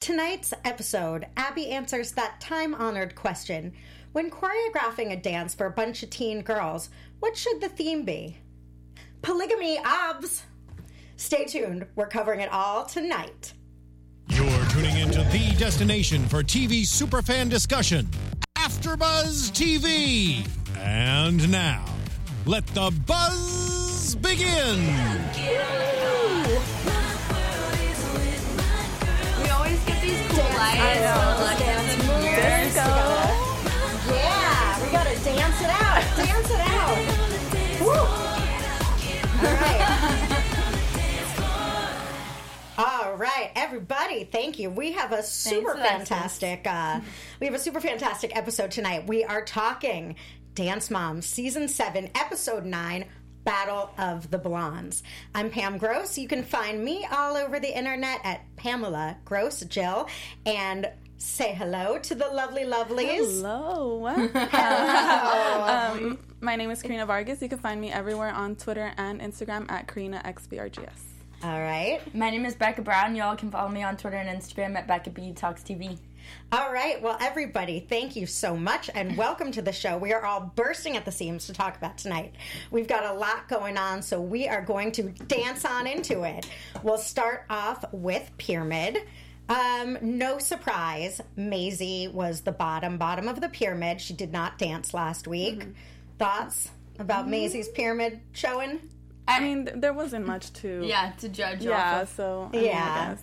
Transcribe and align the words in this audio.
Tonight's 0.00 0.54
episode, 0.64 1.26
Abby 1.36 1.70
answers 1.70 2.12
that 2.12 2.40
time 2.40 2.74
honored 2.74 3.14
question 3.14 3.74
When 4.12 4.30
choreographing 4.30 5.12
a 5.12 5.16
dance 5.16 5.54
for 5.54 5.66
a 5.66 5.70
bunch 5.70 6.02
of 6.02 6.08
teen 6.08 6.40
girls, 6.40 6.88
what 7.18 7.36
should 7.36 7.60
the 7.60 7.68
theme 7.68 8.06
be? 8.06 8.38
Polygamy 9.20 9.78
obs! 9.84 10.44
Stay 11.16 11.44
tuned, 11.44 11.86
we're 11.96 12.06
covering 12.06 12.40
it 12.40 12.50
all 12.50 12.86
tonight. 12.86 13.52
You're 14.28 14.64
tuning 14.70 14.96
into 14.96 15.22
the 15.24 15.54
destination 15.58 16.26
for 16.28 16.42
TV 16.42 16.80
superfan 16.80 17.50
discussion, 17.50 18.08
AfterBuzz 18.56 19.50
TV. 19.52 20.48
And 20.78 21.52
now, 21.52 21.84
let 22.46 22.66
the 22.68 22.90
buzz 23.06 24.14
begin. 24.14 24.78
Get 30.40 30.56
lights. 30.56 30.80
I 30.80 31.56
Dance 31.58 31.92
in 31.92 31.98
the 31.98 32.04
moves. 32.06 32.24
mirror. 32.24 32.64
We 32.64 32.70
gotta- 32.74 34.14
Yeah, 34.14 34.82
we 34.82 34.90
gotta 34.92 35.14
dance 35.24 35.60
it 35.60 35.70
out. 35.70 36.02
Dance 36.16 36.50
it 36.50 36.60
out. 36.60 36.96
Woo. 37.80 38.04
All 39.42 39.54
right. 39.56 39.80
All 42.78 43.14
right, 43.16 43.50
everybody, 43.56 44.24
thank 44.24 44.58
you. 44.58 44.70
We 44.70 44.92
have 44.92 45.12
a 45.12 45.22
super 45.22 45.74
fantastic 45.76 46.66
uh, 46.66 47.00
we 47.38 47.46
have 47.46 47.54
a 47.54 47.58
super 47.58 47.80
fantastic 47.80 48.34
episode 48.34 48.70
tonight. 48.70 49.06
We 49.06 49.22
are 49.24 49.44
talking 49.44 50.16
Dance 50.54 50.90
Moms 50.90 51.26
season 51.26 51.68
7, 51.68 52.08
episode 52.14 52.64
9, 52.64 53.04
Battle 53.44 53.90
of 53.98 54.30
the 54.30 54.38
Blondes. 54.38 55.02
I'm 55.34 55.50
Pam 55.50 55.78
Gross. 55.78 56.18
You 56.18 56.28
can 56.28 56.42
find 56.42 56.84
me 56.84 57.06
all 57.10 57.36
over 57.36 57.58
the 57.58 57.76
internet 57.76 58.20
at 58.24 58.44
Pamela 58.56 59.16
Gross 59.24 59.60
Jill 59.60 60.08
and 60.46 60.90
say 61.16 61.54
hello 61.54 61.98
to 61.98 62.14
the 62.14 62.26
lovely 62.28 62.64
lovelies. 62.64 63.40
Hello. 63.40 64.06
um, 66.06 66.18
my 66.40 66.56
name 66.56 66.70
is 66.70 66.82
Karina 66.82 67.06
Vargas. 67.06 67.42
You 67.42 67.48
can 67.48 67.58
find 67.58 67.80
me 67.80 67.90
everywhere 67.90 68.30
on 68.30 68.56
Twitter 68.56 68.92
and 68.96 69.20
Instagram 69.20 69.70
at 69.70 69.86
Karina 69.86 70.22
XBRGS. 70.24 71.09
All 71.42 71.58
right. 71.58 72.02
My 72.14 72.28
name 72.28 72.44
is 72.44 72.54
Becca 72.54 72.82
Brown. 72.82 73.16
Y'all 73.16 73.34
can 73.34 73.50
follow 73.50 73.70
me 73.70 73.82
on 73.82 73.96
Twitter 73.96 74.18
and 74.18 74.28
Instagram 74.28 74.76
at 74.76 74.86
Becca 74.86 75.08
B 75.08 75.32
Talks 75.32 75.62
TV. 75.62 75.96
All 76.52 76.70
right. 76.70 77.00
Well, 77.00 77.16
everybody, 77.18 77.80
thank 77.80 78.14
you 78.14 78.26
so 78.26 78.54
much 78.54 78.90
and 78.94 79.16
welcome 79.16 79.50
to 79.52 79.62
the 79.62 79.72
show. 79.72 79.96
We 79.96 80.12
are 80.12 80.22
all 80.22 80.52
bursting 80.54 80.98
at 80.98 81.06
the 81.06 81.12
seams 81.12 81.46
to 81.46 81.54
talk 81.54 81.78
about 81.78 81.96
tonight. 81.96 82.34
We've 82.70 82.86
got 82.86 83.06
a 83.06 83.18
lot 83.18 83.48
going 83.48 83.78
on, 83.78 84.02
so 84.02 84.20
we 84.20 84.48
are 84.48 84.60
going 84.60 84.92
to 84.92 85.04
dance 85.28 85.64
on 85.64 85.86
into 85.86 86.24
it. 86.24 86.46
We'll 86.82 86.98
start 86.98 87.46
off 87.48 87.86
with 87.90 88.30
Pyramid. 88.36 88.98
Um, 89.48 89.96
no 90.02 90.38
surprise, 90.38 91.22
Maisie 91.36 92.08
was 92.08 92.42
the 92.42 92.52
bottom 92.52 92.98
bottom 92.98 93.28
of 93.28 93.40
the 93.40 93.48
pyramid. 93.48 94.02
She 94.02 94.12
did 94.12 94.30
not 94.30 94.58
dance 94.58 94.92
last 94.92 95.26
week. 95.26 95.66
Thoughts 96.18 96.70
about 96.98 97.30
Maisie's 97.30 97.70
pyramid 97.70 98.20
showing? 98.32 98.90
I 99.30 99.40
mean, 99.40 99.68
there 99.76 99.92
wasn't 99.92 100.26
much 100.26 100.52
to. 100.54 100.82
Yeah, 100.84 101.12
to 101.20 101.28
judge 101.28 101.62
Yeah, 101.62 101.96
off 101.96 102.02
of. 102.02 102.08
so. 102.10 102.50
I 102.52 102.56
mean, 102.56 102.64
I 102.64 102.66
Yeah. 102.66 103.08
guess. 103.14 103.22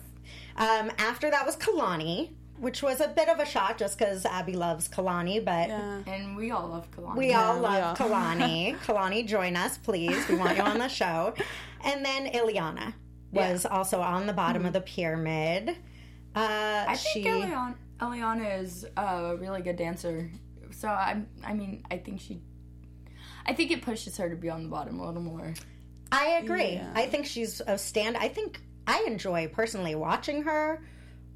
Um, 0.56 0.90
after 0.98 1.30
that 1.30 1.46
was 1.46 1.56
Kalani, 1.56 2.30
which 2.58 2.82
was 2.82 3.00
a 3.00 3.08
bit 3.08 3.28
of 3.28 3.38
a 3.38 3.46
shock 3.46 3.78
just 3.78 3.96
because 3.98 4.26
Abby 4.26 4.54
loves 4.54 4.88
Kalani, 4.88 5.44
but 5.44 5.68
Yeah. 5.68 6.02
And 6.06 6.36
we 6.36 6.50
all 6.50 6.66
love 6.68 6.90
Kalani. 6.90 7.16
We 7.16 7.32
all 7.34 7.54
Yeah, 7.56 7.60
love 7.60 7.98
yeah. 8.00 8.06
Kalani. 8.06 8.78
Kalani, 8.84 9.26
join 9.26 9.56
us, 9.56 9.78
please. 9.78 10.26
We 10.28 10.34
want 10.36 10.56
you 10.56 10.62
on 10.64 10.78
the 10.78 10.88
show. 11.00 11.34
And 11.84 12.04
then 12.04 12.26
Elliana 12.34 12.94
was 13.32 13.64
also 13.66 14.00
on 14.00 14.26
the 14.26 14.32
bottom 14.32 14.66
of 14.66 14.72
the 14.72 14.80
pyramid. 14.80 15.70
Uh, 16.34 16.84
I 16.88 16.96
think 16.96 17.24
she, 17.26 17.30
Elliana, 17.30 17.74
Elliana 18.00 18.60
is 18.60 18.84
a 18.96 19.36
really 19.36 19.62
good 19.62 19.76
dancer. 19.76 20.30
So 20.72 20.88
I, 20.88 21.22
I 21.44 21.54
mean, 21.54 21.84
I 21.90 21.98
think 21.98 22.20
she, 22.20 22.40
I 23.46 23.52
think 23.54 23.70
it 23.70 23.82
pushes 23.82 24.16
her 24.18 24.28
to 24.28 24.36
be 24.36 24.50
on 24.50 24.64
the 24.64 24.68
bottom 24.68 24.98
a 25.00 25.06
little 25.06 25.22
more. 25.22 25.54
I 26.12 26.38
agree. 26.42 26.74
Yeah. 26.74 26.90
I 26.94 27.06
think 27.06 27.26
she's 27.26 27.60
a 27.66 27.76
stand. 27.78 28.16
I 28.16 28.28
think 28.28 28.60
I 28.86 29.04
enjoy 29.06 29.48
personally 29.48 29.94
watching 29.94 30.42
her 30.44 30.82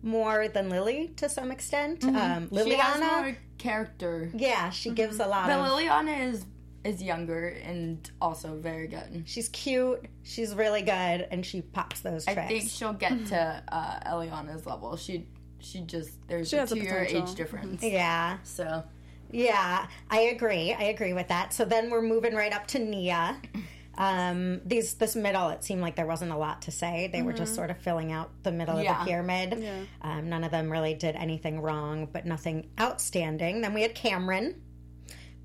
more 0.02 0.48
than 0.48 0.68
Lily 0.68 1.12
to 1.16 1.28
some 1.28 1.50
extent. 1.52 2.04
Um, 2.04 2.14
Mm-hmm. 2.14 2.56
She 2.64 2.74
has 2.74 3.00
Lilliana, 3.00 3.22
more 3.22 3.36
character. 3.58 4.30
yeah, 4.34 4.70
she 4.70 4.90
gives 4.90 5.20
a 5.20 5.26
lot 5.26 5.46
But 5.48 5.58
of. 5.58 5.66
Lilliana 5.78 6.30
is 6.30 6.44
is 6.84 7.00
younger 7.00 7.46
and 7.64 8.10
also 8.20 8.56
very 8.56 8.88
good. 8.88 9.22
She's 9.26 9.48
cute. 9.50 10.04
She's 10.24 10.52
really 10.52 10.82
good, 10.82 11.28
and 11.30 11.46
she 11.46 11.62
pops 11.62 12.00
those 12.00 12.24
Tricks. 12.24 12.40
I 12.40 12.48
think 12.48 12.68
she'll 12.68 12.92
get 12.92 13.26
to 13.26 13.62
uh, 13.72 14.00
Elliana's 14.10 14.66
level. 14.66 14.96
She 14.96 15.26
she 15.60 15.82
just 15.82 16.10
there's 16.26 16.48
She 16.48 16.56
a 16.56 16.60
has 16.60 16.70
the 16.70 16.76
two 16.76 16.82
year 16.82 17.06
age 17.08 17.34
difference. 17.36 17.82
yeah. 17.84 18.38
So 18.42 18.82
Yeah, 19.30 19.86
I 20.10 20.20
agree. 20.22 20.74
I 20.76 20.84
agree 20.84 21.12
with 21.12 21.28
that. 21.28 21.52
So 21.52 21.64
then 21.64 21.88
we're 21.88 22.02
moving 22.02 22.34
right 22.34 22.52
up 22.52 22.66
to 22.68 22.80
Nia. 22.80 23.36
Um, 23.98 24.60
these 24.64 24.94
this 24.94 25.14
middle, 25.14 25.50
it 25.50 25.62
seemed 25.64 25.82
like 25.82 25.96
there 25.96 26.06
wasn't 26.06 26.32
a 26.32 26.36
lot 26.36 26.62
to 26.62 26.70
say. 26.70 27.10
They 27.12 27.20
were 27.22 27.32
just 27.34 27.54
sort 27.54 27.70
of 27.70 27.78
filling 27.78 28.10
out 28.10 28.30
the 28.42 28.52
middle 28.52 28.78
of 28.78 28.84
the 28.86 29.04
pyramid. 29.04 29.58
Yeah. 29.60 29.82
Um, 30.00 30.28
none 30.30 30.44
of 30.44 30.50
them 30.50 30.70
really 30.72 30.94
did 30.94 31.14
anything 31.14 31.60
wrong, 31.60 32.08
but 32.10 32.24
nothing 32.24 32.68
outstanding. 32.80 33.60
Then 33.60 33.74
we 33.74 33.82
had 33.82 33.94
Camryn, 33.94 34.54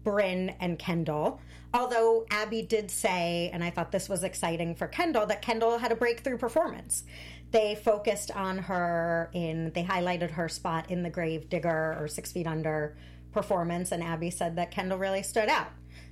Brynn, 0.04 0.56
and 0.60 0.80
Kendall. 0.80 1.42
Although 1.74 2.26
Abby 2.32 2.62
did 2.62 2.90
say, 2.90 3.50
and 3.52 3.62
I 3.64 3.70
thought 3.70 3.92
this 3.92 4.08
was 4.08 4.24
exciting 4.24 4.76
for 4.76 4.88
Kendall, 4.88 5.26
that 5.26 5.42
Kendall 5.42 5.78
had 5.80 5.92
a 5.92 5.96
breakthrough 5.96 6.38
performance. 6.38 7.04
They 7.52 7.76
focused 7.76 8.32
on 8.32 8.58
her 8.60 9.30
in, 9.34 9.72
they 9.74 9.84
highlighted 9.84 10.32
her 10.32 10.48
spot 10.48 10.90
in 10.90 11.04
the 11.04 11.10
Grave 11.10 11.50
Digger 11.50 11.98
or 12.00 12.08
Six 12.08 12.32
Feet 12.32 12.48
Under 12.48 12.96
performance, 13.34 13.92
and 13.92 14.02
Abby 14.02 14.30
said 14.32 14.56
that 14.56 14.72
Kendall 14.72 14.98
really 14.98 15.24
stood 15.24 15.50
out. 15.50 15.68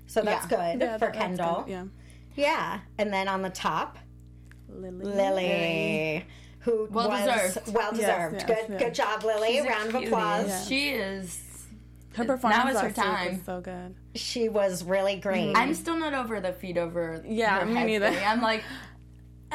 So 0.08 0.22
that's 0.22 0.50
Yeah. 0.52 0.74
good 0.74 0.82
Yeah, 0.82 0.98
for 0.98 1.06
that- 1.06 1.14
Kendall. 1.16 1.62
good, 1.64 1.72
Yeah. 1.72 1.84
Yeah. 2.36 2.80
And 2.98 3.12
then 3.14 3.28
on 3.28 3.42
the 3.42 3.50
top, 3.50 3.98
Lily. 4.70 5.06
Lily, 5.06 6.26
who 6.60 6.88
Well 6.92 7.10
was 7.10 7.26
deserved. 7.52 7.74
well 7.74 7.92
deserved. 7.92 8.36
yes, 8.36 8.46
good, 8.48 8.66
yeah. 8.70 8.78
good 8.78 8.94
job, 8.94 9.24
Lily. 9.24 9.54
She's 9.58 9.66
Round 9.66 9.90
of 9.90 9.96
applause. 9.96 10.48
Yeah. 10.48 10.64
She 10.66 10.90
is. 10.90 11.42
Her 12.16 12.24
performance 12.26 12.64
Now 12.64 12.70
is 12.72 12.82
her 12.82 12.92
time. 12.92 13.32
was 13.34 13.46
so 13.46 13.60
good. 13.62 13.94
She 14.16 14.48
was 14.48 14.84
really 14.86 15.18
great. 15.18 15.54
I'm 15.56 15.74
still 15.74 15.98
not 15.98 16.14
over 16.14 16.40
the 16.40 16.54
feet 16.54 16.78
over. 16.78 17.22
Yeah, 17.28 17.60
her 17.60 17.66
me 17.66 17.74
head 17.76 17.86
neither. 17.88 18.10
thing. 18.12 18.26
I'm 18.26 18.42
like, 18.42 18.64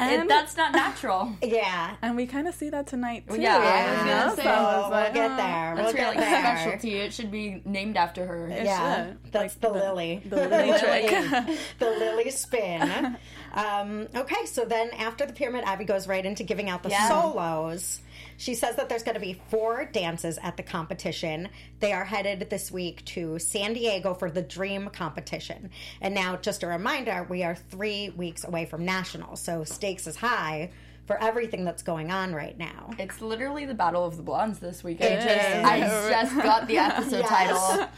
And, 0.01 0.23
it, 0.23 0.29
that's 0.29 0.57
not 0.57 0.73
natural. 0.73 1.33
yeah. 1.43 1.97
and 2.03 2.17
we 2.17 2.27
kind 2.27 2.49
of 2.49 2.55
see 2.55 2.71
that 2.71 2.87
tonight, 2.87 3.25
too. 3.29 3.41
Yeah, 3.41 3.57
I 3.57 3.61
was 3.61 4.07
Yeah, 4.07 4.21
gonna 4.25 4.31
so 4.31 4.37
say, 4.43 4.49
I 4.49 4.63
was 4.63 4.83
we'll 4.83 4.91
like, 4.91 5.15
get 5.15 5.31
oh, 5.31 5.37
there. 5.37 5.75
That's 5.77 5.77
we'll 5.77 5.87
her 5.87 5.93
get 5.93 6.07
like 6.09 6.19
there. 6.19 6.41
specialty. 6.57 6.95
It 6.97 7.13
should 7.13 7.31
be 7.31 7.63
named 7.65 7.97
after 7.97 8.27
her. 8.27 8.49
It 8.49 8.65
Yeah, 8.65 9.07
should. 9.07 9.19
that's 9.33 9.55
Like 9.55 9.61
the, 9.61 9.69
Lily. 9.79 10.23
The 10.25 10.37
Lily 10.49 10.79
trick. 10.79 11.59
the 11.79 11.87
Lily 11.91 12.31
spin. 12.31 13.17
Um, 13.53 14.09
okay, 14.15 14.47
so 14.47 14.65
then 14.65 14.91
after 14.91 15.27
the 15.27 15.33
pyramid, 15.33 15.65
Abby 15.67 15.85
goes 15.85 16.07
right 16.09 16.25
into 16.25 16.45
giving 16.45 16.69
out 16.71 16.83
the 16.83 16.91
Yeah. 16.91 17.09
solos. 17.09 18.01
She 18.41 18.55
says 18.55 18.77
that 18.77 18.89
there's 18.89 19.03
going 19.03 19.17
to 19.17 19.21
be 19.21 19.39
four 19.51 19.85
dances 19.85 20.39
at 20.39 20.57
the 20.57 20.63
competition. 20.63 21.51
They 21.81 21.93
are 21.93 22.07
headed 22.07 22.49
this 22.49 22.73
week 22.73 23.05
to 23.05 23.39
San 23.39 23.75
Diego 23.75 24.15
for 24.15 24.31
the 24.31 24.41
Dream 24.41 24.89
competition. 24.89 25.69
And 26.01 26.15
now, 26.15 26.37
just 26.37 26.63
a 26.63 26.67
reminder, 26.67 27.27
we 27.29 27.43
are 27.45 27.55
three 27.55 28.09
weeks 28.09 28.45
away 28.45 28.65
from 28.65 28.83
nationals, 28.83 29.43
so 29.43 29.63
stakes 29.65 30.07
is 30.07 30.17
high 30.17 30.71
for 31.11 31.21
everything 31.21 31.65
that's 31.65 31.83
going 31.83 32.13
on 32.13 32.33
right 32.33 32.57
now. 32.57 32.89
It's 32.97 33.21
literally 33.21 33.67
the 33.67 33.75
Battle 33.75 34.05
of 34.05 34.17
the 34.17 34.23
Blondes 34.23 34.61
this 34.61 34.85
weekend. 34.85 35.15
It 35.15 35.23
just. 35.25 35.65
I 35.65 35.81
just 36.09 36.37
got 36.37 36.69
the 36.69 36.79
episode 36.79 37.25
Yes. 37.29 37.29
title. 37.29 37.89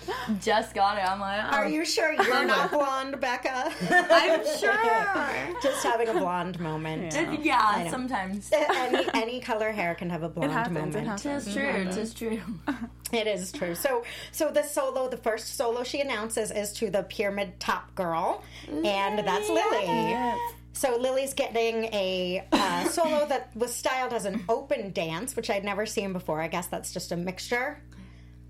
Just 0.40 0.74
got 0.74 0.96
it. 0.96 1.06
I'm 1.06 1.20
like, 1.20 1.44
oh, 1.44 1.56
Are 1.56 1.68
you 1.68 1.84
sure 1.84 2.10
you're 2.14 2.46
not 2.46 2.70
blonde, 2.70 3.20
Becca? 3.20 3.70
I'm 3.90 4.42
sure. 4.58 5.60
Just 5.62 5.84
having 5.84 6.08
a 6.08 6.14
blonde 6.14 6.58
moment. 6.58 7.12
yeah, 7.44 7.82
know. 7.84 7.90
sometimes. 7.90 8.50
any 8.50 9.06
any 9.12 9.40
color 9.40 9.72
hair 9.72 9.94
can 9.94 10.08
have 10.08 10.22
a 10.22 10.28
blonde 10.30 10.52
happens, 10.52 10.96
it 10.96 11.04
moment. 11.04 11.20
happens. 11.20 11.44
Tis 11.44 11.54
mm-hmm. 11.54 11.82
true. 11.82 11.92
Tis 11.92 12.14
true. 12.14 12.40
It 13.12 13.26
is 13.26 13.52
true. 13.52 13.74
So 13.74 14.04
so 14.30 14.50
the 14.50 14.62
solo, 14.62 15.06
the 15.06 15.18
first 15.18 15.54
solo 15.58 15.84
she 15.84 16.00
announces 16.00 16.50
is 16.50 16.72
to 16.74 16.88
the 16.88 17.02
pyramid 17.02 17.60
top 17.60 17.94
girl, 17.94 18.42
and 18.70 19.18
that's 19.18 19.50
Lily. 19.50 19.84
Yes. 19.84 20.54
So 20.74 20.96
Lily's 20.96 21.34
getting 21.34 21.84
a 21.92 22.46
uh, 22.50 22.84
solo 22.88 23.26
that 23.26 23.54
was 23.54 23.74
styled 23.74 24.12
as 24.12 24.24
an 24.24 24.44
open 24.48 24.92
dance, 24.92 25.36
which 25.36 25.50
I'd 25.50 25.64
never 25.64 25.86
seen 25.86 26.12
before. 26.12 26.40
I 26.40 26.48
guess 26.48 26.66
that's 26.66 26.92
just 26.92 27.12
a 27.12 27.16
mixture 27.16 27.80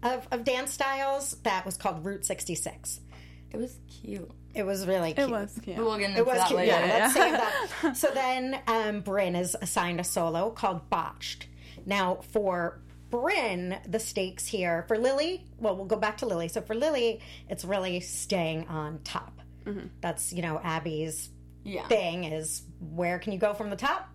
of, 0.02 0.26
of 0.30 0.44
dance 0.44 0.72
styles. 0.72 1.32
That 1.42 1.64
was 1.66 1.76
called 1.76 2.04
Route 2.04 2.24
66. 2.24 3.00
It 3.50 3.56
was 3.58 3.76
cute. 4.02 4.30
It 4.54 4.64
was 4.64 4.86
really 4.86 5.12
cute. 5.14 5.28
It 5.28 5.32
was 5.32 5.58
cute. 5.62 5.76
We'll 5.76 5.98
get 5.98 6.10
into 6.10 6.20
It 6.20 6.26
was 6.26 6.36
that 6.36 6.46
cute. 6.48 6.56
later. 6.58 6.72
Yeah, 6.72 6.86
let's 6.86 7.14
save 7.14 7.32
that. 7.32 7.96
So 7.96 8.08
then 8.14 8.54
um, 8.66 9.02
Brynn 9.02 9.38
is 9.38 9.56
assigned 9.60 10.00
a 10.00 10.04
solo 10.04 10.50
called 10.50 10.88
Botched. 10.88 11.46
Now, 11.84 12.20
for 12.30 12.80
Brynn, 13.10 13.78
the 13.90 13.98
stakes 13.98 14.46
here, 14.46 14.84
for 14.88 14.96
Lily, 14.96 15.44
well, 15.58 15.76
we'll 15.76 15.84
go 15.86 15.96
back 15.96 16.18
to 16.18 16.26
Lily. 16.26 16.48
So 16.48 16.62
for 16.62 16.74
Lily, 16.74 17.20
it's 17.48 17.64
really 17.64 18.00
staying 18.00 18.68
on 18.68 19.00
top. 19.04 19.40
That's, 20.00 20.32
you 20.32 20.42
know, 20.42 20.60
Abby's 20.62 21.28
Yeah. 21.64 21.86
thing 21.88 22.24
is 22.24 22.62
where 22.80 23.18
can 23.18 23.32
you 23.32 23.38
go 23.38 23.54
from 23.54 23.70
the 23.70 23.76
top? 23.76 24.08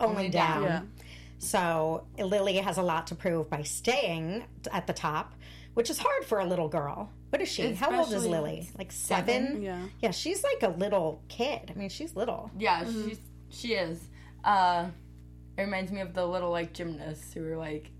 Only, 0.00 0.16
Only 0.16 0.28
down. 0.30 0.62
down. 0.62 0.64
Yeah. 0.64 1.02
So 1.38 2.06
Lily 2.18 2.56
has 2.56 2.78
a 2.78 2.82
lot 2.82 3.06
to 3.08 3.14
prove 3.14 3.48
by 3.48 3.62
staying 3.62 4.44
at 4.72 4.86
the 4.86 4.92
top, 4.92 5.34
which 5.74 5.90
is 5.90 5.98
hard 5.98 6.24
for 6.24 6.40
a 6.40 6.44
little 6.44 6.68
girl. 6.68 7.10
What 7.30 7.40
is 7.42 7.48
she? 7.48 7.74
How 7.74 7.96
old 7.96 8.12
is 8.12 8.24
Lily? 8.26 8.68
Like 8.76 8.90
seven? 8.90 9.46
seven. 9.46 9.62
Yeah. 9.62 9.82
Yeah, 10.00 10.10
she's 10.10 10.42
like 10.42 10.62
a 10.62 10.74
little 10.76 11.22
kid. 11.28 11.70
I 11.74 11.78
mean, 11.78 11.88
she's 11.90 12.16
little. 12.16 12.50
Yeah, 12.58 12.84
she's 12.84 13.18
she 13.50 13.74
is. 13.74 14.00
Uh, 14.44 14.86
it 15.56 15.62
reminds 15.62 15.92
me 15.92 16.00
of 16.00 16.14
the 16.14 16.26
little 16.26 16.50
like 16.50 16.72
gymnasts 16.72 17.32
who 17.34 17.42
were 17.42 17.56
like 17.56 17.90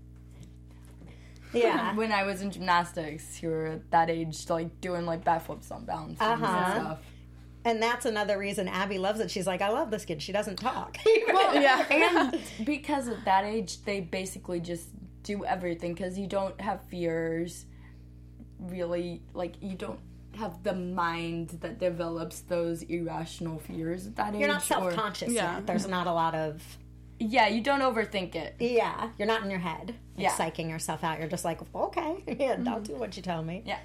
Yeah. 1.53 1.95
when 1.95 2.11
I 2.11 2.23
was 2.23 2.41
in 2.41 2.51
gymnastics, 2.51 3.37
who 3.37 3.47
were 3.49 3.79
that 3.91 4.09
age, 4.09 4.49
like 4.49 4.81
doing 4.81 5.05
like 5.05 5.23
backflips 5.23 5.71
on 5.71 5.85
bounce 5.85 6.19
Uh-huh. 6.19 6.45
and 6.45 6.81
stuff. 6.83 6.99
And 7.65 7.81
that's 7.81 8.05
another 8.05 8.37
reason 8.37 8.67
Abby 8.67 8.97
loves 8.97 9.19
it. 9.19 9.29
She's 9.29 9.47
like, 9.47 9.61
I 9.61 9.69
love 9.69 9.91
this 9.91 10.05
kid. 10.05 10.21
She 10.21 10.31
doesn't 10.31 10.57
talk. 10.57 10.97
Well, 11.27 11.61
yeah. 11.61 11.85
And 12.31 12.41
because 12.65 13.07
at 13.07 13.23
that 13.25 13.45
age, 13.45 13.83
they 13.83 13.99
basically 14.01 14.59
just 14.59 14.89
do 15.23 15.45
everything 15.45 15.93
because 15.93 16.17
you 16.17 16.27
don't 16.27 16.59
have 16.59 16.81
fears. 16.89 17.65
Really, 18.59 19.21
like 19.33 19.55
you 19.61 19.75
don't 19.75 19.99
have 20.35 20.63
the 20.63 20.73
mind 20.73 21.49
that 21.61 21.79
develops 21.79 22.41
those 22.41 22.83
irrational 22.83 23.59
fears 23.59 24.07
at 24.07 24.15
that 24.17 24.33
age. 24.33 24.39
You're 24.39 24.49
not 24.49 24.63
self 24.63 24.93
conscious 24.93 25.31
Yeah. 25.31 25.55
yet. 25.55 25.67
There's 25.67 25.87
not 25.87 26.07
a 26.07 26.13
lot 26.13 26.35
of. 26.35 26.61
Yeah, 27.19 27.47
you 27.47 27.61
don't 27.61 27.81
overthink 27.81 28.35
it. 28.35 28.55
Yeah, 28.59 29.09
you're 29.17 29.27
not 29.27 29.43
in 29.43 29.49
your 29.49 29.59
head, 29.59 29.95
like, 30.15 30.23
Yeah. 30.23 30.31
psyching 30.31 30.69
yourself 30.69 31.03
out. 31.03 31.19
You're 31.19 31.27
just 31.27 31.43
like, 31.43 31.59
okay, 31.75 32.23
yeah, 32.27 32.51
I'll 32.51 32.57
mm-hmm. 32.57 32.83
do 32.83 32.95
what 32.95 33.17
you 33.17 33.23
tell 33.23 33.43
me. 33.43 33.61
Yeah. 33.65 33.79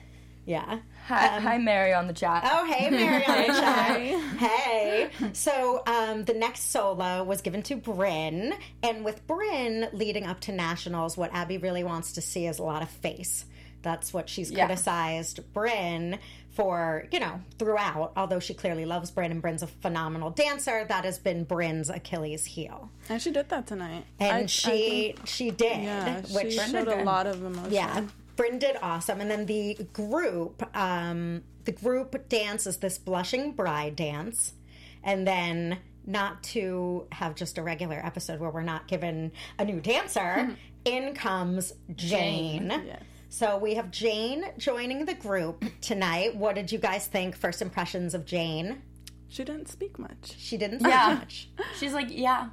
Yeah. 0.47 0.79
Hi, 1.07 1.27
hi 1.41 1.59
Mary 1.59 1.93
on 1.95 2.07
the 2.07 2.13
chat. 2.13 2.47
Oh, 2.51 2.65
hey, 2.71 2.91
Mary 2.91 3.25
on 3.27 3.37
the 3.43 3.47
chat. 3.47 4.01
Hey. 4.39 5.11
So 5.33 5.83
um, 5.87 6.25
the 6.25 6.35
next 6.35 6.71
solo 6.71 7.25
was 7.25 7.41
given 7.41 7.63
to 7.65 7.77
Brynn. 7.77 8.53
And 8.83 9.05
with 9.05 9.27
Brynn 9.27 9.93
leading 9.93 10.25
up 10.27 10.41
to 10.41 10.53
nationals, 10.53 11.17
what 11.17 11.33
Abby 11.33 11.59
really 11.59 11.85
wants 11.85 12.13
to 12.13 12.21
see 12.21 12.47
is 12.47 12.59
a 12.59 12.63
lot 12.63 12.83
of 12.83 12.91
face. 12.91 13.45
That's 13.83 14.13
what 14.15 14.29
she's 14.29 14.51
Yeah. 14.51 14.67
criticized 14.67 15.41
Brynn 15.55 16.19
for, 16.51 17.07
you 17.13 17.21
know, 17.21 17.41
throughout. 17.59 18.13
Although 18.17 18.41
she 18.41 18.55
clearly 18.55 18.85
loves 18.87 19.11
Brynn 19.11 19.31
and 19.31 19.43
Brynn's 19.43 19.63
a 19.63 19.67
phenomenal 19.67 20.31
dancer, 20.31 20.85
that 20.89 21.05
has 21.05 21.19
been 21.19 21.45
Brynn's 21.45 21.91
Achilles 21.91 22.45
heel. 22.47 22.91
And 23.09 23.21
she 23.21 23.31
did 23.31 23.49
that 23.51 23.67
tonight. 23.67 24.05
And 24.21 24.33
I- 24.33 24.41
I 24.41 24.47
she 24.47 25.15
think- 25.17 25.27
she 25.27 25.51
did, 25.51 25.83
yeah, 25.85 26.21
which 26.33 26.53
she 26.53 26.59
showed 26.59 26.89
a 26.89 27.03
lot 27.05 27.27
of 27.27 27.43
emotion. 27.45 27.73
yeah, 27.73 28.07
Brynn 28.37 28.59
did 28.59 28.77
awesome. 28.83 29.21
And 29.21 29.31
then 29.31 29.47
the 29.47 29.75
group, 29.93 30.63
um, 30.77 31.43
the 31.65 31.73
group 31.73 32.29
dance 32.29 32.67
is 32.67 32.79
this 32.79 32.99
blushing 32.99 33.53
bride 33.53 33.97
dance, 33.97 34.55
and 35.03 35.27
then 35.27 35.79
not 36.07 36.43
to 36.43 37.07
have 37.13 37.35
just 37.35 37.57
a 37.59 37.63
regular 37.63 37.97
episode 38.05 38.39
where 38.41 38.51
we're 38.51 38.63
not 38.63 38.89
given 38.89 39.33
a 39.59 39.65
new 39.65 39.81
dancer. 39.81 40.57
in 40.85 41.15
comes 41.15 41.73
Jane. 41.97 42.71
Yes. 42.87 43.03
So 43.31 43.57
we 43.57 43.75
have 43.75 43.91
Jane 43.91 44.45
joining 44.59 45.07
the 45.07 45.15
group 45.15 45.65
tonight. 45.81 46.37
What 46.37 46.55
did 46.55 46.71
you 46.71 46.79
guys 46.79 47.07
think? 47.07 47.35
First 47.37 47.63
impressions 47.63 48.15
of 48.15 48.25
Jane? 48.27 48.83
She 49.29 49.45
didn't 49.45 49.69
speak 49.69 49.99
much. 49.99 50.35
She 50.39 50.57
didn't 50.57 50.81
say 50.81 50.91
Yeah. 50.91 51.17
much. 51.19 51.49
She's 51.81 51.93
like, 51.95 52.09
yeah, 52.11 52.51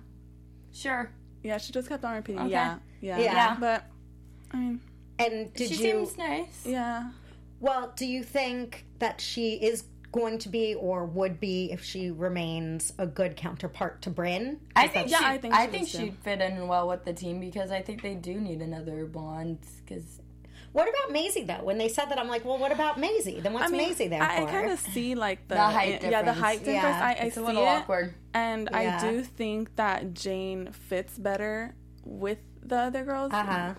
sure. 0.73 1.11
Yeah, 1.43 1.57
she 1.57 1.71
just 1.73 1.89
kept 1.89 2.03
on 2.05 2.15
repeating. 2.15 2.41
Okay. 2.43 2.51
Yeah, 2.51 2.77
yeah, 3.01 3.19
Yeah. 3.19 3.57
But 3.59 3.85
I 4.51 4.57
mean, 4.57 4.79
And 5.25 5.53
did 5.53 5.69
she 5.69 5.75
you? 5.75 6.05
seems 6.05 6.17
nice. 6.17 6.65
yeah. 6.65 7.11
Well, 7.59 7.93
do 7.95 8.05
you 8.05 8.23
think 8.23 8.85
that 8.99 9.21
she 9.21 9.53
is 9.53 9.83
going 10.11 10.39
to 10.39 10.49
be 10.49 10.73
or 10.75 11.05
would 11.05 11.39
be 11.39 11.71
if 11.71 11.83
she 11.83 12.11
remains 12.11 12.91
a 12.97 13.05
good 13.07 13.35
counterpart 13.37 14.01
to 14.01 14.09
Brynn? 14.11 14.57
I 14.75 14.87
think 14.87 15.09
Yeah, 15.11 15.19
she, 15.19 15.25
I 15.25 15.33
I 15.33 15.37
think 15.37 15.41
think, 15.41 15.53
she 15.53 15.59
I 15.61 15.67
think 15.67 15.83
is, 15.83 15.91
too. 15.91 15.97
she'd 15.99 16.17
fit 16.17 16.41
in 16.41 16.67
well 16.67 16.87
with 16.87 17.05
the 17.05 17.13
team 17.13 17.39
because 17.39 17.71
I 17.71 17.81
think 17.81 18.01
they 18.01 18.15
do 18.15 18.33
need 18.41 18.61
another 18.61 19.05
Bond 19.05 19.59
Because 19.85 20.19
What 20.73 20.89
about 20.89 21.11
Maisie 21.13 21.43
though? 21.43 21.63
When 21.63 21.77
they 21.77 21.87
said 21.87 22.05
that, 22.09 22.17
I'm 22.19 22.27
like, 22.27 22.43
well, 22.43 22.57
what 22.57 22.71
about 22.71 22.99
Maisie? 22.99 23.39
Then 23.39 23.53
what's 23.53 23.67
I 23.67 23.71
mean, 23.71 23.87
Maisie 23.89 24.07
there 24.09 24.21
I, 24.23 24.37
for? 24.41 24.47
I 24.47 24.51
kind 24.51 24.71
of 24.71 24.79
see 24.79 25.15
like 25.15 25.47
the, 25.47 25.55
The 25.55 25.61
height 25.61 25.89
yeah, 25.89 25.97
the 25.99 26.09
difference. 26.09 26.39
height 26.39 26.59
difference. 26.59 26.83
Yeah, 26.83 27.05
I, 27.05 27.09
I 27.09 27.13
it's 27.27 27.37
a 27.37 27.39
see 27.39 27.45
little 27.45 27.63
it, 27.63 27.67
awkward. 27.67 28.13
and 28.33 28.69
Yeah. 28.71 28.97
I 28.99 29.11
do 29.11 29.21
think 29.21 29.75
that 29.77 30.13
Jane 30.13 30.71
fits 30.73 31.17
better 31.17 31.75
with 32.03 32.39
the 32.63 32.77
other 32.77 33.03
girls, 33.05 33.31
Uh-huh. 33.31 33.75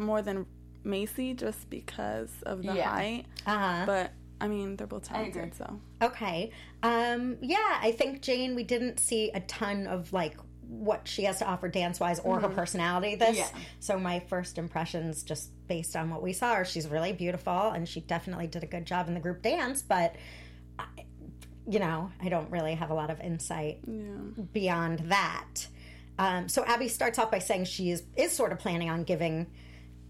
more 0.00 0.20
than 0.22 0.44
Macy, 0.84 1.34
just 1.34 1.68
because 1.70 2.30
of 2.44 2.62
the 2.62 2.74
Yeah. 2.74 2.88
height. 2.88 3.24
Uh 3.46 3.58
huh. 3.58 3.82
But 3.86 4.12
I 4.40 4.48
mean, 4.48 4.76
they're 4.76 4.86
both 4.88 5.04
talented, 5.04 5.54
so 5.54 5.78
Okay. 6.02 6.50
Um, 6.82 7.36
yeah, 7.40 7.78
I 7.80 7.92
think 7.92 8.22
Jane, 8.22 8.54
we 8.56 8.64
didn't 8.64 8.98
see 8.98 9.30
a 9.30 9.40
ton 9.40 9.86
of 9.86 10.12
like 10.12 10.36
what 10.66 11.06
she 11.06 11.24
has 11.24 11.38
to 11.38 11.46
offer 11.46 11.68
dance 11.68 12.00
wise 12.00 12.18
or 12.20 12.40
her 12.40 12.48
personality 12.48 13.14
this. 13.14 13.38
Mm-hmm. 13.38 13.56
Yeah. 13.58 13.64
So 13.78 13.98
my 13.98 14.20
first 14.20 14.56
impressions 14.58 15.22
just 15.22 15.50
based 15.68 15.94
on 15.94 16.08
what 16.10 16.22
we 16.22 16.32
saw 16.32 16.52
are 16.52 16.64
she's 16.64 16.88
really 16.88 17.12
beautiful 17.12 17.70
and 17.70 17.86
she 17.88 18.00
definitely 18.00 18.46
did 18.46 18.62
a 18.62 18.66
good 18.66 18.86
job 18.86 19.06
in 19.06 19.14
the 19.14 19.20
group 19.20 19.42
dance, 19.42 19.82
but 19.82 20.16
I, 20.78 20.84
you 21.68 21.78
know, 21.78 22.10
I 22.20 22.28
don't 22.30 22.50
really 22.50 22.74
have 22.74 22.90
a 22.90 22.94
lot 22.94 23.10
of 23.10 23.20
insight 23.20 23.80
yeah. 23.86 24.02
beyond 24.52 25.00
that. 25.10 25.66
Um, 26.18 26.48
so 26.48 26.64
Abby 26.64 26.88
starts 26.88 27.18
off 27.18 27.30
by 27.30 27.38
saying 27.38 27.64
she 27.66 27.90
is, 27.90 28.02
is 28.16 28.32
sort 28.32 28.50
of 28.52 28.58
planning 28.58 28.88
on 28.90 29.04
giving 29.04 29.50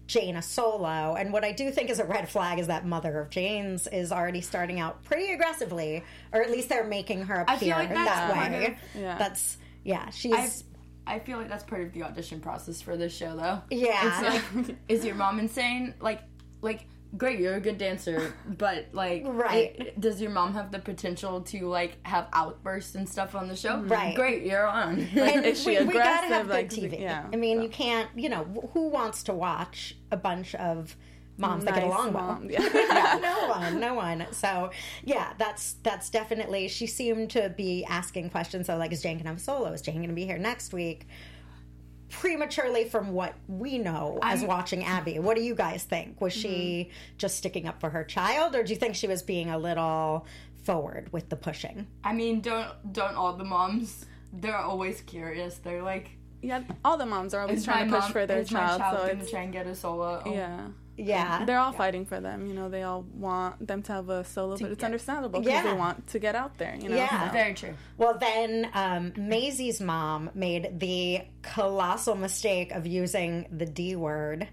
Jane 0.07 0.35
a 0.35 0.41
solo. 0.41 1.15
And 1.15 1.31
what 1.31 1.43
I 1.43 1.51
do 1.51 1.71
think 1.71 1.89
is 1.89 1.99
a 1.99 2.05
red 2.05 2.27
flag 2.29 2.59
is 2.59 2.67
that 2.67 2.85
Mother 2.85 3.19
of 3.19 3.29
Jane's 3.29 3.87
is 3.87 4.11
already 4.11 4.41
starting 4.41 4.79
out 4.79 5.03
pretty 5.03 5.31
aggressively, 5.31 6.03
or 6.31 6.41
at 6.41 6.51
least 6.51 6.69
they're 6.69 6.83
making 6.83 7.23
her 7.27 7.45
I 7.47 7.55
appear 7.55 7.75
like 7.75 7.89
that 7.89 8.35
way. 8.51 8.65
of- 8.67 9.01
Yeah. 9.01 9.17
That's 9.17 9.57
yeah, 9.83 10.03
I, 10.07 10.09
she's 10.11 10.63
I 11.05 11.19
feel 11.19 11.37
like 11.37 11.49
that's 11.49 11.63
part 11.65 11.81
of 11.81 11.91
the 11.93 12.03
audition 12.03 12.39
process 12.39 12.81
for 12.81 12.95
this 12.95 13.13
show, 13.13 13.35
though. 13.35 13.61
yeah. 13.69 14.31
It's 14.55 14.55
like, 14.67 14.75
is 14.87 15.03
your 15.05 15.15
mom 15.15 15.39
insane? 15.39 15.93
Like, 15.99 16.21
like, 16.61 16.85
great, 17.17 17.39
you're 17.39 17.55
a 17.55 17.59
good 17.61 17.77
dancer, 17.77 18.33
but 18.57 18.87
like, 18.93 19.23
Right. 19.25 19.75
it- 19.79 19.99
does 20.01 20.21
your 20.21 20.31
mom 20.31 20.53
have 20.53 20.71
the 20.71 20.79
potential 20.79 21.41
to 21.41 21.67
like 21.67 21.97
have 22.05 22.27
outbursts 22.33 22.95
and 22.95 23.07
stuff 23.07 23.35
on 23.35 23.47
the 23.47 23.55
show? 23.55 23.73
Mm-hmm. 23.73 23.87
Right. 23.91 24.15
Great, 24.15 24.43
you're 24.43 24.67
on. 24.67 24.99
and 25.15 25.45
Is 25.45 25.61
she 25.61 25.77
we, 25.79 25.85
we 25.85 25.93
gotta 25.93 26.27
have 26.27 26.45
aggressive? 26.49 26.69
good 26.79 26.91
TV. 26.91 26.99
yeah, 27.01 27.25
I 27.31 27.35
mean, 27.35 27.61
you 27.61 27.69
can't. 27.69 28.09
You 28.15 28.29
know, 28.29 28.43
who 28.73 28.87
wants 28.89 29.23
to 29.23 29.33
watch 29.33 29.95
a 30.11 30.17
bunch 30.17 30.55
of 30.55 30.95
moms 31.37 31.65
that 31.65 31.73
get 31.73 31.83
along 31.83 32.13
mom, 32.13 32.47
well? 32.47 32.51
yeah. 32.51 33.17
no 33.21 33.47
one, 33.49 33.79
no 33.79 33.93
one. 33.95 34.25
So 34.31 34.69
yeah, 35.03 35.33
that's 35.37 35.73
that's 35.83 36.09
definitely. 36.09 36.67
She 36.67 36.85
seemed 36.87 37.29
to 37.31 37.49
be 37.49 37.83
asking 37.85 38.29
questions. 38.29 38.67
So 38.67 38.77
like, 38.77 38.91
is 38.91 39.01
Jane 39.01 39.17
gonna 39.17 39.29
have 39.29 39.37
a 39.37 39.41
solo? 39.41 39.71
Is 39.71 39.81
Jane 39.81 40.01
gonna 40.01 40.13
be 40.13 40.25
here 40.25 40.37
next 40.37 40.73
week? 40.73 41.07
Prematurely, 42.19 42.85
from 42.85 43.11
what 43.11 43.33
we 43.47 43.77
know 43.77 44.19
as 44.21 44.39
I'm- 44.39 44.47
watching 44.47 44.83
Abby, 44.85 45.19
what 45.19 45.35
do 45.35 45.41
you 45.43 45.55
guys 45.55 45.83
think? 45.83 46.21
Was 46.21 46.31
she 46.33 46.89
Mm-hmm. 46.89 47.17
just 47.17 47.37
sticking 47.37 47.67
up 47.67 47.79
for 47.79 47.89
her 47.89 48.03
child, 48.03 48.55
or 48.55 48.63
do 48.63 48.71
you 48.71 48.79
think 48.79 48.95
she 48.95 49.07
was 49.07 49.21
being 49.23 49.49
a 49.49 49.57
little 49.57 50.25
forward 50.63 51.11
with 51.11 51.29
the 51.29 51.35
pushing? 51.35 51.87
I 52.03 52.13
mean, 52.13 52.41
don't 52.41 52.69
don't 52.93 53.15
all 53.15 53.33
the 53.33 53.43
moms? 53.43 54.05
They're 54.31 54.57
always 54.57 55.01
curious. 55.01 55.57
They're 55.57 55.83
like, 55.83 56.11
yeah. 56.41 56.63
All 56.85 56.97
the 56.97 57.05
moms 57.05 57.33
are 57.33 57.41
always 57.41 57.63
trying 57.65 57.87
to 57.89 57.93
push 57.95 58.03
mom, 58.03 58.11
for 58.11 58.25
their 58.25 58.39
is 58.39 58.51
my 58.51 58.59
child, 58.59 58.79
child 58.81 58.97
so 58.99 59.07
gonna 59.07 59.19
it's 59.21 59.31
try 59.31 59.41
and 59.41 59.53
get 59.53 59.67
a 59.67 59.75
solo? 59.75 60.21
Oh, 60.25 60.33
yeah. 60.33 60.67
Yeah, 60.95 61.43
They're 61.45 61.57
all 61.57 61.71
fighting 61.71 62.05
for 62.05 62.19
them, 62.19 62.45
you 62.45 62.53
know. 62.53 62.69
They 62.69 62.83
all 62.83 63.01
want 63.15 63.65
them 63.67 63.81
to 63.83 63.93
have 63.93 64.09
a 64.09 64.23
solo, 64.23 64.57
but 64.57 64.69
it's 64.69 64.79
get- 64.79 64.85
understandable 64.85 65.39
because 65.39 65.51
Yeah. 65.51 65.63
they 65.63 65.73
want 65.77 66.05
to 66.07 66.19
get 66.19 66.35
out 66.35 66.57
there, 66.59 66.75
you 66.79 66.89
know. 66.89 66.95
Yeah. 66.95 67.27
so. 67.29 67.33
Very 67.33 67.53
true. 67.55 67.73
Well, 67.97 68.17
then 68.19 68.69
um, 68.75 69.11
Maisie's 69.17 69.81
mom 69.81 70.29
made 70.35 70.79
the 70.79 71.21
colossal 71.41 72.13
mistake 72.15 72.71
of 72.71 72.85
using 72.85 73.47
the 73.51 73.65
D 73.65 73.95
word 73.95 74.47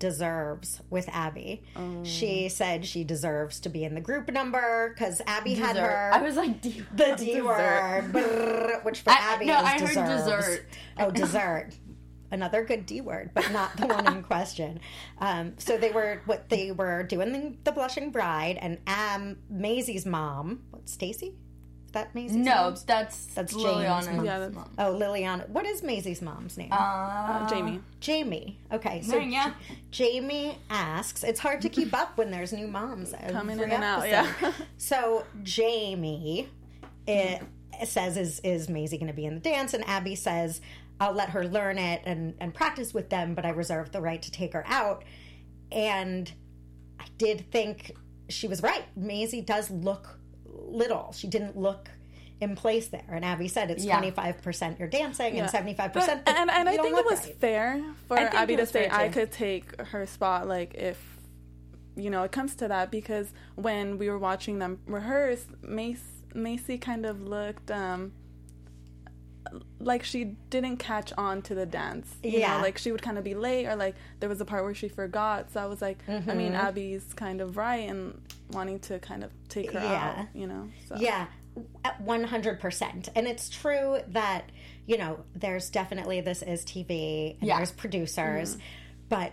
deserves 0.00 0.80
with 0.90 1.08
Abby. 1.10 1.62
Oh. 1.76 2.02
She 2.04 2.48
said 2.48 2.86
she 2.86 3.04
deserves 3.04 3.60
to 3.60 3.68
be 3.68 3.84
in 3.84 3.94
the 3.94 4.00
group 4.00 4.32
number 4.32 4.88
because 4.94 5.20
Abby 5.26 5.54
had 5.54 5.76
her 5.76 6.10
I 6.12 6.22
was 6.22 6.36
like, 6.36 6.62
D- 6.62 6.82
the 6.94 7.14
D 7.18 7.40
word, 7.42 8.10
brrr, 8.12 8.82
which 8.84 9.02
for 9.02 9.10
I- 9.10 9.34
Abby 9.34 9.44
no, 9.46 9.58
is 9.58 9.64
I 9.64 9.78
heard 9.78 10.08
dessert. 10.08 10.66
Oh, 10.98 11.10
dessert. 11.10 11.68
Another 12.30 12.64
good 12.64 12.86
D 12.86 13.00
word, 13.00 13.30
but 13.34 13.50
not 13.50 13.76
the 13.76 13.86
one 13.86 14.06
in 14.06 14.22
question. 14.34 14.80
Um, 15.18 15.54
so 15.58 15.76
they 15.76 15.90
were 15.90 16.22
what 16.26 16.48
they 16.48 16.70
were 16.72 17.02
doing 17.02 17.32
the, 17.32 17.54
the 17.64 17.72
blushing 17.72 18.10
bride, 18.10 18.58
and 18.60 18.78
um, 18.86 19.38
Maisie's 19.48 20.06
mom, 20.06 20.62
what 20.70 20.88
Stacy? 20.88 21.34
Is 21.86 21.92
that 21.92 22.14
Maisie's 22.14 22.36
no, 22.36 22.54
mom? 22.70 22.76
that's 22.86 23.26
That's 23.34 23.52
Jane's 23.52 23.64
Liliana's 23.64 24.08
mom. 24.08 24.24
Yeah, 24.24 24.38
that's- 24.38 24.54
mom. 24.54 24.70
Oh, 24.78 24.94
Liliana. 24.94 25.48
What 25.48 25.66
is 25.66 25.82
Maisie's 25.82 26.22
mom's 26.22 26.56
name? 26.56 26.68
Uh, 26.70 27.48
Jamie. 27.48 27.80
Jamie. 27.98 28.60
Okay, 28.72 29.02
so 29.02 29.18
yeah. 29.18 29.54
J- 29.90 30.10
Jamie 30.20 30.58
asks. 30.70 31.24
It's 31.24 31.40
hard 31.40 31.62
to 31.62 31.68
keep 31.68 31.92
up 31.92 32.16
when 32.16 32.30
there's 32.30 32.52
new 32.52 32.68
moms 32.68 33.12
Coming 33.30 33.58
in 33.58 33.72
and 33.72 33.82
out, 33.82 34.08
yeah. 34.08 34.32
So 34.78 35.24
Jamie 35.42 36.48
it 37.08 37.88
says, 37.88 38.16
"Is 38.16 38.40
is 38.40 38.68
Maisie 38.68 38.98
going 38.98 39.08
to 39.08 39.14
be 39.14 39.24
in 39.26 39.34
the 39.34 39.40
dance?" 39.40 39.74
And 39.74 39.86
Abby 39.88 40.14
says, 40.14 40.60
"I'll 41.00 41.12
let 41.12 41.30
her 41.30 41.44
learn 41.44 41.78
it 41.78 42.02
and 42.04 42.34
and 42.40 42.54
practice 42.54 42.94
with 42.94 43.08
them, 43.10 43.34
but 43.34 43.44
I 43.44 43.50
reserve 43.50 43.90
the 43.90 44.00
right 44.00 44.20
to 44.22 44.30
take 44.30 44.52
her 44.52 44.64
out." 44.66 45.04
And 45.72 46.30
I 46.98 47.06
did 47.18 47.50
think 47.50 47.96
she 48.28 48.46
was 48.46 48.62
right. 48.62 48.84
Maisie 48.96 49.40
does 49.40 49.70
look 49.70 50.18
little. 50.44 51.12
She 51.12 51.26
didn't 51.26 51.56
look 51.56 51.88
in 52.40 52.56
place 52.56 52.88
there. 52.88 53.04
And 53.10 53.24
Abby 53.24 53.48
said 53.48 53.70
it's 53.70 53.84
twenty 53.84 54.10
five 54.10 54.42
percent 54.42 54.78
you're 54.78 54.88
dancing 54.88 55.38
and 55.38 55.50
seventy 55.50 55.74
five 55.74 55.92
percent. 55.92 56.22
and, 56.26 56.50
and 56.50 56.68
I 56.68 56.76
think 56.76 56.96
it 56.96 57.04
was 57.04 57.26
fair 57.26 57.82
for 58.08 58.18
Abby 58.18 58.56
to 58.56 58.66
say 58.66 58.88
I 58.90 59.08
could 59.08 59.30
take 59.30 59.80
her 59.80 60.06
spot, 60.06 60.48
like 60.48 60.74
if 60.74 60.98
you 61.96 62.08
know 62.08 62.22
it 62.22 62.32
comes 62.32 62.54
to 62.56 62.68
that, 62.68 62.90
because 62.90 63.32
when 63.56 63.98
we 63.98 64.08
were 64.08 64.18
watching 64.18 64.58
them 64.58 64.80
rehearse, 64.86 65.46
Mace 65.62 66.04
Macy 66.34 66.78
kind 66.78 67.04
of 67.04 67.20
looked 67.20 67.70
um 67.70 68.12
like 69.78 70.04
she 70.04 70.24
didn't 70.50 70.76
catch 70.76 71.12
on 71.16 71.42
to 71.42 71.54
the 71.54 71.66
dance. 71.66 72.14
You 72.22 72.38
Yeah. 72.40 72.56
know, 72.56 72.62
like 72.62 72.78
she 72.78 72.92
would 72.92 73.02
kind 73.02 73.18
of 73.18 73.24
be 73.24 73.34
late, 73.34 73.66
or 73.66 73.76
like 73.76 73.94
there 74.20 74.28
was 74.28 74.40
a 74.40 74.44
part 74.44 74.64
where 74.64 74.74
she 74.74 74.88
forgot. 74.88 75.50
So 75.52 75.60
I 75.60 75.66
was 75.66 75.80
like, 75.82 75.98
I 76.08 76.12
Mm-hmm. 76.12 76.36
mean, 76.36 76.54
Abby's 76.54 77.04
kind 77.14 77.40
of 77.40 77.56
right 77.56 77.88
in 77.88 78.20
wanting 78.52 78.78
to 78.80 78.98
kind 78.98 79.24
of 79.24 79.30
take 79.48 79.72
her 79.72 79.80
Yeah. 79.80 80.16
out. 80.20 80.26
You 80.34 80.46
know, 80.46 80.68
so. 80.88 80.96
Yeah, 80.98 81.26
one 81.98 82.24
hundred 82.24 82.60
percent. 82.60 83.08
And 83.14 83.26
it's 83.26 83.48
true 83.48 83.98
that 84.08 84.50
you 84.86 84.98
know 84.98 85.20
there's 85.34 85.70
definitely 85.70 86.20
this 86.20 86.42
is 86.42 86.64
TV 86.64 87.36
and 87.40 87.48
Yeah. 87.48 87.56
there's 87.56 87.72
producers, 87.72 88.58
but 89.08 89.32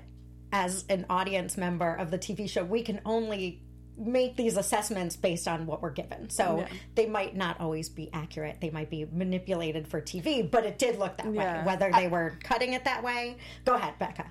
as 0.53 0.85
an 0.89 1.05
audience 1.09 1.57
member 1.57 1.93
of 1.93 2.09
the 2.09 2.17
TV 2.17 2.49
show, 2.49 2.63
we 2.63 2.81
can 2.81 3.01
only 3.05 3.61
make 3.97 4.35
these 4.35 4.57
assessments 4.57 5.15
based 5.15 5.47
on 5.47 5.65
what 5.65 5.81
we're 5.81 5.89
given. 5.91 6.29
So 6.29 6.59
Yeah. 6.59 6.67
they 6.95 7.05
might 7.07 7.35
not 7.35 7.59
always 7.59 7.89
be 7.89 8.09
accurate. 8.13 8.57
They 8.61 8.69
might 8.69 8.89
be 8.89 9.05
manipulated 9.11 9.87
for 9.87 9.99
TV, 10.01 10.41
but 10.43 10.65
it 10.65 10.77
did 10.77 10.99
look 10.99 11.17
that 11.17 11.27
way. 11.27 11.61
Whether 11.65 11.91
they 11.91 12.07
were 12.07 12.37
cutting 12.43 12.73
it 12.73 12.83
that 12.85 13.03
way. 13.03 13.37
Go 13.65 13.73
ahead, 13.75 13.97
Becca. 13.99 14.25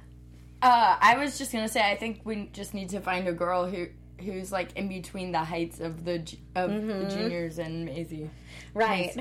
Uh, 0.62 0.96
I 1.00 1.16
was 1.18 1.36
just 1.38 1.52
gonna 1.52 1.68
say, 1.68 1.80
I 1.88 1.96
think 1.96 2.20
we 2.24 2.48
just 2.52 2.74
need 2.74 2.88
to 2.90 3.00
find 3.00 3.26
a 3.28 3.32
girl 3.32 3.66
who 3.66 3.88
who's 4.18 4.50
like 4.50 4.74
in 4.76 4.88
between 4.88 5.30
the 5.32 5.40
heights 5.40 5.78
of 5.80 6.04
the 6.04 6.20
of 6.54 6.70
Mm-hmm. 6.70 6.88
the 6.88 7.04
juniors 7.10 7.58
and 7.58 7.84
Maisie. 7.84 8.30
Right. 8.72 9.14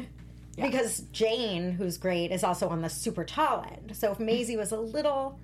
Yeah. 0.55 0.67
Because 0.67 0.99
Jane, 1.11 1.71
who's 1.71 1.97
great, 1.97 2.31
is 2.31 2.43
also 2.45 2.69
on 2.69 2.81
the 2.81 2.89
super 2.89 3.25
tall 3.25 3.65
end. 3.69 3.97
So 3.97 4.13
if 4.13 4.19
Maisie 4.21 4.55
was 4.55 4.71
a 4.71 4.79
little 4.79 5.37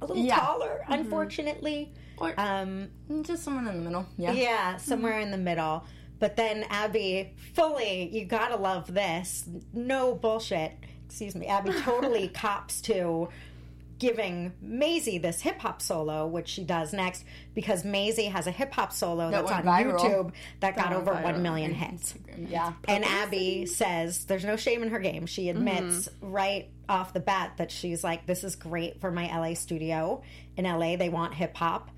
a 0.00 0.06
little 0.06 0.22
Yeah. 0.24 0.38
taller, 0.38 0.84
unfortunately. 0.88 1.92
Or 2.18 2.34
Um 2.38 2.88
just 3.22 3.42
someone 3.44 3.66
in 3.68 3.76
the 3.78 3.82
middle. 3.90 4.06
Yeah. 4.16 4.32
yeah, 4.32 4.76
somewhere 4.78 5.20
in 5.20 5.30
the 5.30 5.38
middle. 5.38 5.84
But 6.18 6.36
then 6.36 6.64
Abby 6.70 7.34
fully, 7.54 8.08
you 8.08 8.24
gotta 8.24 8.56
love 8.56 8.92
this. 8.94 9.48
No 9.72 10.14
bullshit. 10.14 10.72
Excuse 11.06 11.34
me. 11.34 11.46
Abby 11.46 11.72
totally 11.82 12.28
cops 12.42 12.80
to 12.82 13.28
giving 13.98 14.52
Maisie 14.60 15.18
this 15.18 15.40
hip 15.40 15.58
hop 15.58 15.80
solo, 15.80 16.26
which 16.26 16.48
she 16.48 16.64
does 16.64 16.92
next, 16.92 17.24
because 17.54 17.84
Maisie 17.84 18.26
has 18.26 18.46
a 18.46 18.50
hip 18.50 18.72
hop 18.72 18.92
solo 18.92 19.30
that's 19.30 19.50
on 19.50 19.64
viral. 19.64 19.98
YouTube 19.98 20.32
that 20.60 20.76
got 20.76 20.92
over 20.92 21.12
viral. 21.12 21.22
1 21.22 21.42
million 21.42 21.72
hits. 21.72 22.14
Yeah. 22.36 22.74
And 22.86 23.04
Abby 23.04 23.66
says 23.66 24.24
there's 24.26 24.44
no 24.44 24.56
shame 24.56 24.82
in 24.82 24.90
her 24.90 24.98
game. 24.98 25.26
She 25.26 25.46
mm-hmm. 25.46 25.58
admits 25.58 26.08
right 26.20 26.68
off 26.88 27.12
the 27.12 27.20
bat 27.20 27.54
that 27.56 27.70
she's 27.70 28.04
like, 28.04 28.26
this 28.26 28.44
is 28.44 28.54
great 28.56 29.00
for 29.00 29.10
my 29.10 29.26
LA 29.26 29.54
studio. 29.54 30.22
In 30.56 30.64
LA, 30.64 30.96
they 30.96 31.08
want 31.08 31.34
hip 31.34 31.56
hop. 31.56 31.90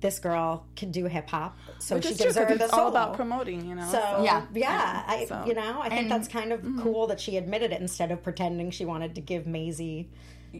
This 0.00 0.18
girl 0.18 0.66
can 0.76 0.92
do 0.92 1.04
hip 1.04 1.28
hop, 1.28 1.58
so 1.78 1.96
Which 1.96 2.06
she 2.06 2.12
is 2.12 2.16
true 2.16 2.24
gives 2.26 2.36
her 2.36 2.44
because 2.46 2.58
the 2.58 2.64
it's 2.64 2.72
solo. 2.72 2.84
all 2.84 2.88
about 2.90 3.16
promoting. 3.16 3.68
You 3.68 3.74
know, 3.74 3.86
so 3.90 4.22
yeah, 4.24 4.46
Yeah. 4.54 5.02
I 5.06 5.26
So- 5.26 5.44
you 5.46 5.52
know 5.52 5.78
I 5.78 5.90
think 5.90 6.02
And- 6.02 6.10
that's 6.10 6.26
kind 6.26 6.52
of 6.52 6.60
mm-hmm. 6.60 6.80
cool 6.80 7.06
that 7.08 7.20
she 7.20 7.36
admitted 7.36 7.70
it 7.70 7.82
instead 7.82 8.10
of 8.10 8.22
pretending 8.22 8.70
she 8.70 8.86
wanted 8.86 9.14
to 9.16 9.20
give 9.20 9.46
Maisie 9.46 10.08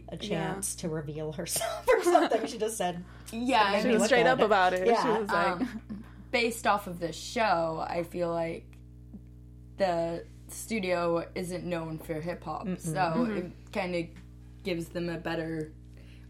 a 0.09 0.17
chance 0.17 0.75
to 0.75 0.89
reveal 0.89 1.31
herself 1.33 1.85
or 1.93 2.03
something. 2.03 2.45
she 2.47 2.57
just 2.57 2.77
said, 2.77 3.03
Yeah. 3.31 3.77
She 3.77 3.89
she 3.89 3.93
was 3.95 4.05
straight 4.05 4.23
good. 4.23 4.27
up 4.29 4.39
about 4.41 4.73
it. 4.73 4.85
She 4.87 4.91
Yeah, 4.91 5.17
was 5.19 5.29
like, 5.29 5.47
um, 5.47 6.03
based 6.31 6.65
off 6.67 6.87
of 6.87 6.99
this 6.99 7.15
show, 7.15 7.85
I 7.87 8.03
feel 8.03 8.29
like 8.31 8.65
the 9.77 10.23
studio 10.49 11.25
isn't 11.35 11.63
known 11.63 11.97
for 11.97 12.13
hip 12.15 12.43
hop, 12.43 12.67
so 12.77 13.27
it 13.31 13.51
kind 13.71 13.95
of 13.95 14.05
gives 14.63 14.87
them 14.89 15.09
a 15.09 15.17
better 15.17 15.71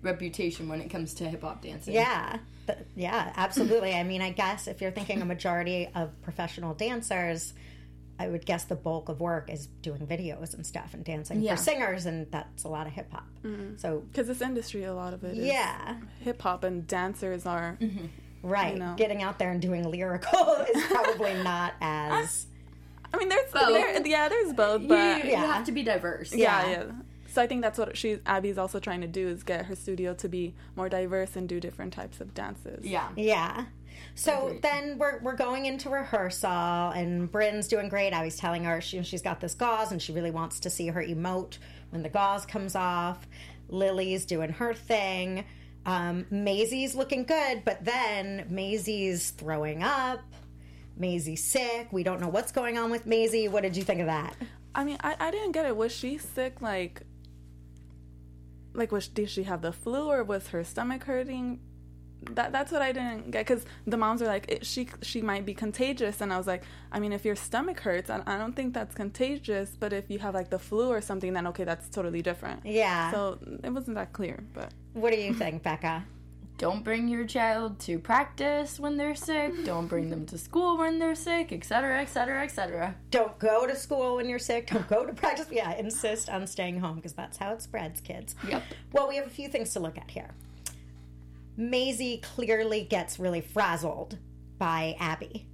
reputation 0.01 0.67
when 0.69 0.81
it 0.81 0.89
comes 0.89 1.13
to 1.15 1.29
hip 1.29 1.41
hop 1.41 1.61
dancing. 1.61 1.93
Yeah, 1.93 2.37
th- 2.67 2.79
yeah, 2.95 3.33
absolutely. 3.35 3.93
I 3.93 4.03
mean, 4.03 4.21
I 4.21 4.31
guess 4.31 4.67
if 4.67 4.79
you're 4.81 4.91
thinking 4.91 5.21
a 5.21 5.25
majority 5.25 5.89
of 5.95 6.19
professional 6.21 6.73
dancers, 6.73 7.53
I 8.21 8.27
would 8.29 8.45
guess 8.45 8.63
the 8.65 8.75
bulk 8.75 9.09
of 9.09 9.19
work 9.19 9.49
is 9.49 9.67
doing 9.81 10.05
videos 10.05 10.53
and 10.53 10.65
stuff 10.65 10.93
and 10.93 11.03
dancing 11.03 11.41
Yeah. 11.41 11.55
for 11.55 11.61
singers, 11.63 12.05
and 12.05 12.27
that's 12.31 12.63
a 12.63 12.67
lot 12.67 12.85
of 12.87 12.93
hip 12.93 13.11
hop. 13.11 13.27
Mm-hmm. 13.43 13.77
So 13.77 13.99
because 14.11 14.27
this 14.27 14.41
industry, 14.41 14.83
a 14.83 14.93
lot 14.93 15.13
of 15.13 15.23
it 15.23 15.37
is 15.37 15.45
yeah, 15.45 15.97
hip 16.19 16.41
hop, 16.41 16.63
and 16.63 16.85
dancers 16.87 17.45
are. 17.45 17.77
Mm-hmm. 17.81 18.05
right. 18.43 18.73
You 18.73 18.79
know. 18.79 18.93
Getting 18.97 19.21
out 19.23 19.39
there 19.39 19.51
and 19.51 19.61
doing 19.61 19.83
lyrical 19.89 20.39
is 20.75 20.83
probably 20.85 21.33
not 21.43 21.73
as 21.81 22.45
I 23.13 23.17
mean, 23.17 23.27
there's 23.29 23.51
Both. 23.51 23.73
there, 23.73 24.07
yeah, 24.07 24.29
there's 24.29 24.53
both, 24.53 24.87
but 24.87 25.25
you 25.25 25.31
Yeah. 25.31 25.45
have 25.53 25.65
to 25.65 25.71
be 25.73 25.83
diverse. 25.83 26.33
yeah, 26.33 26.65
yeah. 26.65 26.71
yeah. 26.85 26.91
So 27.33 27.41
I 27.41 27.47
think 27.47 27.61
that's 27.61 27.77
what 27.77 27.95
she 27.97 28.19
Abby's 28.25 28.57
also 28.57 28.79
trying 28.79 29.01
to 29.01 29.07
do 29.07 29.27
is 29.27 29.43
get 29.43 29.65
her 29.67 29.75
studio 29.75 30.13
to 30.15 30.27
be 30.29 30.53
more 30.75 30.89
diverse 30.89 31.35
and 31.37 31.47
do 31.47 31.59
different 31.61 31.93
types 31.93 32.19
of 32.21 32.33
dances. 32.33 32.85
Yeah. 32.85 33.07
Yeah. 33.15 33.65
So 34.15 34.47
Agreed. 34.47 34.61
then 34.61 34.97
we're, 34.97 35.19
we're 35.21 35.35
going 35.35 35.65
into 35.65 35.89
rehearsal, 35.89 36.49
and 36.49 37.31
Brynn's 37.31 37.67
doing 37.67 37.89
great. 37.89 38.13
I 38.13 38.23
was 38.23 38.37
telling 38.37 38.63
her 38.63 38.81
she, 38.81 39.01
she's 39.03 39.21
got 39.21 39.39
this 39.39 39.53
gauze, 39.53 39.91
and 39.91 40.01
she 40.01 40.11
really 40.11 40.31
wants 40.31 40.59
to 40.61 40.69
see 40.69 40.87
her 40.87 41.03
emote 41.03 41.57
when 41.89 42.03
the 42.03 42.09
gauze 42.09 42.45
comes 42.45 42.75
off. 42.75 43.27
Lily's 43.69 44.25
doing 44.25 44.51
her 44.51 44.73
thing. 44.73 45.45
Um, 45.85 46.25
Maisie's 46.29 46.95
looking 46.95 47.23
good, 47.23 47.63
but 47.65 47.83
then 47.83 48.45
Maisie's 48.49 49.31
throwing 49.31 49.81
up. 49.81 50.21
Maisie's 50.97 51.43
sick. 51.43 51.87
We 51.91 52.03
don't 52.03 52.21
know 52.21 52.27
what's 52.27 52.51
going 52.51 52.77
on 52.77 52.91
with 52.91 53.05
Maisie. 53.05 53.47
What 53.47 53.63
did 53.63 53.75
you 53.75 53.83
think 53.83 54.01
of 54.01 54.07
that? 54.07 54.35
I 54.75 54.83
mean, 54.83 54.97
I, 55.01 55.15
I 55.19 55.31
didn't 55.31 55.53
get 55.53 55.65
it. 55.65 55.75
Was 55.75 55.91
she 55.91 56.17
sick? 56.17 56.61
Like, 56.61 57.01
like 58.73 58.91
was 58.91 59.07
did 59.07 59.29
she 59.29 59.43
have 59.43 59.61
the 59.61 59.71
flu 59.71 60.09
or 60.09 60.23
was 60.23 60.49
her 60.49 60.63
stomach 60.63 61.03
hurting? 61.05 61.59
That 62.31 62.51
that's 62.51 62.71
what 62.71 62.81
I 62.81 62.91
didn't 62.91 63.31
get 63.31 63.47
because 63.47 63.65
the 63.87 63.97
moms 63.97 64.21
were 64.21 64.27
like 64.27 64.45
it, 64.51 64.65
she 64.65 64.87
she 65.01 65.21
might 65.21 65.45
be 65.45 65.53
contagious 65.55 66.21
and 66.21 66.31
I 66.31 66.37
was 66.37 66.45
like 66.45 66.63
I 66.91 66.99
mean 66.99 67.13
if 67.13 67.25
your 67.25 67.35
stomach 67.35 67.79
hurts 67.79 68.09
I, 68.11 68.21
I 68.27 68.37
don't 68.37 68.55
think 68.55 68.73
that's 68.75 68.93
contagious 68.93 69.75
but 69.79 69.91
if 69.91 70.05
you 70.09 70.19
have 70.19 70.35
like 70.35 70.49
the 70.51 70.59
flu 70.59 70.89
or 70.89 71.01
something 71.01 71.33
then 71.33 71.47
okay 71.47 71.63
that's 71.63 71.89
totally 71.89 72.21
different 72.21 72.63
Yeah. 72.63 73.11
so 73.11 73.39
it 73.63 73.71
wasn't 73.71 73.95
that 73.95 74.13
clear 74.13 74.43
but 74.53 74.71
what 74.93 75.11
do 75.13 75.19
you 75.19 75.33
think, 75.33 75.63
Becca? 75.63 76.05
Don't 76.57 76.83
bring 76.83 77.07
your 77.07 77.25
child 77.25 77.79
to 77.79 77.97
practice 77.97 78.79
when 78.79 78.95
they're 78.95 79.15
sick. 79.15 79.65
Don't 79.65 79.87
bring 79.87 80.11
them 80.11 80.27
to 80.27 80.37
school 80.37 80.77
when 80.77 80.99
they're 80.99 81.15
sick, 81.15 81.51
etc., 81.51 82.01
etc., 82.01 82.43
etc. 82.43 82.93
Don't 83.09 83.39
go 83.39 83.65
to 83.65 83.75
school 83.75 84.17
when 84.17 84.29
you're 84.29 84.37
sick. 84.37 84.67
Don't 84.67 84.87
go 84.87 85.03
to 85.03 85.13
practice. 85.13 85.47
Yeah, 85.49 85.75
insist 85.75 86.29
on 86.29 86.45
staying 86.45 86.79
home 86.79 86.97
because 86.97 87.13
that's 87.13 87.37
how 87.37 87.53
it 87.53 87.63
spreads, 87.63 87.99
kids. 87.99 88.35
Yep. 88.47 88.61
Well, 88.91 89.07
we 89.09 89.15
have 89.15 89.25
a 89.25 89.31
few 89.31 89.47
things 89.47 89.73
to 89.73 89.79
look 89.79 89.97
at 89.97 90.11
here. 90.11 90.29
Maisie 91.57 92.17
clearly 92.19 92.83
gets 92.83 93.19
really 93.19 93.41
frazzled 93.41 94.17
by 94.57 94.95
Abby. 94.99 95.47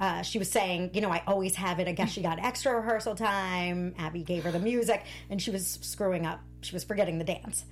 Uh, 0.00 0.22
she 0.22 0.38
was 0.38 0.48
saying, 0.50 0.90
you 0.94 1.00
know, 1.00 1.10
I 1.10 1.22
always 1.26 1.56
have 1.56 1.80
it. 1.80 1.88
I 1.88 1.92
guess 1.92 2.10
she 2.10 2.22
got 2.22 2.38
extra 2.38 2.74
rehearsal 2.76 3.14
time. 3.16 3.94
Abby 3.98 4.22
gave 4.22 4.44
her 4.44 4.52
the 4.52 4.60
music, 4.60 5.02
and 5.28 5.42
she 5.42 5.50
was 5.50 5.78
screwing 5.82 6.24
up. 6.24 6.40
She 6.60 6.74
was 6.74 6.84
forgetting 6.84 7.18
the 7.18 7.24
dance. 7.24 7.64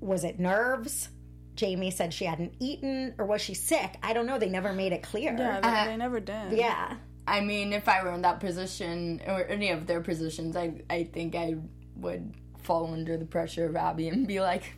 Was 0.00 0.24
it 0.24 0.38
nerves? 0.38 1.08
Jamie 1.54 1.90
said 1.90 2.12
she 2.12 2.26
hadn't 2.26 2.52
eaten, 2.60 3.14
or 3.16 3.24
was 3.24 3.40
she 3.40 3.54
sick? 3.54 3.96
I 4.02 4.12
don't 4.12 4.26
know. 4.26 4.38
They 4.38 4.50
never 4.50 4.74
made 4.74 4.92
it 4.92 5.02
clear. 5.02 5.34
yeah 5.36 5.60
they, 5.60 5.68
Uh, 5.68 5.84
they 5.86 5.96
never 5.96 6.20
did 6.20 6.52
yeah. 6.52 6.96
I 7.26 7.40
mean, 7.40 7.72
if 7.72 7.88
I 7.88 8.04
were 8.04 8.12
in 8.12 8.22
that 8.22 8.38
position 8.40 9.20
or 9.26 9.44
any 9.46 9.70
of 9.70 9.86
their 9.86 10.00
positions, 10.02 10.54
I 10.54 10.82
I 10.90 11.04
think 11.04 11.34
I 11.34 11.56
would 11.96 12.34
fall 12.62 12.92
under 12.92 13.16
the 13.16 13.24
pressure 13.24 13.64
of 13.64 13.74
Abby 13.74 14.08
and 14.08 14.26
be 14.28 14.40
like, 14.40 14.74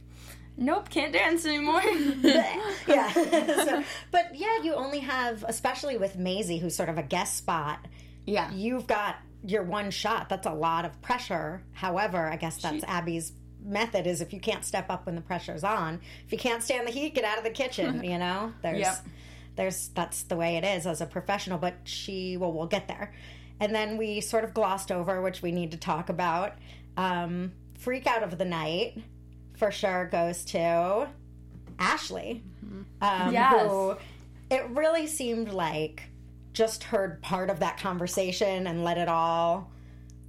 "Nope, 0.58 0.90
can't 0.90 1.12
dance 1.12 1.46
anymore." 1.46 1.82
yeah. 2.86 3.12
so, 3.12 3.84
but 4.10 4.34
yeah, 4.34 4.62
you 4.62 4.74
only 4.74 4.98
have, 5.00 5.44
especially 5.48 5.96
with 5.96 6.18
Maisie, 6.18 6.58
who's 6.58 6.74
sort 6.76 6.88
of 6.88 6.98
a 6.98 7.02
guest 7.02 7.36
spot, 7.36 7.86
yeah, 8.26 8.52
you've 8.52 8.86
got 8.86 9.16
your 9.44 9.62
one 9.62 9.90
shot. 9.90 10.28
That's 10.28 10.46
a 10.46 10.52
lot 10.52 10.84
of 10.84 11.00
pressure. 11.00 11.62
However, 11.72 12.18
I 12.26 12.36
guess 12.36 12.60
that's 12.60 12.84
Abby's 12.84 13.32
method 13.64 14.06
is 14.06 14.20
if 14.20 14.32
you 14.32 14.40
can't 14.40 14.64
step 14.64 14.90
up 14.90 15.06
when 15.06 15.14
the 15.14 15.20
pressure's 15.20 15.64
on, 15.64 16.00
if 16.26 16.32
you 16.32 16.38
can't 16.38 16.62
stand 16.62 16.86
the 16.86 16.90
heat, 16.90 17.14
get 17.14 17.24
out 17.24 17.38
of 17.38 17.44
the 17.44 17.50
kitchen, 17.50 18.02
you 18.04 18.18
know? 18.18 18.52
There's 18.62 18.78
Yep. 18.80 19.06
there's 19.56 19.88
that's 19.88 20.22
the 20.24 20.36
way 20.36 20.56
it 20.56 20.64
is 20.64 20.86
as 20.86 21.00
a 21.00 21.06
professional, 21.06 21.58
but 21.58 21.74
she 21.84 22.36
well 22.36 22.52
we'll 22.52 22.66
get 22.66 22.88
there. 22.88 23.12
And 23.60 23.74
then 23.74 23.96
we 23.96 24.20
sort 24.20 24.44
of 24.44 24.54
glossed 24.54 24.92
over, 24.92 25.20
which 25.20 25.42
we 25.42 25.50
need 25.52 25.72
to 25.72 25.76
talk 25.76 26.08
about. 26.08 26.54
Um, 26.96 27.52
freak 27.78 28.06
out 28.06 28.22
of 28.22 28.38
the 28.38 28.44
night 28.44 29.02
for 29.58 29.70
sure 29.70 30.06
goes 30.10 30.44
to 30.46 31.08
Ashley. 31.78 32.42
Um, 33.00 33.32
Yes. 33.32 33.70
who 33.70 33.96
it 34.50 34.66
really 34.70 35.06
seemed 35.06 35.50
like 35.50 36.02
just 36.52 36.84
heard 36.84 37.20
part 37.22 37.50
of 37.50 37.60
that 37.60 37.78
conversation 37.78 38.66
and 38.66 38.82
let 38.82 38.98
it 38.98 39.08
all 39.08 39.70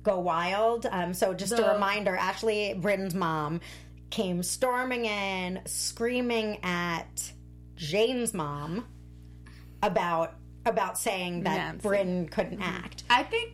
go 0.04 0.20
wild. 0.20 0.86
Um, 0.90 1.14
so 1.14 1.34
just 1.34 1.54
a 1.54 1.74
reminder, 1.74 2.16
Ashley 2.16 2.74
Britton's 2.74 3.16
mom 3.16 3.62
came 4.10 4.44
storming 4.44 5.06
in, 5.06 5.62
screaming 5.66 6.60
at 6.64 7.32
Jane's 7.76 8.34
mom 8.34 8.86
about 9.82 10.36
about 10.66 10.98
saying 10.98 11.44
that. 11.44 11.78
Brynn 11.80 12.30
couldn't 12.30 12.62
act. 12.62 13.04
I 13.10 13.24
think 13.24 13.54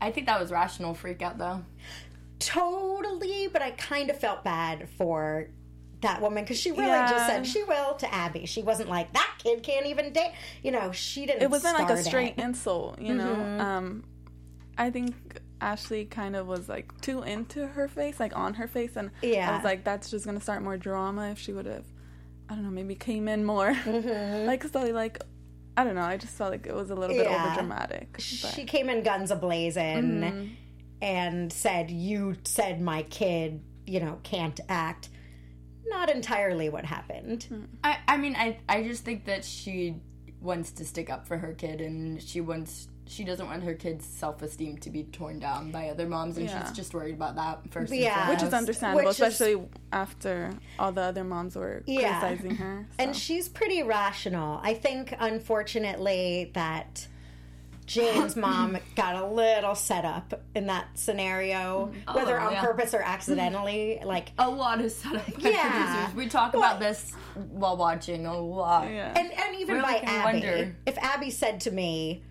I 0.00 0.10
think 0.10 0.26
that 0.26 0.40
was 0.40 0.50
rational 0.50 0.94
freak 0.94 1.20
out 1.22 1.36
though. 1.38 1.62
Totally, 2.40 3.48
but 3.52 3.62
I 3.62 3.70
kind 3.72 4.10
of 4.10 4.18
felt 4.18 4.42
bad 4.42 4.88
for 4.98 5.48
that 6.00 6.20
woman 6.22 6.42
because 6.44 6.58
she 6.58 6.70
really 6.72 6.88
just 7.10 7.26
said 7.26 7.46
she 7.46 7.62
will 7.64 7.94
to 7.94 8.12
Abby. 8.12 8.46
She 8.46 8.62
wasn't 8.62 8.88
like 8.88 9.12
that 9.12 9.34
kid 9.38 9.62
can't 9.62 9.86
even 9.86 10.12
date. 10.12 10.32
You 10.62 10.72
know, 10.72 10.92
she 10.92 11.26
didn't. 11.26 11.42
it 11.42 11.50
wasn't 11.50 11.78
like 11.78 11.90
a 11.90 12.02
straight 12.02 12.34
it. 12.38 12.42
insult, 12.42 13.00
you 13.00 13.14
know. 13.14 13.34
Mm-hmm. 13.34 13.60
Um, 13.60 14.04
I 14.78 14.90
think 14.90 15.14
Ashley 15.60 16.06
kind 16.06 16.34
of 16.36 16.46
was 16.46 16.68
like 16.68 16.98
too 17.02 17.22
into 17.22 17.66
her 17.66 17.86
face, 17.86 18.18
like 18.18 18.34
on 18.36 18.54
her 18.54 18.66
face, 18.66 18.96
and 18.96 19.10
yeah. 19.22 19.50
I 19.50 19.54
was 19.56 19.64
like, 19.64 19.84
that's 19.84 20.10
just 20.10 20.24
gonna 20.24 20.40
start 20.40 20.62
more 20.62 20.78
drama 20.78 21.30
if 21.30 21.38
she 21.38 21.52
would 21.52 21.66
have, 21.66 21.84
I 22.48 22.54
don't 22.54 22.64
know, 22.64 22.70
maybe 22.70 22.94
came 22.94 23.28
in 23.28 23.44
more, 23.44 23.72
Mm-hmm. 23.74 24.46
like 24.46 24.64
so, 24.64 24.80
like 24.86 25.20
I 25.76 25.84
don't 25.84 25.94
know. 25.94 26.02
I 26.02 26.16
just 26.16 26.32
felt 26.34 26.50
like 26.50 26.66
it 26.66 26.74
was 26.74 26.90
a 26.90 26.94
little 26.94 27.14
bit 27.14 27.26
Yeah. 27.26 27.44
over 27.44 27.54
dramatic. 27.54 28.16
She 28.18 28.64
came 28.64 28.88
in 28.88 29.02
guns 29.02 29.30
a 29.30 29.36
blazing 29.36 29.82
Mm-hmm. 30.02 30.46
And 31.02 31.52
said, 31.52 31.90
"You 31.90 32.36
said 32.44 32.80
my 32.80 33.02
kid, 33.04 33.62
you 33.86 34.00
know, 34.00 34.18
can't 34.22 34.58
act." 34.68 35.08
Not 35.86 36.10
entirely 36.10 36.68
what 36.68 36.84
happened. 36.84 37.46
Mm. 37.50 37.66
I, 37.82 37.98
I 38.06 38.16
mean, 38.16 38.36
I, 38.36 38.58
I 38.68 38.82
just 38.84 39.04
think 39.04 39.24
that 39.24 39.44
she 39.44 39.96
wants 40.40 40.70
to 40.72 40.84
stick 40.84 41.10
up 41.10 41.26
for 41.26 41.36
her 41.38 41.52
kid, 41.52 41.80
and 41.80 42.22
she 42.22 42.40
wants 42.40 42.86
she 43.06 43.24
doesn't 43.24 43.46
want 43.46 43.64
her 43.64 43.74
kid's 43.74 44.04
self 44.04 44.40
esteem 44.40 44.78
to 44.78 44.88
be 44.88 45.02
torn 45.02 45.40
down 45.40 45.72
by 45.72 45.88
other 45.88 46.06
moms, 46.06 46.36
and 46.36 46.46
Yeah. 46.48 46.64
she's 46.64 46.76
just 46.76 46.94
worried 46.94 47.14
about 47.16 47.34
that 47.34 47.58
first. 47.72 47.92
Yeah. 47.92 48.06
and 48.06 48.14
foremost. 48.14 48.42
which 48.42 48.48
is 48.48 48.54
understandable, 48.54 49.04
Which 49.08 49.18
is- 49.18 49.20
especially 49.20 49.66
after 49.92 50.52
all 50.78 50.92
the 50.92 51.00
other 51.00 51.24
moms 51.24 51.56
were 51.56 51.82
Yeah. 51.86 52.20
criticizing 52.20 52.54
her. 52.56 52.86
And 53.00 53.16
she's 53.16 53.48
pretty 53.48 53.82
rational. 53.82 54.60
I 54.62 54.74
think, 54.74 55.12
unfortunately, 55.18 56.52
that 56.54 57.08
Jane's 57.90 58.36
mom 58.36 58.78
got 58.94 59.16
a 59.16 59.26
little 59.26 59.74
set 59.74 60.04
up 60.04 60.40
in 60.54 60.66
that 60.68 60.86
scenario, 60.94 61.86
mm-hmm. 61.92 62.14
whether 62.14 62.40
oh, 62.40 62.46
on 62.46 62.52
yeah. 62.52 62.60
purpose 62.62 62.94
or 62.94 63.02
accidentally. 63.02 63.98
Like, 64.04 64.30
a 64.38 64.48
lot 64.48 64.80
of 64.80 64.92
set 64.92 65.16
up 65.16 65.28
Yeah. 65.38 65.98
producers. 65.98 66.14
We 66.16 66.28
talk 66.28 66.52
Well- 66.52 66.62
about 66.62 66.78
this 66.78 67.12
while 67.34 67.76
watching 67.76 68.26
a 68.26 68.38
lot. 68.38 68.88
yeah. 68.90 69.12
and, 69.16 69.32
and 69.32 69.56
even 69.56 69.76
Really 69.76 69.82
by 69.82 69.98
Abby. 70.04 70.32
wonder. 70.40 70.76
If 70.86 70.98
Abby 70.98 71.30
said 71.30 71.60
to 71.62 71.70
me, 71.72 72.22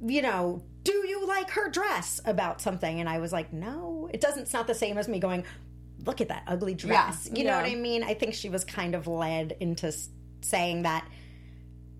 you 0.00 0.22
know, 0.22 0.62
do 0.84 0.92
you 0.92 1.26
like 1.26 1.50
her 1.50 1.68
dress 1.70 2.20
about 2.24 2.60
something? 2.62 3.00
And 3.00 3.08
I 3.08 3.18
was 3.18 3.32
like, 3.32 3.52
no, 3.52 4.08
it 4.12 4.20
doesn't. 4.20 4.44
It's 4.44 4.52
not 4.52 4.66
the 4.66 4.74
same 4.74 4.96
as 4.96 5.06
me 5.06 5.18
going, 5.18 5.44
look 6.04 6.20
at 6.20 6.28
that 6.28 6.44
ugly 6.46 6.74
dress. 6.74 7.28
You 7.32 7.44
know 7.44 7.50
Yeah. 7.50 7.62
what 7.62 7.70
I 7.70 7.74
mean? 7.74 8.02
I 8.04 8.14
think 8.14 8.34
she 8.34 8.48
was 8.48 8.64
kind 8.64 8.94
of 8.94 9.06
led 9.06 9.56
into 9.60 9.92
saying 10.40 10.82
that 10.82 11.06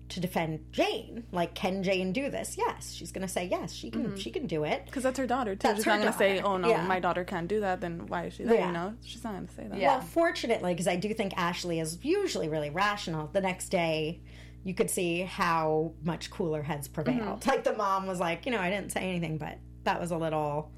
to 0.09 0.19
defend 0.19 0.65
Jane. 0.71 1.23
Like, 1.31 1.55
can 1.55 1.81
Jane 1.83 2.13
do 2.13 2.29
this? 2.29 2.55
Yes, 2.57 2.93
she's 2.93 3.11
going 3.11 3.25
to 3.25 3.31
say 3.31 3.45
yes. 3.45 3.73
She 3.73 3.89
can. 3.89 4.17
She 4.17 4.29
can 4.31 4.47
do 4.47 4.63
it. 4.63 4.85
Because 4.85 5.03
that's 5.03 5.17
her 5.17 5.27
daughter 5.27 5.55
too. 5.55 5.67
That's 5.67 5.77
she's 5.77 5.85
her 5.85 5.91
not 5.91 5.99
gonna 5.99 6.17
say, 6.17 6.41
"Oh 6.41 6.57
no, 6.57 6.69
Yeah. 6.69 6.85
my 6.85 6.99
daughter 6.99 7.23
can't 7.23 7.47
do 7.47 7.59
that." 7.61 7.81
Then 7.81 8.05
why 8.07 8.25
is 8.25 8.33
she 8.33 8.43
there? 8.43 8.55
Yeah. 8.55 8.67
You 8.67 8.73
know, 8.73 8.93
she's 9.03 9.23
not 9.23 9.33
gonna 9.33 9.47
say 9.55 9.67
that. 9.67 9.77
Yeah. 9.79 9.97
Well, 9.97 10.01
fortunately, 10.01 10.73
because 10.73 10.87
I 10.87 10.95
do 10.95 11.13
think 11.13 11.33
Ashley 11.37 11.79
is 11.79 11.97
usually 12.03 12.49
really 12.49 12.69
rational. 12.69 13.29
The 13.33 13.41
next 13.41 13.69
day, 13.69 14.21
you 14.63 14.73
could 14.73 14.89
see 14.89 15.21
how 15.21 15.93
much 16.03 16.29
cooler 16.29 16.61
heads 16.63 16.87
prevailed. 16.87 17.39
Mm-hmm. 17.41 17.49
Like 17.49 17.63
the 17.63 17.73
mom 17.73 18.05
was 18.07 18.19
like, 18.19 18.45
you 18.45 18.51
know, 18.51 18.59
I 18.59 18.69
didn't 18.69 18.91
say 18.91 19.01
anything, 19.01 19.37
but 19.37 19.57
that 19.83 19.99
was 19.99 20.11
a 20.11 20.17
little 20.17 20.71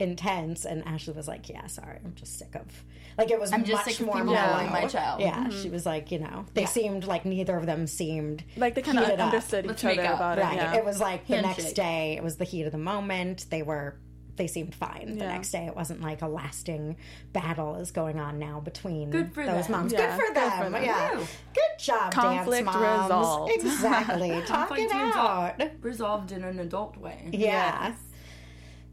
intense. 0.00 0.64
And 0.64 0.84
Ashley 0.86 1.14
was 1.14 1.28
like, 1.28 1.48
yeah, 1.48 1.66
sorry, 1.66 1.98
I'm 2.04 2.14
just 2.14 2.38
sick 2.38 2.54
of. 2.54 2.66
Like 3.16 3.30
it 3.30 3.38
was 3.38 3.52
I'm 3.52 3.64
just 3.64 3.86
much 3.86 3.94
sick 3.94 4.00
of 4.00 4.06
more 4.06 4.16
people 4.16 4.34
mellow. 4.34 4.68
my 4.70 4.86
child. 4.86 5.20
Yeah, 5.20 5.44
mm-hmm. 5.46 5.62
she 5.62 5.70
was 5.70 5.86
like, 5.86 6.10
you 6.10 6.18
know, 6.18 6.46
they 6.54 6.66
seemed 6.66 7.04
like 7.04 7.24
neither 7.24 7.56
of 7.56 7.64
them 7.66 7.86
seemed 7.86 8.42
Like 8.56 8.74
they 8.74 8.82
kind 8.82 8.98
of 8.98 9.04
heated 9.04 9.20
up. 9.20 9.26
understood 9.32 9.66
Let's 9.66 9.82
each 9.84 9.92
other 9.92 9.96
make 10.02 10.10
up. 10.10 10.16
about 10.16 10.38
Right. 10.38 10.54
it. 10.54 10.56
Yeah. 10.56 10.74
It 10.76 10.84
was 10.84 10.98
like 11.00 11.26
the 11.28 11.40
next 11.40 11.72
day, 11.74 12.14
it 12.16 12.22
was 12.24 12.36
the 12.36 12.44
heat 12.44 12.64
of 12.64 12.72
the 12.72 12.78
moment. 12.78 13.46
They 13.50 13.62
were, 13.62 13.94
they 14.34 14.48
seemed 14.48 14.74
fine. 14.74 15.16
The 15.16 15.24
Yeah. 15.26 15.32
next 15.32 15.52
day, 15.52 15.66
it 15.66 15.76
wasn't 15.76 16.00
like 16.02 16.22
a 16.22 16.26
lasting 16.26 16.96
battle 17.32 17.76
is 17.76 17.92
going 17.92 18.18
on 18.18 18.40
now 18.40 18.58
between 18.58 19.10
Good 19.10 19.32
for 19.32 19.46
those 19.46 19.68
them. 19.68 19.72
moms. 19.78 19.92
Yeah, 19.92 20.16
good 20.16 20.26
for 20.26 20.34
good 20.34 20.52
for 20.52 20.62
them. 20.64 20.72
them. 20.72 20.82
Yeah. 20.82 21.14
Woo. 21.14 21.18
Good 21.54 21.78
job, 21.84 22.12
Conflict 22.12 22.66
dance 22.66 22.76
moms. 22.76 23.04
resolved. 23.04 23.52
Exactly. 23.54 24.30
Talk 24.48 24.68
Conflict 24.70 24.90
it 24.90 24.92
out. 24.92 25.54
resolved, 25.60 25.84
resolved 25.84 26.32
in 26.32 26.42
an 26.42 26.58
adult 26.58 26.96
way. 26.96 27.28
Yeah. 27.32 27.94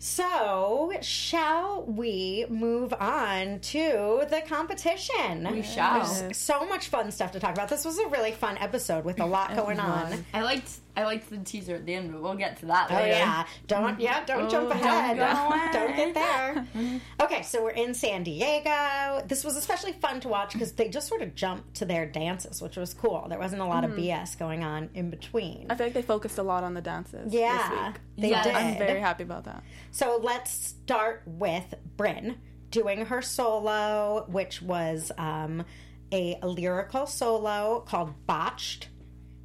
So, 0.03 0.91
shall 1.01 1.83
we 1.83 2.47
move 2.49 2.91
on 2.91 3.59
to 3.59 4.23
the 4.31 4.41
competition? 4.47 5.47
We 5.51 5.61
shall. 5.61 6.11
There's 6.11 6.37
so 6.37 6.65
much 6.65 6.87
fun 6.87 7.11
stuff 7.11 7.33
to 7.33 7.39
talk 7.39 7.53
about. 7.53 7.69
This 7.69 7.85
was 7.85 7.99
a 7.99 8.07
really 8.07 8.31
fun 8.31 8.57
episode 8.57 9.05
with 9.05 9.19
a 9.19 9.25
lot 9.27 9.55
going 9.55 9.79
on. 9.79 10.25
I 10.33 10.41
liked 10.41 10.71
I 10.95 11.05
liked 11.05 11.29
the 11.29 11.37
teaser 11.37 11.75
at 11.75 11.85
the 11.85 11.93
end, 11.93 12.11
but 12.11 12.21
we'll 12.21 12.35
get 12.35 12.57
to 12.57 12.65
that 12.67 12.89
later. 12.89 13.01
Oh 13.01 13.03
later. 13.05 13.15
yeah, 13.17 13.45
don't 13.67 13.99
yeah, 13.99 14.25
don't 14.25 14.49
jump 14.49 14.67
Oh, 14.67 14.71
ahead. 14.71 15.17
don't 15.17 15.49
go. 15.49 15.71
Don't 15.79 15.95
get 15.95 16.13
there. 16.13 16.67
okay, 17.21 17.41
so 17.43 17.63
we're 17.63 17.69
in 17.71 17.93
San 17.93 18.23
Diego. 18.23 19.23
This 19.27 19.43
was 19.43 19.55
especially 19.55 19.93
fun 19.93 20.19
to 20.21 20.27
watch 20.27 20.53
because 20.53 20.73
they 20.73 20.89
just 20.89 21.07
sort 21.07 21.21
of 21.21 21.33
jumped 21.35 21.75
to 21.75 21.85
their 21.85 22.05
dances, 22.05 22.61
which 22.61 22.75
was 22.77 22.93
cool. 22.93 23.25
There 23.29 23.39
wasn't 23.39 23.61
a 23.61 23.65
lot 23.65 23.83
of 23.85 23.91
BS 23.91 24.37
going 24.37 24.63
on 24.63 24.89
in 24.93 25.09
between. 25.09 25.67
I 25.69 25.75
feel 25.75 25.87
like 25.87 25.93
they 25.93 26.01
focused 26.01 26.37
a 26.37 26.43
lot 26.43 26.63
on 26.63 26.73
the 26.73 26.81
dances. 26.81 27.33
Yeah, 27.33 27.57
this 27.69 27.87
week. 27.87 28.01
they 28.17 28.29
Yes. 28.29 28.45
did. 28.45 28.55
I'm 28.55 28.77
very 28.77 28.99
happy 28.99 29.23
about 29.23 29.45
that. 29.45 29.63
So 29.91 30.19
let's 30.21 30.51
start 30.51 31.23
with 31.25 31.73
Brynn 31.97 32.35
doing 32.69 33.05
her 33.05 33.21
solo, 33.21 34.25
which 34.29 34.61
was 34.61 35.11
um, 35.17 35.63
a, 36.11 36.37
a 36.41 36.47
lyrical 36.47 37.05
solo 37.07 37.81
called 37.87 38.13
Botched, 38.25 38.89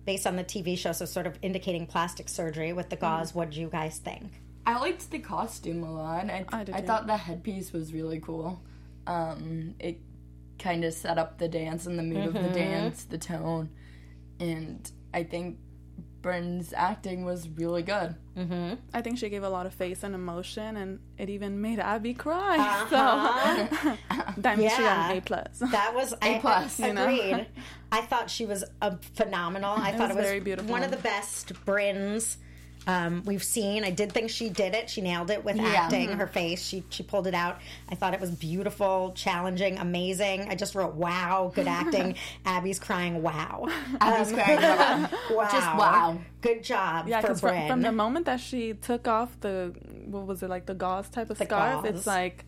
based 0.06 0.26
on 0.26 0.36
the 0.36 0.44
TV 0.44 0.78
show, 0.78 0.92
so 0.92 1.04
sort 1.04 1.26
of 1.26 1.38
indicating 1.42 1.86
plastic 1.86 2.28
surgery 2.28 2.72
with 2.72 2.88
the 2.88 2.96
gauze. 2.96 3.34
What 3.34 3.50
do 3.50 3.60
you 3.60 3.68
guys 3.68 3.98
think? 3.98 4.30
I 4.64 4.78
liked 4.78 5.10
the 5.10 5.18
costume 5.18 5.82
a 5.82 5.92
lot. 5.92 6.30
I, 6.30 6.44
I 6.50 6.64
I 6.72 6.80
thought 6.80 7.06
the 7.06 7.16
headpiece 7.16 7.72
was 7.72 7.92
really 7.92 8.20
cool. 8.20 8.62
Um, 9.06 9.74
it 9.78 10.00
kind 10.58 10.84
of 10.84 10.94
set 10.94 11.18
up 11.18 11.38
the 11.38 11.48
dance 11.48 11.86
and 11.86 11.98
the 11.98 12.02
mood 12.02 12.28
of 12.28 12.34
the 12.34 12.48
dance, 12.48 13.04
the 13.04 13.18
tone, 13.18 13.70
and 14.40 14.90
I 15.12 15.24
think 15.24 15.58
Brynn's 16.26 16.72
acting 16.76 17.24
was 17.24 17.48
really 17.48 17.82
good. 17.82 18.16
I 18.92 19.00
think 19.02 19.16
she 19.18 19.28
gave 19.28 19.44
a 19.44 19.48
lot 19.48 19.64
of 19.66 19.72
face 19.72 20.02
and 20.02 20.14
emotion, 20.14 20.76
and 20.76 20.98
it 21.18 21.30
even 21.30 21.60
made 21.60 21.78
Abby 21.78 22.12
cry. 22.14 22.56
So 22.90 22.96
that 24.38 24.58
means 24.58 24.72
she 24.72 24.82
got 24.82 24.84
Yeah. 24.84 25.10
an 25.12 25.18
A 25.18 25.20
plus. 25.20 25.58
That 25.70 25.94
was 25.94 26.12
A 26.20 26.38
plus, 26.40 26.80
I, 26.80 26.88
you 26.88 26.92
know? 26.94 27.04
agreed. 27.04 27.46
I 27.92 28.00
thought 28.02 28.28
she 28.28 28.44
was 28.44 28.64
uh, 28.82 28.96
phenomenal. 29.14 29.74
I 29.78 29.92
thought 29.92 30.08
was 30.08 30.16
it 30.16 30.16
was 30.16 30.26
very 30.26 30.40
beautiful. 30.40 30.70
one 30.70 30.82
of 30.82 30.90
the 30.90 30.96
best 30.98 31.52
Brynns 31.64 32.36
um, 32.86 33.22
we've 33.24 33.42
seen. 33.42 33.84
I 33.84 33.90
did 33.90 34.12
think 34.12 34.30
she 34.30 34.48
did 34.48 34.74
it. 34.74 34.88
She 34.88 35.00
nailed 35.00 35.30
it 35.30 35.44
with 35.44 35.56
Yeah. 35.56 35.64
acting. 35.66 36.08
Mm-hmm. 36.08 36.18
Her 36.20 36.26
face, 36.26 36.62
she 36.64 36.84
she 36.88 37.02
pulled 37.02 37.26
it 37.26 37.34
out. 37.34 37.58
I 37.88 37.94
thought 37.94 38.14
it 38.14 38.20
was 38.20 38.30
beautiful, 38.30 39.12
challenging, 39.16 39.78
amazing. 39.78 40.48
I 40.48 40.54
just 40.54 40.74
wrote 40.74 40.94
wow, 40.94 41.50
good 41.54 41.66
acting. 41.68 42.14
Abby's 42.46 42.78
crying 42.78 43.22
wow. 43.22 43.66
Abby's 44.00 44.32
crying 44.32 44.58
a. 44.58 45.10
Wow. 45.34 45.48
Just 45.52 45.66
wow. 45.76 46.18
Good 46.40 46.62
job 46.62 47.08
Yeah, 47.08 47.20
for 47.20 47.26
because 47.28 47.40
from, 47.40 47.50
Brynn. 47.50 47.68
from 47.68 47.82
the 47.82 47.92
moment 47.92 48.26
that 48.26 48.40
she 48.40 48.74
took 48.74 49.08
off 49.08 49.38
the 49.40 49.74
what 50.06 50.26
was 50.26 50.42
it 50.42 50.48
like 50.50 50.66
the 50.66 50.74
gauze 50.74 51.08
type 51.08 51.30
of 51.30 51.38
scarf, 51.38 51.82
gauze. 51.82 51.94
it's 51.96 52.06
like 52.06 52.44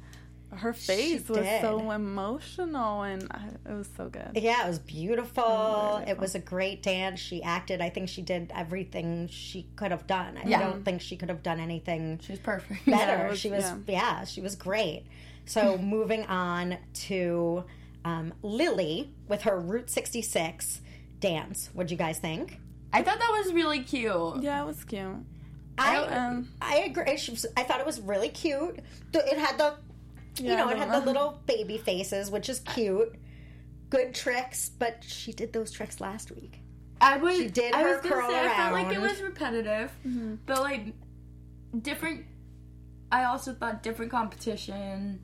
her 0.50 0.72
face 0.72 1.28
was 1.28 1.38
did. 1.38 1.60
so 1.60 1.90
emotional, 1.90 3.02
and 3.02 3.26
I, 3.30 3.48
it 3.70 3.74
was 3.74 3.88
so 3.96 4.08
good. 4.08 4.30
Yeah, 4.34 4.64
it 4.64 4.68
was 4.68 4.78
beautiful. 4.78 5.98
very 5.98 6.10
It 6.10 6.18
was 6.18 6.34
a 6.34 6.38
great 6.38 6.82
dance. 6.82 7.20
She 7.20 7.42
acted. 7.42 7.80
I 7.80 7.90
think 7.90 8.08
she 8.08 8.22
did 8.22 8.50
everything 8.54 9.28
she 9.28 9.66
could 9.76 9.90
have 9.90 10.06
done. 10.06 10.38
I 10.38 10.48
Yeah. 10.48 10.60
don't 10.60 10.84
think 10.84 11.00
she 11.02 11.16
could 11.16 11.28
have 11.28 11.42
done 11.42 11.60
anything 11.60 12.18
She's 12.22 12.38
perfect. 12.38 12.86
better. 12.86 13.26
it 13.26 13.30
was- 13.30 13.38
she 13.38 13.50
was, 13.50 13.64
yeah. 13.64 13.76
yeah. 13.86 14.24
she 14.24 14.40
was 14.40 14.56
great. 14.56 15.04
So 15.44 15.76
moving 15.82 16.24
on 16.26 16.78
to 17.06 17.64
um, 18.04 18.32
Lily 18.42 19.10
with 19.28 19.42
her 19.42 19.58
Route 19.58 19.90
66 19.90 20.80
dance. 21.20 21.68
What'd 21.74 21.90
you 21.90 21.96
guys 21.96 22.18
think? 22.18 22.58
I 22.92 23.02
thought 23.02 23.18
that 23.18 23.42
was 23.44 23.52
really 23.52 23.80
cute. 23.82 24.42
Yeah, 24.42 24.62
it 24.62 24.66
was 24.66 24.82
cute. 24.84 25.16
I 25.76 25.96
um, 25.98 26.48
I 26.60 26.78
agree. 26.78 27.04
Was, 27.12 27.46
I 27.56 27.62
thought 27.62 27.80
it 27.80 27.86
was 27.86 28.00
really 28.00 28.30
cute. 28.30 28.80
It 29.12 29.38
had 29.38 29.58
the 29.58 29.74
you 30.40 30.56
know 30.56 30.68
it 30.68 30.74
the- 30.74 30.84
had 30.86 30.92
the 31.02 31.06
little 31.06 31.42
baby 31.46 31.78
faces, 31.78 32.30
which 32.30 32.48
is 32.48 32.60
cute. 32.60 33.14
Good 33.90 34.14
tricks, 34.14 34.68
but 34.68 35.02
she 35.06 35.32
did 35.32 35.52
those 35.52 35.70
tricks 35.70 36.00
last 36.00 36.30
week. 36.30 36.60
I 37.00 37.16
was. 37.16 37.36
She 37.36 37.48
did 37.48 37.74
I 37.74 37.82
her 37.82 37.92
was 37.94 38.00
gonna 38.02 38.14
curl 38.22 38.30
say 38.30 38.46
I 38.46 38.54
felt 38.56 38.72
like 38.72 38.94
it 38.94 39.00
was 39.00 39.20
repetitive, 39.22 39.90
mm-hmm. 40.06 40.34
but 40.46 40.60
like 40.60 40.92
different. 41.80 42.26
I 43.10 43.24
also 43.24 43.54
thought 43.54 43.82
different 43.82 44.10
competition. 44.10 45.20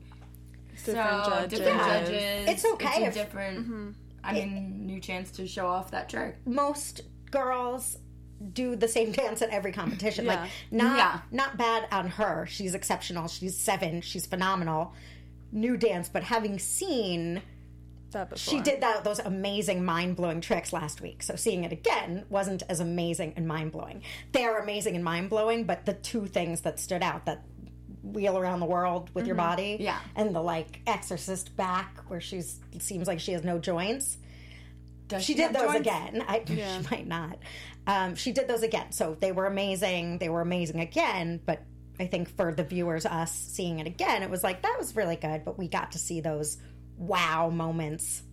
Different 0.85 1.23
so 1.25 1.29
judges. 1.29 1.59
different 1.59 1.77
Yeah. 1.77 1.99
judges. 2.03 2.49
It's 2.49 2.65
okay 2.73 3.03
a 3.03 3.07
if- 3.07 3.13
different. 3.13 3.59
Mm-hmm. 3.59 3.89
I 4.23 4.33
mean, 4.33 4.85
new 4.87 4.99
chance 4.99 5.29
to 5.31 5.45
show 5.47 5.67
off 5.67 5.91
that 5.91 6.09
trick. 6.09 6.37
most 6.47 7.01
girls 7.29 7.97
do 8.53 8.75
the 8.75 8.87
same 8.87 9.11
dance 9.13 9.41
at 9.41 9.49
every 9.49 9.71
competition. 9.71 10.25
Like 10.25 10.49
not 10.71 10.97
Yeah. 10.97 11.19
not 11.31 11.57
bad 11.57 11.87
on 11.91 12.07
her. 12.09 12.45
She's 12.49 12.75
exceptional. 12.75 13.27
She's 13.27 13.57
seven. 13.57 14.01
She's 14.01 14.25
phenomenal. 14.25 14.93
New 15.51 15.77
dance, 15.77 16.09
but 16.09 16.23
having 16.23 16.59
seen 16.59 17.41
that 18.11 18.29
before. 18.29 18.37
she 18.53 18.61
did 18.61 18.81
that 18.81 19.03
those 19.03 19.19
amazing 19.19 19.83
mind 19.85 20.15
blowing 20.15 20.41
tricks 20.41 20.73
last 20.73 21.01
week. 21.01 21.21
So 21.23 21.35
seeing 21.35 21.63
it 21.63 21.71
again 21.71 22.25
wasn't 22.29 22.63
as 22.69 22.79
amazing 22.79 23.33
and 23.35 23.47
mind 23.47 23.71
blowing. 23.71 24.01
They 24.31 24.45
are 24.45 24.59
amazing 24.59 24.95
and 24.95 25.03
mind 25.03 25.29
blowing, 25.29 25.63
but 25.65 25.85
the 25.85 25.93
two 25.93 26.25
things 26.27 26.61
that 26.61 26.79
stood 26.79 27.03
out 27.03 27.25
that 27.25 27.43
wheel 28.03 28.37
around 28.37 28.59
the 28.59 28.65
world 28.65 29.09
with 29.13 29.25
your 29.27 29.35
mm-hmm. 29.35 29.49
body, 29.49 29.77
Yeah. 29.79 29.99
and 30.15 30.33
the 30.35 30.41
like 30.41 30.81
exorcist 30.87 31.55
back 31.55 31.97
where 32.07 32.21
she's 32.21 32.59
seems 32.79 33.07
like 33.07 33.19
she 33.19 33.31
has 33.33 33.43
no 33.43 33.59
joints. 33.59 34.17
Does 35.07 35.23
She 35.23 35.33
did 35.35 35.53
those 35.53 35.63
joints? 35.73 35.79
again. 35.81 36.23
I, 36.27 36.43
Yeah. 36.49 36.81
She 36.81 36.87
might 36.89 37.07
not. 37.07 37.37
Um, 37.87 38.15
she 38.15 38.31
did 38.31 38.47
those 38.47 38.63
again. 38.63 38.91
So 38.91 39.15
they 39.19 39.31
were 39.31 39.45
amazing. 39.45 40.17
They 40.17 40.29
were 40.29 40.41
amazing 40.41 40.79
again. 40.79 41.39
But 41.45 41.61
I 41.99 42.07
think 42.07 42.35
for 42.35 42.53
the 42.53 42.63
viewers, 42.63 43.05
us 43.05 43.31
seeing 43.31 43.79
it 43.79 43.87
again, 43.87 44.23
it 44.23 44.29
was 44.29 44.43
like 44.43 44.61
that 44.63 44.75
was 44.79 44.95
really 44.95 45.15
good. 45.15 45.45
But 45.45 45.57
we 45.57 45.67
got 45.67 45.91
to 45.93 45.97
see 45.99 46.21
those 46.21 46.57
wow 46.97 47.49
moments 47.49 48.23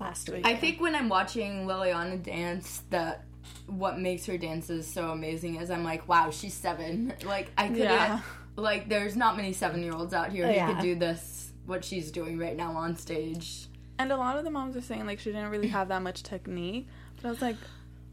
last 0.00 0.28
week. 0.28 0.46
I 0.46 0.56
think 0.56 0.80
when 0.80 0.94
I'm 0.94 1.08
watching 1.08 1.66
Lilliana 1.66 2.22
dance, 2.22 2.82
that 2.90 3.24
what 3.66 3.98
makes 3.98 4.26
her 4.26 4.36
dances 4.38 4.86
so 4.92 5.10
amazing 5.10 5.56
is 5.56 5.70
I'm 5.70 5.84
like, 5.84 6.08
wow, 6.08 6.30
she's 6.30 6.54
seven. 6.54 7.12
Like 7.24 7.50
I 7.56 7.68
couldn't. 7.68 7.82
Yeah. 7.84 8.20
Like 8.56 8.88
there's 8.88 9.16
not 9.16 9.36
many 9.36 9.52
seven 9.52 9.82
year 9.82 9.94
olds 9.94 10.12
out 10.12 10.30
here 10.30 10.46
who 10.46 10.52
Yeah. 10.52 10.72
could 10.74 10.82
do 10.82 10.94
this. 10.94 11.52
What 11.64 11.84
she's 11.84 12.10
doing 12.10 12.38
right 12.38 12.56
now 12.56 12.72
on 12.76 12.96
stage. 12.96 13.66
And 13.98 14.10
a 14.10 14.16
lot 14.16 14.36
of 14.36 14.44
the 14.44 14.50
moms 14.50 14.76
are 14.76 14.80
saying 14.80 15.06
like 15.06 15.20
she 15.20 15.30
didn't 15.30 15.50
really 15.50 15.68
have 15.68 15.88
that 15.88 16.02
much 16.02 16.22
technique. 16.24 16.88
But 17.16 17.26
I 17.26 17.30
was 17.30 17.40
like, 17.40 17.56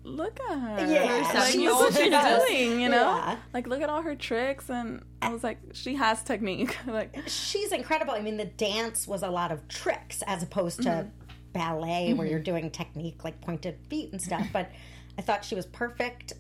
look 0.03 0.39
at 0.49 0.59
her. 0.59 0.91
Yeah. 0.91 1.03
like, 1.03 1.25
seven 1.31 1.61
year 1.61 1.71
look 1.71 1.91
what 1.91 1.93
she's 1.93 2.49
doing, 2.49 2.81
you 2.81 2.89
know? 2.89 3.15
Yeah. 3.15 3.37
Like 3.53 3.67
look 3.67 3.81
at 3.81 3.89
all 3.89 4.01
her 4.01 4.15
tricks 4.15 4.69
and 4.69 5.03
I 5.21 5.31
was 5.31 5.43
like, 5.43 5.59
she 5.73 5.95
has 5.95 6.23
technique. 6.23 6.77
like 6.87 7.17
she's 7.27 7.71
incredible. 7.71 8.13
I 8.13 8.21
mean, 8.21 8.37
the 8.37 8.45
dance 8.45 9.07
was 9.07 9.23
a 9.23 9.29
lot 9.29 9.51
of 9.51 9.67
tricks 9.67 10.23
as 10.25 10.43
opposed 10.43 10.83
to 10.83 11.07
ballet 11.53 12.13
where 12.13 12.27
you're 12.27 12.39
doing 12.39 12.69
technique 12.69 13.23
like 13.23 13.41
pointed 13.41 13.77
feet 13.89 14.11
and 14.11 14.21
stuff. 14.21 14.47
But 14.53 14.71
I 15.17 15.21
thought 15.21 15.43
she 15.43 15.55
was 15.55 15.65
perfect. 15.65 16.33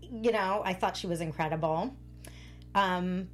You 0.00 0.32
know, 0.32 0.62
I 0.64 0.74
thought 0.74 0.96
she 0.96 1.06
was 1.06 1.20
incredible. 1.20 1.96
Um, 2.74 3.28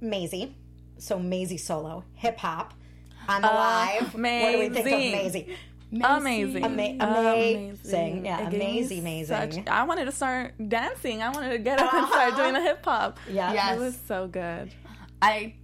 Maisie, 0.00 0.56
so 0.98 1.18
Maisie 1.18 1.58
solo 1.58 2.04
hip 2.14 2.38
hop. 2.38 2.74
I'm 3.28 3.42
alive. 3.42 4.14
What 4.14 4.52
do 4.52 4.58
we 4.58 4.68
think 4.68 4.86
of. 4.86 4.98
Maisie? 4.98 5.56
Amazing. 6.02 6.64
Ama- 6.64 6.96
amazing. 7.00 8.24
Yeah, 8.24 8.46
It 8.46 8.50
gave 8.50 8.60
me 8.60 8.70
amazing, 8.78 8.98
amazing. 9.00 9.52
such- 9.52 9.66
I 9.68 9.84
wanted 9.84 10.06
to 10.06 10.12
start 10.12 10.54
dancing. 10.68 11.22
I 11.22 11.30
wanted 11.30 11.50
to 11.50 11.58
get 11.58 11.78
up 11.80 11.92
and 11.92 12.06
start 12.08 12.36
doing 12.36 12.54
the 12.54 12.60
hip 12.68 12.84
hop. 12.84 13.18
Yeah. 13.30 13.52
Yes. 13.52 13.76
It 13.76 13.80
was 13.80 13.98
so 14.06 14.26
good. 14.28 14.70
I 15.22 15.54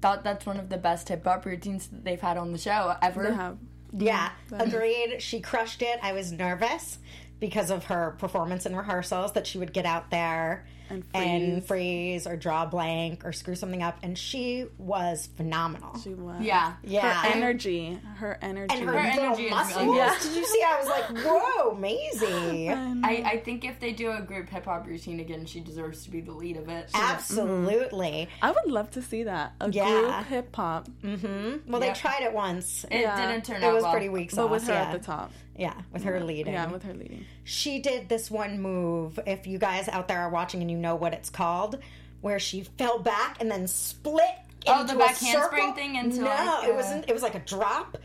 thought 0.00 0.24
that's 0.24 0.46
one 0.46 0.58
of 0.58 0.68
the 0.68 0.78
best 0.78 1.08
hip 1.08 1.24
hop 1.24 1.44
routines 1.44 1.86
that 1.88 2.04
they've 2.04 2.20
had 2.20 2.36
on 2.36 2.52
the 2.52 2.58
show 2.58 2.94
ever. 3.02 3.24
They 3.24 3.34
have 3.34 3.58
Yeah, 3.92 4.30
agreed. 4.52 5.20
She 5.22 5.40
crushed 5.40 5.82
it. 5.82 5.98
I 6.02 6.12
was 6.12 6.30
nervous 6.32 6.98
because 7.40 7.70
of 7.70 7.84
her 7.84 8.16
performance 8.18 8.66
in 8.66 8.74
rehearsals 8.76 9.32
that 9.32 9.46
she 9.46 9.58
would 9.58 9.72
get 9.72 9.86
out 9.86 10.10
there 10.10 10.66
And 10.90 11.04
and 11.14 11.64
freeze 11.64 12.26
or 12.26 12.36
draw 12.36 12.62
a 12.62 12.66
blank 12.66 13.24
or 13.26 13.32
screw 13.32 13.54
something 13.54 13.82
up, 13.82 13.98
and 14.02 14.16
she 14.16 14.66
was 14.78 15.28
phenomenal. 15.36 15.98
she 15.98 16.14
was. 16.14 16.40
Yeah. 16.40 16.74
yeah, 16.82 17.22
Her 17.22 17.28
energy. 17.36 17.98
Her 18.16 18.38
energy. 18.40 18.74
and 18.74 18.88
her, 18.88 18.92
Her 18.98 19.06
little 19.08 19.24
energy 19.24 19.44
is 19.44 19.50
muscles. 19.50 19.84
really 19.86 19.98
good. 20.08 20.20
Did 20.22 20.36
you 20.36 20.44
see? 20.46 20.62
I 20.66 20.78
was 20.78 20.88
like, 20.88 21.24
"Whoa, 21.24 21.74
Maisie!" 21.74 22.70
I, 22.70 23.22
I 23.24 23.42
think 23.44 23.64
if 23.64 23.78
they 23.80 23.92
do 23.92 24.12
a 24.12 24.20
group 24.22 24.48
hip 24.48 24.64
hop 24.64 24.86
routine 24.86 25.20
again, 25.20 25.44
she 25.46 25.60
deserves 25.60 26.04
to 26.04 26.10
be 26.10 26.20
the 26.20 26.32
lead 26.32 26.56
of 26.56 26.68
it. 26.68 26.90
Absolutely. 26.94 28.28
I 28.42 28.50
would 28.50 28.66
love 28.72 28.90
to 28.92 29.02
see 29.02 29.24
that. 29.24 29.52
A 29.60 29.70
Yeah. 29.70 29.88
group 29.88 30.26
hip 30.26 30.56
hop, 30.56 30.88
mhm 31.02 31.60
Well, 31.66 31.80
they 31.80 31.92
tried 31.92 32.22
it 32.22 32.32
once. 32.32 32.84
It 32.90 33.00
Yeah. 33.02 33.26
didn't 33.30 33.44
turn 33.44 33.62
out 33.62 33.70
It 33.70 33.74
was 33.74 33.82
well. 33.82 33.92
pretty 33.92 34.08
weak 34.08 34.30
sauce. 34.30 34.38
but 34.44 34.50
with 34.50 34.66
her 34.66 34.72
yeah. 34.72 34.82
at 34.82 34.92
the 34.92 34.98
top. 35.04 35.32
yeah, 35.56 35.74
with 35.92 36.04
her 36.04 36.20
leading. 36.20 36.52
Yeah, 36.54 36.70
with 36.70 36.82
her 36.84 36.94
leading. 36.94 37.24
She 37.48 37.78
did 37.80 38.08
this 38.10 38.30
one 38.30 38.60
move. 38.60 39.18
If 39.26 39.46
you 39.46 39.58
guys 39.58 39.88
out 39.88 40.06
there 40.06 40.20
are 40.20 40.28
watching 40.28 40.60
and 40.60 40.70
you 40.70 40.76
know 40.76 40.94
what 40.96 41.14
it's 41.14 41.30
called, 41.30 41.78
where 42.20 42.38
she 42.38 42.62
fell 42.62 42.98
back 42.98 43.38
and 43.40 43.50
then 43.50 43.66
split. 43.66 44.22
Oh, 44.66 44.82
into 44.82 44.94
the 44.94 45.02
a 45.02 45.06
back 45.06 45.16
handspring 45.16 45.62
circle. 45.62 45.72
thing 45.74 45.94
into, 45.96 46.18
no, 46.20 46.24
like, 46.26 46.68
it 46.68 46.74
wasn't. 46.74 47.08
It 47.08 47.12
was 47.14 47.22
like 47.22 47.34
a 47.34 47.38
drop. 47.40 47.96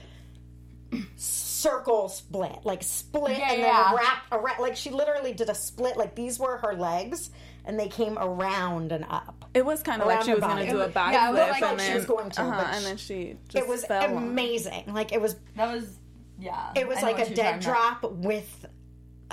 Circle 1.15 2.09
split, 2.09 2.59
like 2.65 2.83
split 2.83 3.37
Yeah, 3.37 3.51
and 3.51 3.61
yeah. 3.61 3.83
then 3.83 3.95
wrap 3.95 4.23
around. 4.31 4.61
Like 4.61 4.75
she 4.75 4.91
literally 4.91 5.33
did 5.33 5.49
a 5.49 5.55
split. 5.55 5.97
Like 5.97 6.13
these 6.13 6.37
were 6.37 6.57
her 6.57 6.73
legs, 6.75 7.31
and 7.65 7.79
they 7.79 7.87
came 7.87 8.17
around 8.19 8.91
and 8.91 9.03
up. 9.09 9.45
It 9.55 9.65
was 9.65 9.81
kind 9.81 10.01
of 10.01 10.07
like 10.07 10.21
she 10.23 10.31
was 10.33 10.41
going 10.41 10.57
to 10.65 10.71
do 10.71 10.79
a 10.79 10.83
It 10.83 10.85
was- 10.87 10.93
backflip, 10.93 11.13
yeah, 11.13 11.29
like 11.31 11.63
and 11.63 11.81
she 11.81 11.93
was 11.95 12.05
going 12.05 12.29
to, 12.31 12.41
uh-huh, 12.41 12.63
but 12.65 12.75
and 12.75 12.85
then 12.85 12.97
she 12.97 13.37
just 13.47 13.63
It 13.63 13.67
was 13.67 13.83
fell 13.85 14.15
on. 14.15 14.23
amazing. 14.23 14.93
Like 14.93 15.11
it 15.13 15.19
was. 15.21 15.35
That 15.55 15.73
was, 15.73 15.97
yeah. 16.39 16.71
It 16.75 16.87
was 16.87 16.97
I 16.99 17.01
like 17.01 17.19
a 17.19 17.33
dead 17.33 17.61
talking 17.61 17.71
about. 17.71 18.01
drop 18.01 18.11
with 18.11 18.65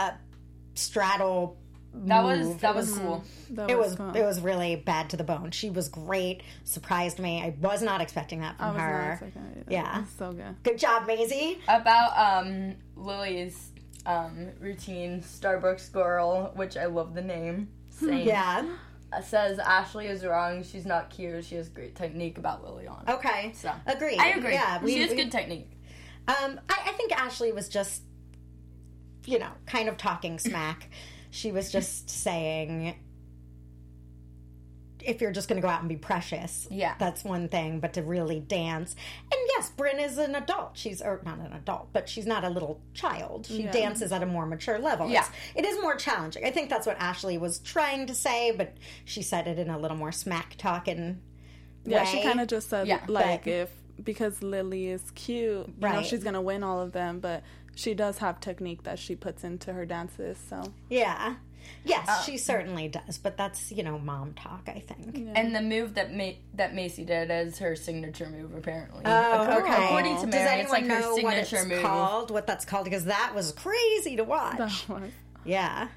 a 0.00 0.18
straddle. 0.74 1.56
That 1.92 2.22
was 2.22 2.38
move. 2.46 2.60
that 2.60 2.70
It 2.70 2.76
was 2.76 2.92
cool. 2.98 3.24
That 3.50 3.70
It 3.70 3.76
was 3.78 3.96
cool. 3.96 4.14
it 4.16 4.22
was 4.24 4.40
really 4.40 4.76
bad 4.76 5.10
to 5.10 5.16
the 5.16 5.24
bone. 5.24 5.50
She 5.50 5.70
was 5.70 5.88
great, 5.88 6.42
surprised 6.62 7.18
me. 7.18 7.42
I 7.42 7.54
was 7.60 7.82
not 7.82 8.00
expecting 8.00 8.40
that 8.42 8.54
I 8.60 8.66
from 8.66 8.74
was 8.74 8.82
her. 8.82 9.02
not 9.02 9.12
expecting. 9.12 9.64
Yeah. 9.68 9.98
It 9.98 10.00
was 10.02 10.10
so 10.16 10.32
good. 10.32 10.54
Good 10.62 10.78
job, 10.78 11.06
Maisie. 11.08 11.58
About 11.68 12.16
um 12.44 12.76
Lily's 12.94 13.70
um 14.06 14.50
routine, 14.60 15.20
Starbucks 15.20 15.90
girl, 15.92 16.52
which 16.54 16.76
I 16.76 16.86
love 16.86 17.12
the 17.14 17.22
name. 17.22 17.68
Saying, 17.90 18.24
Yeah. 18.28 18.64
uh, 19.12 19.20
says 19.20 19.58
Ashley 19.58 20.06
is 20.06 20.24
wrong. 20.24 20.62
She's 20.62 20.86
not 20.86 21.10
cute. 21.10 21.44
She 21.44 21.56
has 21.56 21.68
great 21.68 21.96
technique 21.96 22.38
about 22.38 22.64
Lilliana. 22.64 23.08
Okay. 23.16 23.50
So 23.56 23.72
Agreed. 23.86 24.20
I 24.20 24.28
agree. 24.28 24.52
Yeah, 24.52 24.80
we, 24.80 24.92
she 24.94 25.00
has 25.00 25.10
we- 25.10 25.16
good 25.16 25.32
technique. 25.32 25.72
Um, 26.28 26.60
I, 26.68 26.82
I 26.86 26.92
think 26.92 27.10
Ashley 27.18 27.50
was 27.50 27.68
just, 27.68 28.02
you 29.26 29.38
know, 29.38 29.50
kind 29.66 29.88
of 29.88 29.96
talking 29.96 30.38
smack. 30.38 30.88
she 31.30 31.52
was 31.52 31.70
just 31.70 32.10
saying, 32.10 32.94
if 35.02 35.20
you're 35.22 35.32
just 35.32 35.48
going 35.48 35.56
to 35.60 35.66
go 35.66 35.70
out 35.70 35.80
and 35.80 35.88
be 35.88 35.96
precious, 35.96 36.66
Yeah. 36.70 36.94
that's 36.98 37.24
one 37.24 37.48
thing. 37.48 37.80
But 37.80 37.94
to 37.94 38.02
really 38.02 38.38
dance, 38.40 38.94
and 39.32 39.40
yes, 39.56 39.72
Brynn 39.76 39.98
is 40.04 40.18
an 40.18 40.34
adult. 40.34 40.72
She's 40.76 41.00
or 41.00 41.22
not 41.24 41.38
an 41.38 41.52
adult, 41.54 41.88
but 41.94 42.06
she's 42.08 42.26
not 42.26 42.44
a 42.44 42.50
little 42.50 42.80
child. 42.92 43.46
She 43.46 43.62
Yeah. 43.62 43.70
dances 43.72 44.12
at 44.12 44.22
a 44.22 44.26
more 44.26 44.44
mature 44.44 44.78
level. 44.78 45.08
Yeah. 45.08 45.20
It's, 45.20 45.30
it 45.56 45.64
is 45.64 45.80
more 45.80 45.96
challenging. 45.96 46.44
I 46.44 46.50
think 46.50 46.68
that's 46.68 46.86
what 46.86 46.98
Ashley 47.00 47.38
was 47.38 47.60
trying 47.60 48.06
to 48.08 48.14
say, 48.14 48.50
but 48.50 48.76
she 49.06 49.22
said 49.22 49.46
it 49.46 49.58
in 49.58 49.70
a 49.70 49.78
little 49.78 49.96
more 49.96 50.12
smack 50.12 50.56
talking. 50.58 51.20
Yeah, 51.86 52.04
she 52.04 52.22
kind 52.22 52.40
of 52.40 52.48
just 52.48 52.68
said 52.68 52.86
Yeah, 52.86 53.00
like 53.08 53.44
but- 53.44 53.50
if 53.50 53.70
because 54.04 54.42
Lily 54.42 54.88
is 54.88 55.10
cute, 55.14 55.66
you 55.66 55.74
know, 55.78 55.88
Right. 55.88 56.06
she's 56.06 56.24
gonna 56.24 56.40
win 56.40 56.62
all 56.62 56.80
of 56.80 56.92
them, 56.92 57.20
but 57.20 57.42
she 57.80 57.94
does 57.94 58.18
have 58.18 58.40
technique 58.40 58.82
that 58.84 58.98
she 58.98 59.16
puts 59.16 59.42
into 59.44 59.72
her 59.72 59.86
dances. 59.86 60.36
So 60.48 60.62
Yeah. 60.88 61.34
Yes, 61.84 62.08
Uh, 62.08 62.22
she 62.22 62.36
certainly 62.38 62.88
does, 62.88 63.18
but 63.18 63.36
that's 63.36 63.70
you 63.70 63.82
know 63.82 63.98
mom 63.98 64.32
talk. 64.34 64.62
I 64.68 64.80
think. 64.80 65.30
And 65.36 65.54
the 65.54 65.60
move 65.60 65.94
that 65.94 66.12
Ma- 66.14 66.32
that 66.54 66.74
Macy 66.74 67.04
did 67.04 67.30
is 67.30 67.58
her 67.58 67.76
signature 67.76 68.28
move, 68.28 68.54
apparently. 68.54 69.02
Oh, 69.04 69.42
Ac- 69.42 69.60
okay. 69.62 69.84
According 69.86 70.20
to 70.20 70.26
Mary, 70.26 70.30
Does 70.30 70.50
anyone 70.50 70.60
it's 70.62 70.72
like 70.72 70.82
her 70.84 71.00
know 71.00 71.16
what 71.16 71.36
it's 71.36 71.66
move. 71.66 71.82
called? 71.82 72.30
What 72.30 72.46
that's 72.46 72.64
called? 72.64 72.84
Because 72.84 73.04
that 73.04 73.32
was 73.34 73.52
crazy 73.52 74.16
to 74.16 74.24
watch. 74.24 74.56
that 74.58 74.88
was 74.88 75.10
Yeah, 75.44 75.88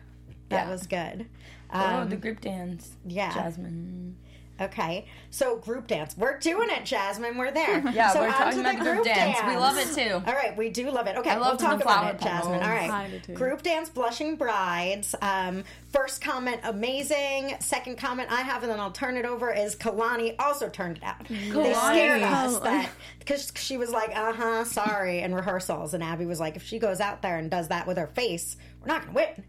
that 0.49 0.65
Yeah. 0.67 0.69
was 0.69 0.85
good. 0.85 1.27
oh, 1.73 1.79
Um, 2.01 2.09
the 2.09 2.17
group 2.17 2.41
dance. 2.41 2.95
yeah. 3.05 3.33
Jasmine. 3.33 4.17
Okay, 4.61 5.07
so 5.31 5.57
group 5.57 5.87
dance. 5.87 6.15
We're 6.15 6.37
doing 6.37 6.69
it, 6.69 6.85
Jasmine. 6.85 7.37
We're 7.37 7.51
there. 7.51 7.83
Yeah, 7.93 8.09
so 8.13 8.19
we're 8.21 8.27
on 8.27 8.33
talking 8.33 8.57
to 8.57 8.63
the 8.63 8.69
about 8.69 8.83
group 8.83 9.03
dance. 9.03 9.39
We 9.47 9.55
love 9.57 9.77
it 9.77 9.93
too. 9.93 10.13
All 10.25 10.33
right, 10.33 10.55
we 10.55 10.69
do 10.69 10.91
love 10.91 11.07
it. 11.07 11.15
Okay, 11.17 11.31
I 11.31 11.37
love 11.37 11.59
we'll 11.59 11.69
the 11.71 11.77
talk 11.77 11.81
about 11.81 12.13
it, 12.15 12.21
Jasmine. 12.21 12.53
All 12.53 12.59
petals. 12.59 12.89
right, 12.89 12.89
I 12.91 13.09
do 13.09 13.19
too. 13.19 13.33
group 13.33 13.63
dance, 13.63 13.89
blushing 13.89 14.35
brides. 14.35 15.15
Um, 15.23 15.63
first 15.89 16.21
comment, 16.21 16.59
amazing. 16.63 17.55
Second 17.61 17.97
comment 17.97 18.29
I 18.31 18.41
have, 18.41 18.61
and 18.61 18.71
then 18.71 18.79
I'll 18.79 18.91
turn 18.91 19.17
it 19.17 19.25
over. 19.25 19.51
Is 19.51 19.75
Kalani 19.75 20.35
also 20.39 20.69
turned 20.69 20.97
it 20.97 21.03
out? 21.03 21.27
They 21.27 21.73
scared 21.73 22.21
us 22.21 22.55
Oh. 22.55 22.59
that 22.63 22.89
because 23.19 23.51
she 23.55 23.77
was 23.77 23.89
like, 23.89 24.15
"Uh 24.15 24.33
huh, 24.33 24.63
sorry," 24.65 25.19
in 25.21 25.33
rehearsals, 25.33 25.93
and 25.95 26.03
Abby 26.03 26.25
was 26.27 26.39
like, 26.39 26.55
"If 26.55 26.63
she 26.63 26.77
goes 26.77 26.99
out 26.99 27.21
there 27.23 27.37
and 27.37 27.49
does 27.49 27.69
that 27.69 27.87
with 27.87 27.97
her 27.97 28.07
face, 28.07 28.55
we're 28.81 28.87
not 28.87 29.01
gonna 29.01 29.13
win." 29.13 29.43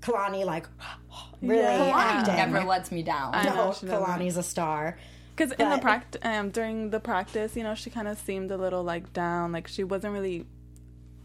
Kalani 0.00 0.44
like 0.44 0.66
really 1.42 1.60
Yeah. 1.62 1.92
acting. 1.94 2.36
Never 2.36 2.64
lets 2.64 2.90
me 2.92 3.02
down. 3.02 3.34
I 3.34 3.44
know, 3.44 3.54
no, 3.54 3.66
doesn't. 3.68 3.88
Kalani's 3.88 4.36
a 4.36 4.42
star. 4.42 4.98
because 5.34 5.52
in 5.52 5.68
the 5.68 5.76
But- 5.76 5.82
practice 5.82 6.20
um, 6.24 6.50
during 6.50 6.90
the 6.90 7.00
practice, 7.00 7.56
you 7.56 7.62
know, 7.62 7.74
she 7.74 7.90
kind 7.90 8.08
of 8.08 8.18
seemed 8.18 8.50
a 8.50 8.56
little 8.56 8.82
like 8.82 9.12
down, 9.12 9.52
like 9.52 9.68
she 9.68 9.84
wasn't 9.84 10.12
really 10.14 10.46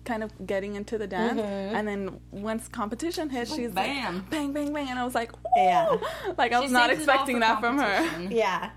kind 0.03 0.23
of 0.23 0.31
getting 0.47 0.75
into 0.75 0.97
the 0.97 1.05
dance. 1.05 1.39
Mm-hmm. 1.39 1.75
And 1.75 1.87
then 1.87 2.19
once 2.31 2.67
competition 2.67 3.29
hit, 3.29 3.47
she's 3.47 3.71
bam. 3.71 4.15
like 4.15 4.29
bang 4.31 4.51
bang 4.51 4.73
bang, 4.73 4.89
and 4.89 4.97
I 4.97 5.05
was 5.05 5.13
like, 5.15 5.31
Ooh! 5.33 5.37
Yeah. 5.55 5.95
like 6.37 6.51
I 6.53 6.59
was 6.59 6.69
She 6.69 6.73
not 6.73 6.89
saves 6.89 7.03
it 7.03 7.09
all 7.09 7.15
expecting 7.15 7.39
that 7.41 7.59
from 7.59 7.77
her. 7.77 8.27
Yeah. 8.31 8.71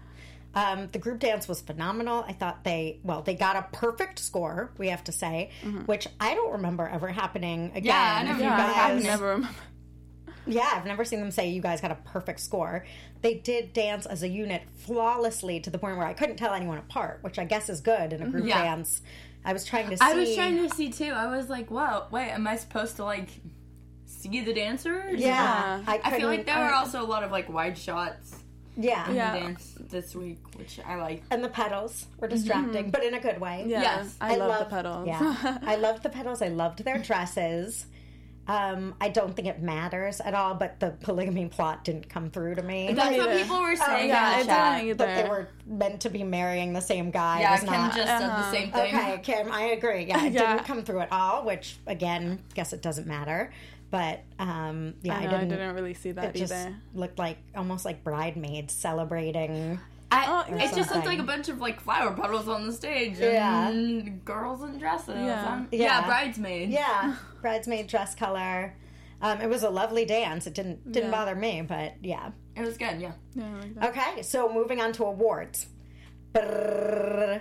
Um, 0.57 0.89
the 0.93 1.01
group 1.01 1.19
dance 1.19 1.49
was 1.49 1.61
phenomenal. 1.63 2.25
I 2.29 2.33
thought 2.33 2.63
they, 2.63 3.01
well, 3.03 3.23
they 3.23 3.35
got 3.35 3.57
a 3.57 3.67
perfect 3.73 4.21
score, 4.21 4.71
we 4.79 4.87
have 4.91 5.03
to 5.05 5.13
say, 5.13 5.51
which 5.87 6.07
I 6.21 6.35
don't 6.35 6.53
remember 6.53 6.87
ever 6.87 7.09
happening 7.09 7.73
again. 7.75 7.87
Yeah, 7.87 8.17
I 8.21 8.23
never 8.23 8.39
You 8.39 8.45
Yeah, 8.45 8.57
guys- 8.59 9.05
I 9.05 9.09
never 9.09 9.27
remember. 9.31 9.49
Yeah, 10.47 10.71
I've 10.75 10.85
never 10.87 11.05
seen 11.05 11.21
them 11.21 11.31
say 11.31 11.49
you 11.51 11.61
guys 11.63 11.81
got 11.81 11.91
a 11.91 11.97
perfect 11.97 12.41
score. 12.41 12.85
They 13.23 13.35
did 13.35 13.73
dance 13.73 14.07
as 14.07 14.23
a 14.23 14.29
unit 14.29 14.63
flawlessly 14.77 15.61
to 15.61 15.71
the 15.71 15.79
point 15.79 15.97
where 15.97 16.07
I 16.07 16.13
couldn't 16.13 16.37
tell 16.37 16.53
anyone 16.53 16.79
apart, 16.79 17.19
which 17.23 17.39
I 17.39 17.45
guess 17.45 17.69
is 17.69 17.81
good 17.81 18.13
in 18.13 18.23
a 18.23 18.29
group 18.29 18.47
Yeah. 18.47 18.63
dance. 18.63 19.03
I 19.45 19.53
was 19.53 19.65
trying 19.65 19.91
to 19.91 19.97
see. 19.97 20.05
I 20.05 20.15
was 20.15 20.35
trying 20.35 20.57
to 20.69 20.75
see 20.75 20.91
too. 20.91 21.13
I 21.13 21.27
was 21.37 21.49
like, 21.49 21.71
whoa, 21.71 22.05
wait, 22.11 22.31
am 22.31 22.47
I 22.47 22.57
supposed 22.57 22.97
to 22.97 23.05
like 23.05 23.29
see 24.07 24.41
the 24.43 24.55
dancers? 24.55 25.21
Yeah, 25.21 25.81
Yeah. 25.87 25.99
I 26.03 26.19
feel 26.19 26.29
like 26.29 26.47
there 26.47 26.57
were 26.59 26.65
I- 26.65 26.79
also 26.79 27.03
a 27.03 27.07
lot 27.07 27.23
of 27.25 27.31
like 27.31 27.49
wide 27.53 27.77
shots 27.77 28.37
Yeah. 28.77 29.09
in 29.09 29.17
Yeah. 29.17 29.33
the 29.35 29.41
dance 29.41 29.75
this 29.91 30.15
week, 30.15 30.39
which 30.57 30.81
I 30.87 30.97
like. 30.97 31.23
And 31.31 31.45
the 31.45 31.49
pedals 31.49 32.07
were 32.19 32.27
mm-hmm. 32.29 32.37
distracting, 32.37 32.91
but 32.91 33.05
in 33.05 33.13
a 33.15 33.21
good 33.21 33.39
way. 33.41 33.65
Yeah, 33.67 33.83
Yes. 33.83 34.17
I, 34.21 34.37
love 34.37 34.39
the 34.39 34.47
loved- 34.49 34.71
pedals. 34.71 35.07
Yeah, 35.07 35.59
I 35.63 35.77
loved 35.77 36.03
the 36.03 36.09
pedals. 36.11 36.41
I 36.43 36.49
loved 36.49 36.85
their 36.85 36.99
dresses. 36.99 37.87
Um, 38.47 38.95
I 39.01 39.09
don't 39.09 39.35
think 39.35 39.49
it 39.49 39.63
matters 39.63 40.21
at 40.21 40.35
all, 40.35 40.55
but 40.55 40.79
the 40.79 40.91
polygamy 41.01 41.47
plot 41.47 41.83
didn't 41.83 42.09
come 42.11 42.31
through 42.31 42.57
to 42.57 42.63
me. 42.63 42.93
That's 42.93 43.17
what 43.17 43.31
people 43.37 43.61
were 43.63 43.75
saying. 43.75 44.09
yeah, 44.09 44.35
in 44.35 44.41
it 44.41 44.43
the 44.43 44.49
chat. 44.49 44.81
didn't 44.83 44.97
But 44.99 45.07
they 45.17 45.29
were 45.29 45.49
meant 45.67 46.01
to 46.03 46.11
be 46.11 46.23
marrying 46.25 46.73
the 46.75 46.81
same 46.83 47.11
guy. 47.11 47.41
Yeah, 47.41 47.53
was 47.53 47.61
Kim 47.61 47.73
not. 47.73 47.95
just 47.95 48.07
said 48.07 48.19
the 48.21 48.25
Uh-huh. 48.27 48.53
same 48.53 48.71
thing. 48.71 48.95
Okay, 48.95 49.19
Kim, 49.23 49.51
I 49.51 49.63
agree. 49.69 50.05
Yeah, 50.05 50.27
it 50.27 50.33
Yeah. 50.35 50.55
didn't 50.57 50.67
come 50.67 50.83
through 50.83 51.01
at 51.01 51.11
all, 51.13 51.45
which 51.45 51.77
again, 51.87 52.39
guess 52.55 52.73
it 52.75 52.83
doesn't 52.83 53.07
matter. 53.07 53.51
But 53.91 54.21
um, 54.39 54.95
yeah, 55.03 55.15
I, 55.15 55.17
I, 55.19 55.21
know, 55.23 55.29
I 55.29 55.31
didn't. 55.33 55.49
didn't 55.51 55.75
really 55.75 55.95
see 55.95 56.13
that 56.13 56.35
it 56.37 56.39
just 56.39 56.55
looked 56.95 57.19
like 57.19 57.39
almost 57.57 57.85
like 57.85 58.03
bridesmaids 58.05 58.75
celebrating. 58.75 59.79
I, 60.15 60.45
Oh, 60.49 60.55
it 60.57 60.75
just 60.75 60.93
looked 60.95 61.07
like 61.07 61.19
a 61.19 61.23
bunch 61.25 61.49
of 61.49 61.61
like 61.61 61.81
flower 61.81 62.13
petals 62.15 62.49
on 62.49 62.67
the 62.67 62.73
stage 62.73 63.19
Yeah. 63.19 63.69
and 63.69 64.25
girls 64.25 64.63
in 64.63 64.79
dresses. 64.79 65.15
Yeah. 65.17 65.53
Um, 65.53 65.69
Yeah. 65.73 65.79
yeah, 66.01 66.07
bridesmaids. 66.07 66.73
Yeah, 66.73 67.17
bridesmaid 67.43 67.87
dress 67.89 68.15
color. 68.15 68.75
Um, 69.23 69.41
it 69.41 69.49
was 69.49 69.63
a 69.63 69.71
lovely 69.71 70.05
dance. 70.05 70.47
It 70.47 70.55
didn't 70.55 70.91
didn't 70.93 71.11
Yeah. 71.11 71.17
bother 71.17 71.35
me, 71.35 71.63
but 71.63 71.95
yeah. 72.03 72.31
It 72.57 72.61
was 72.63 72.77
good, 72.79 73.01
yeah. 73.01 73.13
Yeah, 73.35 73.49
like. 73.79 73.97
Okay, 73.97 74.23
so 74.23 74.53
moving 74.53 74.81
on 74.81 74.93
to 74.93 75.05
awards. 75.05 75.67
Brrrr. 76.33 77.41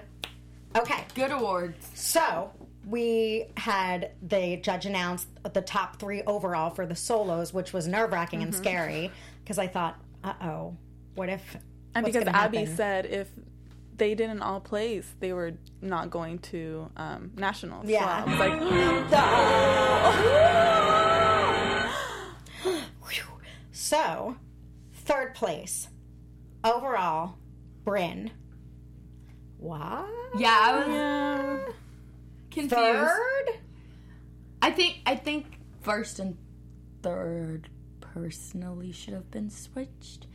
Okay, 0.76 1.04
Good 1.14 1.32
awards. 1.32 1.88
so 1.94 2.50
we 2.88 3.46
had 3.58 4.12
the 4.22 4.58
judge 4.58 4.86
announce 4.86 5.26
the 5.54 5.62
top 5.62 6.00
three 6.00 6.22
overall 6.24 6.70
for 6.72 6.86
the 6.86 6.96
solos, 6.96 7.54
which 7.54 7.74
was 7.74 7.88
nerve 7.88 8.12
wracking 8.12 8.42
and 8.44 8.54
scary 8.56 9.12
because 9.44 9.58
I 9.60 9.68
thought, 9.68 10.00
uh 10.24 10.34
oh, 10.42 10.78
what 11.16 11.30
if? 11.30 11.58
And 11.96 12.06
because 12.06 12.28
Abby 12.28 12.60
happen? 12.60 12.76
said 12.76 13.06
if 13.06 13.30
they 13.96 14.16
didn't 14.16 14.42
all 14.42 14.60
place, 14.60 15.14
they 15.20 15.34
were 15.34 15.54
not 15.82 16.10
going 16.10 16.40
to 16.40 16.90
um, 16.98 17.32
nationals. 17.36 17.88
Yeah. 17.88 18.26
So 18.26 18.32
I 18.32 18.32
was 18.32 18.40
like, 18.40 19.60
So, 23.94 24.38
third 24.94 25.34
place 25.36 25.88
overall, 26.64 27.36
Brynn. 27.84 28.30
What? 29.58 30.08
Yeah, 30.38 30.58
I 30.62 30.78
was 30.78 30.88
yeah. 30.88 31.60
confused. 32.50 32.76
Third? 32.76 33.60
I 34.62 34.72
think 34.72 35.00
I 35.06 35.16
think 35.16 35.60
first 35.82 36.20
and 36.20 36.38
third 37.02 37.70
personally 38.00 38.92
should 38.92 39.14
have 39.14 39.30
been 39.32 39.50
switched, 39.50 40.28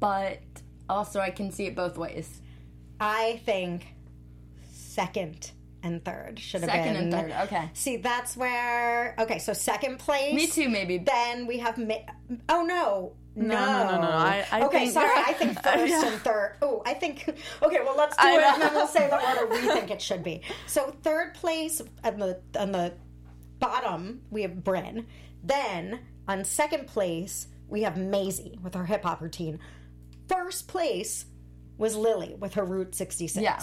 but 0.00 0.61
also 0.88 1.20
I 1.20 1.30
can 1.30 1.50
see 1.50 1.66
it 1.66 1.74
both 1.76 1.96
ways. 1.98 2.40
I 3.00 3.40
think 3.44 3.86
second 4.70 5.50
and 5.82 6.04
third 6.04 6.38
should 6.38 6.60
have 6.60 6.70
Second 6.70 6.94
been 6.94 7.02
and 7.04 7.12
third. 7.12 7.32
Okay. 7.44 7.70
See, 7.74 7.96
that's 7.96 8.36
where. 8.36 9.16
Okay, 9.18 9.38
so 9.38 9.52
second 9.52 9.98
place. 9.98 10.34
Me 10.34 10.46
too, 10.46 10.68
maybe. 10.68 10.98
Then 10.98 11.46
we 11.46 11.58
have. 11.58 11.76
Ma- 11.78 11.94
oh 12.48 12.62
no. 12.64 13.14
No, 13.34 13.46
no, 13.48 13.90
no, 13.96 14.00
no. 14.02 14.08
I- 14.10 14.44
I 14.52 14.62
okay, 14.66 14.80
think- 14.80 14.92
sorry. 14.92 15.10
I 15.16 15.32
think 15.32 15.54
first 15.62 15.88
Yeah. 15.88 16.06
and 16.12 16.20
third. 16.22 16.56
Oh, 16.62 16.82
I 16.84 16.94
think. 16.94 17.24
Okay, 17.62 17.78
well, 17.82 17.96
let's 17.96 18.14
do 18.16 18.22
I 18.26 18.32
it, 18.34 18.40
know. 18.40 18.52
and 18.54 18.62
then 18.62 18.74
we'll 18.74 18.86
say 18.86 19.08
the 19.08 19.26
order 19.26 19.46
we 19.46 19.60
think 19.72 19.90
it 19.90 20.00
should 20.02 20.22
be. 20.22 20.42
So 20.66 20.94
third 21.02 21.34
place 21.34 21.80
on 22.04 22.18
the 22.18 22.40
on 22.58 22.72
the 22.72 22.92
bottom 23.58 24.20
we 24.30 24.42
have 24.42 24.52
Brynn. 24.52 25.06
Then 25.42 26.00
on 26.28 26.44
second 26.44 26.86
place 26.86 27.48
we 27.68 27.82
have 27.82 27.96
Maisie 27.96 28.58
with 28.62 28.74
her 28.74 28.84
hip 28.84 29.02
hop 29.02 29.20
routine. 29.22 29.58
First 30.28 30.68
place 30.68 31.26
was 31.78 31.96
Lily 31.96 32.34
with 32.38 32.54
her 32.54 32.64
Route 32.64 32.94
66. 32.94 33.42
Yeah. 33.42 33.60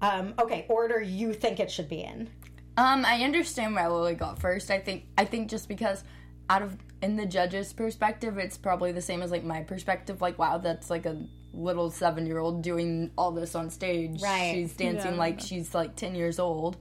Um, 0.00 0.34
okay, 0.38 0.66
order 0.68 1.00
you 1.00 1.32
think 1.32 1.60
it 1.60 1.70
should 1.70 1.88
be 1.88 2.02
in. 2.02 2.28
Um, 2.76 3.04
I 3.06 3.22
understand 3.22 3.74
why 3.74 3.86
Lily 3.88 4.14
got 4.14 4.40
first. 4.40 4.70
I 4.70 4.78
think 4.80 5.04
I 5.16 5.24
think 5.24 5.48
just 5.48 5.68
because 5.68 6.02
out 6.50 6.62
of 6.62 6.76
in 7.02 7.16
the 7.16 7.24
judge's 7.26 7.72
perspective, 7.72 8.36
it's 8.36 8.58
probably 8.58 8.92
the 8.92 9.00
same 9.00 9.22
as 9.22 9.30
like 9.30 9.44
my 9.44 9.62
perspective. 9.62 10.20
Like, 10.20 10.38
wow, 10.38 10.58
that's 10.58 10.90
like 10.90 11.06
a 11.06 11.22
little 11.52 11.90
seven 11.90 12.26
year 12.26 12.38
old 12.38 12.62
doing 12.62 13.12
all 13.16 13.30
this 13.30 13.54
on 13.54 13.70
stage. 13.70 14.20
Right. 14.20 14.52
She's 14.54 14.74
dancing 14.74 15.12
Yeah. 15.12 15.18
like 15.18 15.40
she's 15.40 15.74
like 15.74 15.94
ten 15.96 16.14
years 16.16 16.38
old. 16.40 16.76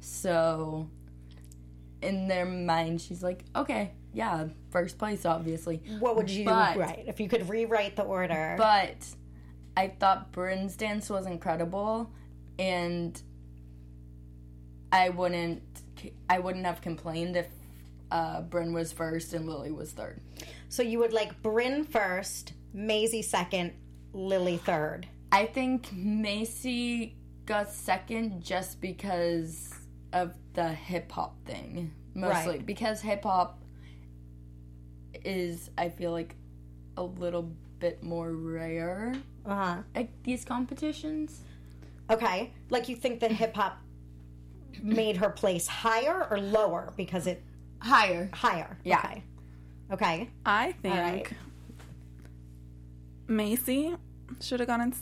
So 0.00 0.88
in 2.00 2.28
their 2.28 2.44
mind, 2.46 3.00
she's 3.00 3.22
like, 3.22 3.44
okay, 3.54 3.92
yeah, 4.12 4.48
first 4.70 4.98
place, 4.98 5.24
obviously. 5.26 5.82
What 5.98 6.16
would 6.16 6.28
you 6.30 6.44
But- 6.44 6.76
write 6.76 7.04
if 7.06 7.20
you 7.20 7.28
could 7.28 7.48
rewrite 7.48 7.96
the 7.96 8.02
order? 8.04 8.54
But 8.58 9.06
I 9.76 9.88
thought 9.88 10.32
Brynn's 10.32 10.76
dance 10.76 11.08
was 11.10 11.26
incredible, 11.26 12.10
and 12.58 13.20
I 14.90 15.08
wouldn't 15.08 15.62
I 16.28 16.40
wouldn't 16.40 16.66
have 16.66 16.80
complained 16.80 17.36
if 17.36 17.46
uh, 18.10 18.42
Brynn 18.42 18.72
was 18.74 18.92
first 18.92 19.32
and 19.32 19.48
Lily 19.48 19.70
was 19.70 19.92
third. 19.92 20.20
so 20.68 20.82
you 20.82 20.98
would 20.98 21.12
like 21.12 21.40
Brynn 21.42 21.86
first, 21.88 22.52
Maisie 22.74 23.22
second, 23.22 23.72
Lily 24.12 24.56
third. 24.58 25.06
I 25.30 25.46
think 25.46 25.90
Macy 25.94 27.16
got 27.46 27.70
second 27.72 28.42
just 28.42 28.80
because 28.80 29.72
of 30.12 30.34
the 30.54 30.68
hip 30.68 31.10
hop 31.12 31.42
thing, 31.46 31.92
mostly 32.14 32.56
Right. 32.56 32.66
because 32.66 33.00
hip 33.00 33.22
hop 33.22 33.61
is 35.24 35.70
I 35.78 35.88
feel 35.88 36.10
like 36.12 36.34
a 36.96 37.02
little 37.02 37.50
bit 37.78 38.02
more 38.02 38.32
rare 38.32 39.14
Uh 39.46 39.54
huh. 39.54 39.82
at 39.94 40.08
these 40.24 40.44
competitions. 40.44 41.40
Okay, 42.10 42.52
like 42.70 42.88
you 42.88 42.96
think 42.96 43.20
that 43.20 43.32
hip 43.32 43.54
hop 43.56 43.78
made 44.82 45.16
her 45.18 45.30
place 45.30 45.66
higher 45.66 46.26
or 46.30 46.38
lower 46.38 46.92
because 46.96 47.26
it 47.26 47.42
Higher. 47.80 48.30
higher. 48.32 48.78
Yeah. 48.84 48.98
Okay. 49.04 49.22
Okay. 49.92 50.30
I 50.46 50.72
think 50.72 50.94
right. 50.94 51.32
Macy 53.28 53.94
should 54.40 54.60
have 54.60 54.66
gone 54.68 54.80
in 54.80 54.94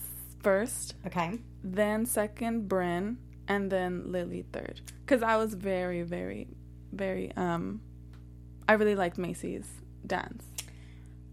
first, 0.42 0.94
Okay. 1.06 1.38
then 1.62 2.06
second 2.06 2.68
Brynn, 2.68 3.16
and 3.48 3.70
then 3.70 4.10
Lily 4.12 4.44
third. 4.52 4.80
Because 5.04 5.22
I 5.22 5.36
was 5.36 5.54
very, 5.54 6.02
very, 6.02 6.48
very. 6.92 7.32
um 7.36 7.80
I 8.68 8.74
really 8.74 8.94
liked 8.94 9.18
Macy's 9.18 9.68
dance. 10.06 10.44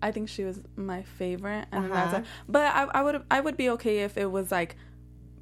I 0.02 0.12
think 0.12 0.30
she 0.30 0.44
was 0.44 0.60
my 0.76 1.02
favorite, 1.04 1.66
and 1.72 1.92
Uh-huh. 1.92 2.18
a, 2.18 2.24
but 2.48 2.62
I, 2.76 2.84
I 2.84 3.02
would 3.02 3.24
I 3.32 3.40
would 3.42 3.58
be 3.58 3.70
okay 3.72 4.00
if 4.04 4.18
it 4.18 4.30
was 4.32 4.52
like 4.52 4.76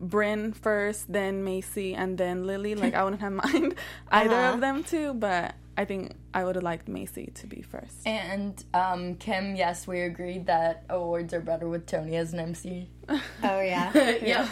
Brynn 0.02 0.56
first, 0.56 1.12
then 1.12 1.44
Macy, 1.44 1.94
and 1.94 2.18
then 2.18 2.46
Lily. 2.46 2.76
Like 2.76 2.94
I 2.94 3.04
wouldn't 3.04 3.22
have 3.22 3.34
mind 3.46 3.76
either 4.12 4.36
Uh-huh. 4.36 4.54
of 4.54 4.62
them 4.62 4.84
too, 4.84 5.14
but 5.14 5.56
I 5.78 5.84
think 5.84 6.14
I 6.34 6.46
would 6.46 6.56
have 6.56 6.64
liked 6.64 6.88
Macy 6.88 7.32
to 7.36 7.48
be 7.48 7.62
first. 7.62 7.96
And 8.08 8.64
um, 8.74 9.16
Kim, 9.16 9.56
yes, 9.58 9.86
we 9.86 10.02
agreed 10.02 10.46
that 10.46 10.84
awards 10.90 11.34
are 11.34 11.42
better 11.42 11.68
with 11.68 11.86
Tony 11.86 12.16
as 12.16 12.32
an 12.34 12.40
MC. 12.40 12.90
Oh 13.44 13.60
yeah. 13.62 13.92
yep. 14.24 14.48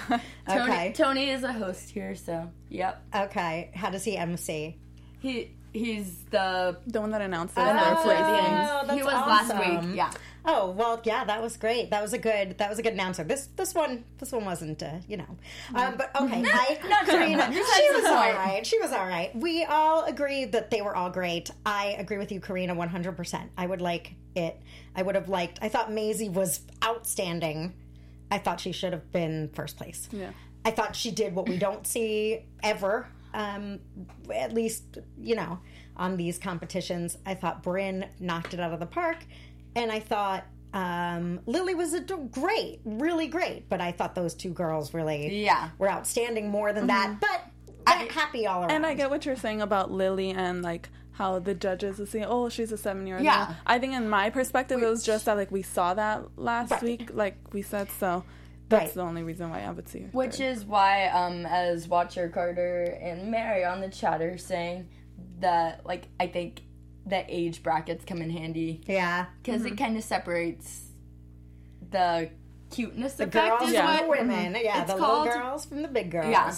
Tony, 0.49 0.61
Okay. 0.71 0.91
Tony 0.93 1.29
is 1.29 1.43
a 1.43 1.53
host 1.53 1.89
here, 1.89 2.13
so 2.15 2.51
yep. 2.69 3.01
okay. 3.15 3.71
How 3.73 3.89
does 3.89 4.03
he 4.03 4.17
MC? 4.17 4.77
He 5.19 5.51
he's 5.73 6.19
the 6.29 6.77
The 6.87 7.01
one 7.01 7.11
that 7.11 7.21
announced 7.21 7.57
it. 7.57 7.61
Oh, 7.61 7.65
that's 7.65 8.03
place. 8.03 8.17
he 8.17 9.01
that's 9.03 9.05
was 9.05 9.13
last 9.13 9.85
week. 9.87 9.95
Yeah. 9.95 10.11
Oh 10.45 10.71
well, 10.71 10.99
yeah, 11.05 11.23
that 11.23 11.41
was 11.41 11.55
great. 11.55 11.89
That 11.91 12.01
was 12.01 12.11
a 12.11 12.17
good. 12.17 12.57
That 12.57 12.69
was 12.69 12.77
a 12.77 12.83
good 12.83 12.93
announcer. 12.93 13.23
This 13.23 13.47
this 13.55 13.73
one 13.73 14.03
this 14.17 14.31
one 14.33 14.43
wasn't, 14.43 14.83
uh, 14.83 14.95
you 15.07 15.15
know. 15.17 15.37
Um, 15.73 15.95
but 15.97 16.11
okay, 16.21 16.43
I 16.45 16.79
not 16.89 17.05
Karina, 17.05 17.43
Karina. 17.43 17.53
she 17.53 17.59
was 17.59 17.67
That's 18.03 18.07
all 18.07 18.13
fine. 18.23 18.35
right. 18.35 18.65
She 18.67 18.77
was 18.79 18.91
all 18.91 19.07
right. 19.07 19.33
We 19.35 19.63
all 19.63 20.03
agreed 20.03 20.51
that 20.51 20.69
they 20.69 20.81
were 20.81 20.95
all 20.95 21.09
great. 21.09 21.49
I 21.65 21.95
agree 21.97 22.17
with 22.17 22.31
you, 22.31 22.41
Karina, 22.41 22.73
one 22.75 22.89
hundred 22.89 23.15
percent. 23.15 23.51
I 23.57 23.65
would 23.65 23.79
like 23.81 24.15
it. 24.35 24.61
I 24.95 25.01
would 25.01 25.15
have 25.15 25.29
liked. 25.29 25.59
I 25.61 25.69
thought 25.69 25.91
Maisie 25.93 26.27
was 26.29 26.59
outstanding. 26.83 27.73
I 28.29 28.37
thought 28.37 28.59
she 28.59 28.71
should 28.73 28.91
have 28.93 29.11
been 29.13 29.49
first 29.53 29.77
place. 29.77 30.09
Yeah. 30.11 30.31
I 30.65 30.71
thought 30.71 30.95
she 30.95 31.11
did 31.11 31.35
what 31.35 31.47
we 31.47 31.57
don't 31.57 31.85
see 31.87 32.39
ever, 32.61 33.07
um, 33.33 33.79
at 34.33 34.53
least, 34.53 34.97
you 35.19 35.35
know, 35.35 35.59
on 35.97 36.17
these 36.17 36.37
competitions. 36.37 37.17
I 37.25 37.35
thought 37.35 37.63
Brynn 37.63 38.07
knocked 38.19 38.53
it 38.53 38.59
out 38.59 38.73
of 38.73 38.79
the 38.79 38.85
park, 38.85 39.17
and 39.75 39.91
I 39.91 39.99
thought 39.99 40.45
um, 40.73 41.39
Lily 41.45 41.75
was 41.75 41.93
a, 41.93 42.01
great, 42.01 42.79
really 42.83 43.27
great, 43.27 43.69
but 43.69 43.79
I 43.79 43.91
thought 43.91 44.15
those 44.15 44.33
two 44.33 44.49
girls 44.51 44.93
really 44.93 45.43
Yeah. 45.43 45.69
were 45.77 45.89
outstanding 45.89 46.49
more 46.49 46.73
than 46.73 46.87
that, 46.87 47.19
but 47.19 47.41
I'm 47.85 48.07
happy 48.09 48.47
all 48.47 48.61
around. 48.61 48.71
And 48.71 48.85
I 48.85 48.93
get 48.95 49.09
what 49.11 49.25
you're 49.25 49.35
saying 49.35 49.61
about 49.61 49.91
Lily 49.91 50.31
and 50.31 50.63
like 50.63 50.89
how 51.11 51.37
the 51.37 51.53
judges 51.53 51.99
are 51.99 52.07
saying, 52.07 52.25
"Oh, 52.27 52.49
she's 52.49 52.71
a 52.71 52.77
seven 52.77 53.05
year 53.05 53.17
old." 53.17 53.25
Yeah. 53.25 53.53
I 53.67 53.77
think 53.77 53.93
in 53.93 54.09
my 54.09 54.31
perspective, 54.31 54.81
it 54.81 54.87
was 54.89 55.03
just 55.03 55.25
that 55.25 55.37
like 55.37 55.51
we 55.51 55.61
saw 55.61 55.93
that 55.93 56.23
last 56.37 56.71
Right. 56.71 56.81
week, 56.81 57.09
like 57.13 57.37
we 57.51 57.61
said. 57.61 57.89
So 57.99 58.23
That's 58.69 58.85
Right. 58.85 58.93
the 58.95 59.01
only 59.01 59.23
reason 59.23 59.49
why 59.49 59.61
I 59.61 59.69
would 59.71 59.87
see 59.87 59.99
her. 60.01 60.09
Which 60.11 60.37
third. 60.37 60.43
is 60.45 60.65
why, 60.65 61.07
um, 61.07 61.45
as 61.45 61.87
Watcher 61.87 62.29
Carter 62.29 62.83
and 63.01 63.29
Mary 63.29 63.63
on 63.65 63.81
the 63.81 63.89
chat 63.89 64.21
are 64.21 64.37
saying 64.37 64.87
that, 65.39 65.85
like, 65.85 66.07
I 66.19 66.27
think 66.27 66.61
the 67.05 67.23
age 67.27 67.61
brackets 67.61 68.05
come 68.05 68.21
in 68.21 68.29
handy 68.29 68.81
Yeah. 68.85 69.25
because 69.41 69.61
Mm-hmm. 69.63 69.73
it 69.73 69.77
kind 69.77 69.97
of 69.97 70.03
separates 70.03 70.89
the 71.91 72.29
cuteness 72.71 73.13
The 73.15 73.25
effect. 73.25 73.59
girls 73.59 73.69
is 73.69 73.75
from 73.77 73.85
what 73.85 74.01
the 74.19 74.25
women. 74.25 74.57
Yeah, 74.63 74.81
it's 74.81 74.93
the 74.93 74.97
called. 74.97 75.25
little 75.27 75.41
girls 75.41 75.65
from 75.65 75.81
the 75.81 75.87
big 75.89 76.09
girls. 76.11 76.31
Yeah. 76.31 76.51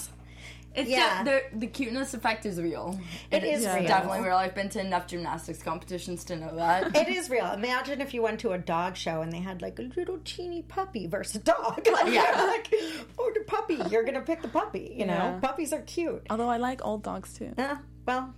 It's 0.76 0.90
Yeah. 0.90 0.98
yeah. 0.98 1.24
the, 1.24 1.42
the 1.60 1.68
cuteness 1.68 2.14
effect 2.14 2.46
is 2.46 2.62
real. 2.62 3.00
It 3.32 3.44
is 3.44 3.64
Yeah. 3.64 3.76
real. 3.76 3.88
definitely 3.88 4.22
real. 4.28 4.36
I've 4.38 4.54
been 4.56 4.70
to 4.70 4.80
enough 4.80 5.08
gymnastics 5.08 5.62
competitions 5.64 6.24
to 6.26 6.36
know 6.36 6.56
that. 6.56 6.96
It 7.02 7.08
is 7.08 7.30
real. 7.30 7.52
Imagine 7.52 8.02
if 8.02 8.14
you 8.14 8.22
went 8.22 8.40
to 8.42 8.52
a 8.52 8.58
dog 8.58 8.96
show 8.98 9.22
and 9.22 9.32
they 9.32 9.40
had 9.40 9.62
like 9.62 9.80
a 9.80 9.84
little 9.98 10.20
teeny 10.26 10.62
puppy 10.64 11.08
versus 11.08 11.36
a 11.38 11.40
dog. 11.40 11.86
Yeah. 12.08 12.24
like, 12.56 12.74
oh, 13.18 13.32
the 13.34 13.44
puppy. 13.48 13.80
You're 13.90 14.04
going 14.04 14.16
to 14.16 14.22
pick 14.22 14.42
the 14.42 14.48
puppy. 14.48 14.94
You 14.96 15.06
know, 15.06 15.14
Yeah. 15.14 15.40
puppies 15.42 15.72
are 15.74 15.82
cute. 15.82 16.24
Although 16.30 16.50
I 16.50 16.58
like 16.58 16.84
old 16.86 17.04
dogs 17.04 17.34
too, 17.34 17.52
Uh, 17.58 17.76
well, 18.06 18.34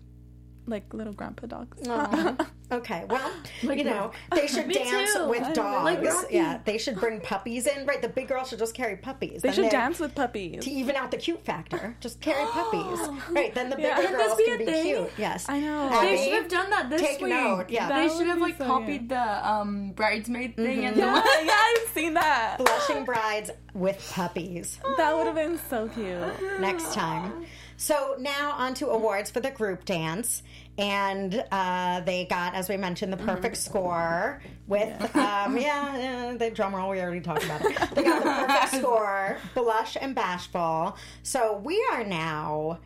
like 0.67 0.93
little 0.93 1.13
grandpa 1.13 1.47
dogs. 1.47 1.77
okay. 2.71 3.05
Well, 3.09 3.31
Like 3.63 3.77
you 3.77 3.85
know, 3.85 4.11
they 4.31 4.47
should 4.47 4.69
dance 4.71 5.13
too. 5.13 5.27
with 5.29 5.53
dogs. 5.53 5.83
like 5.85 6.03
yeah, 6.31 6.59
they 6.65 6.77
should 6.77 6.99
bring 6.99 7.21
puppies 7.21 7.67
in. 7.67 7.85
Right, 7.85 8.01
the 8.01 8.09
big 8.09 8.27
girl 8.27 8.43
should 8.43 8.59
just 8.59 8.73
carry 8.73 8.97
puppies. 8.97 9.41
they 9.41 9.49
Then 9.49 9.53
should 9.55 9.63
they're- 9.65 9.71
dance 9.71 9.99
with 9.99 10.13
puppies. 10.15 10.63
to 10.63 10.69
even 10.69 10.95
out 10.95 11.11
the 11.11 11.17
cute 11.17 11.43
factor. 11.45 11.95
Just 11.99 12.19
carry 12.21 12.45
puppies. 12.51 12.99
Right, 13.31 13.53
then 13.53 13.69
the 13.69 13.75
bigger 13.75 13.87
Yeah. 13.89 14.01
Can 14.01 14.11
girls 14.15 14.37
be 14.37 14.45
can 14.45 14.57
be 14.59 14.65
thing? 14.65 14.83
cute. 14.83 15.09
Yes. 15.17 15.45
I 15.49 15.59
know. 15.59 15.89
Abby, 15.91 16.07
They 16.07 16.23
should 16.25 16.33
have 16.33 16.47
done 16.49 16.69
that 16.71 16.89
this 16.89 17.01
take 17.01 17.21
week. 17.21 17.29
note, 17.29 17.65
yeah. 17.69 17.87
That 17.87 18.07
they 18.09 18.15
should 18.17 18.27
have 18.27 18.39
like 18.39 18.57
so 18.57 18.65
copied 18.65 19.09
the 19.09 19.49
um, 19.49 19.91
bridesmaid 19.91 20.55
thing 20.55 20.85
and 20.85 20.95
yeah, 20.97 21.21
the 21.21 21.45
yeah, 21.45 21.53
I've 21.55 21.89
seen 21.93 22.13
that. 22.15 22.57
Blushing 22.57 23.05
brides 23.05 23.51
with 23.73 23.97
puppies. 24.13 24.79
That 24.97 25.15
would 25.15 25.27
have 25.27 25.35
been 25.35 25.59
so 25.69 25.87
cute. 25.89 26.59
next 26.59 26.93
time. 26.93 27.45
So 27.77 28.15
now 28.19 28.51
on 28.51 28.73
to 28.75 28.87
awards 28.89 29.29
for 29.29 29.39
the 29.39 29.51
group 29.51 29.85
dance. 29.85 30.41
And 30.79 31.43
uh, 31.51 32.01
they 32.01 32.25
got, 32.25 32.53
as 32.53 32.69
we 32.69 32.77
mentioned, 32.77 33.11
the 33.11 33.17
perfect 33.17 33.57
score 33.57 34.41
with, 34.67 35.15
um, 35.15 35.57
yeah, 35.57 36.35
the 36.37 36.51
drum 36.51 36.75
roll, 36.75 36.89
we 36.89 36.99
already 37.01 37.21
talked 37.21 37.43
about 37.43 37.61
it. 37.61 37.77
They 37.95 38.03
got 38.03 38.23
the 38.23 38.29
perfect 38.29 38.83
score, 38.83 39.37
Blush 39.55 39.97
and 39.99 40.13
Bashful. 40.13 40.95
So 41.23 41.57
we 41.63 41.83
are 41.91 42.03
now, 42.03 42.79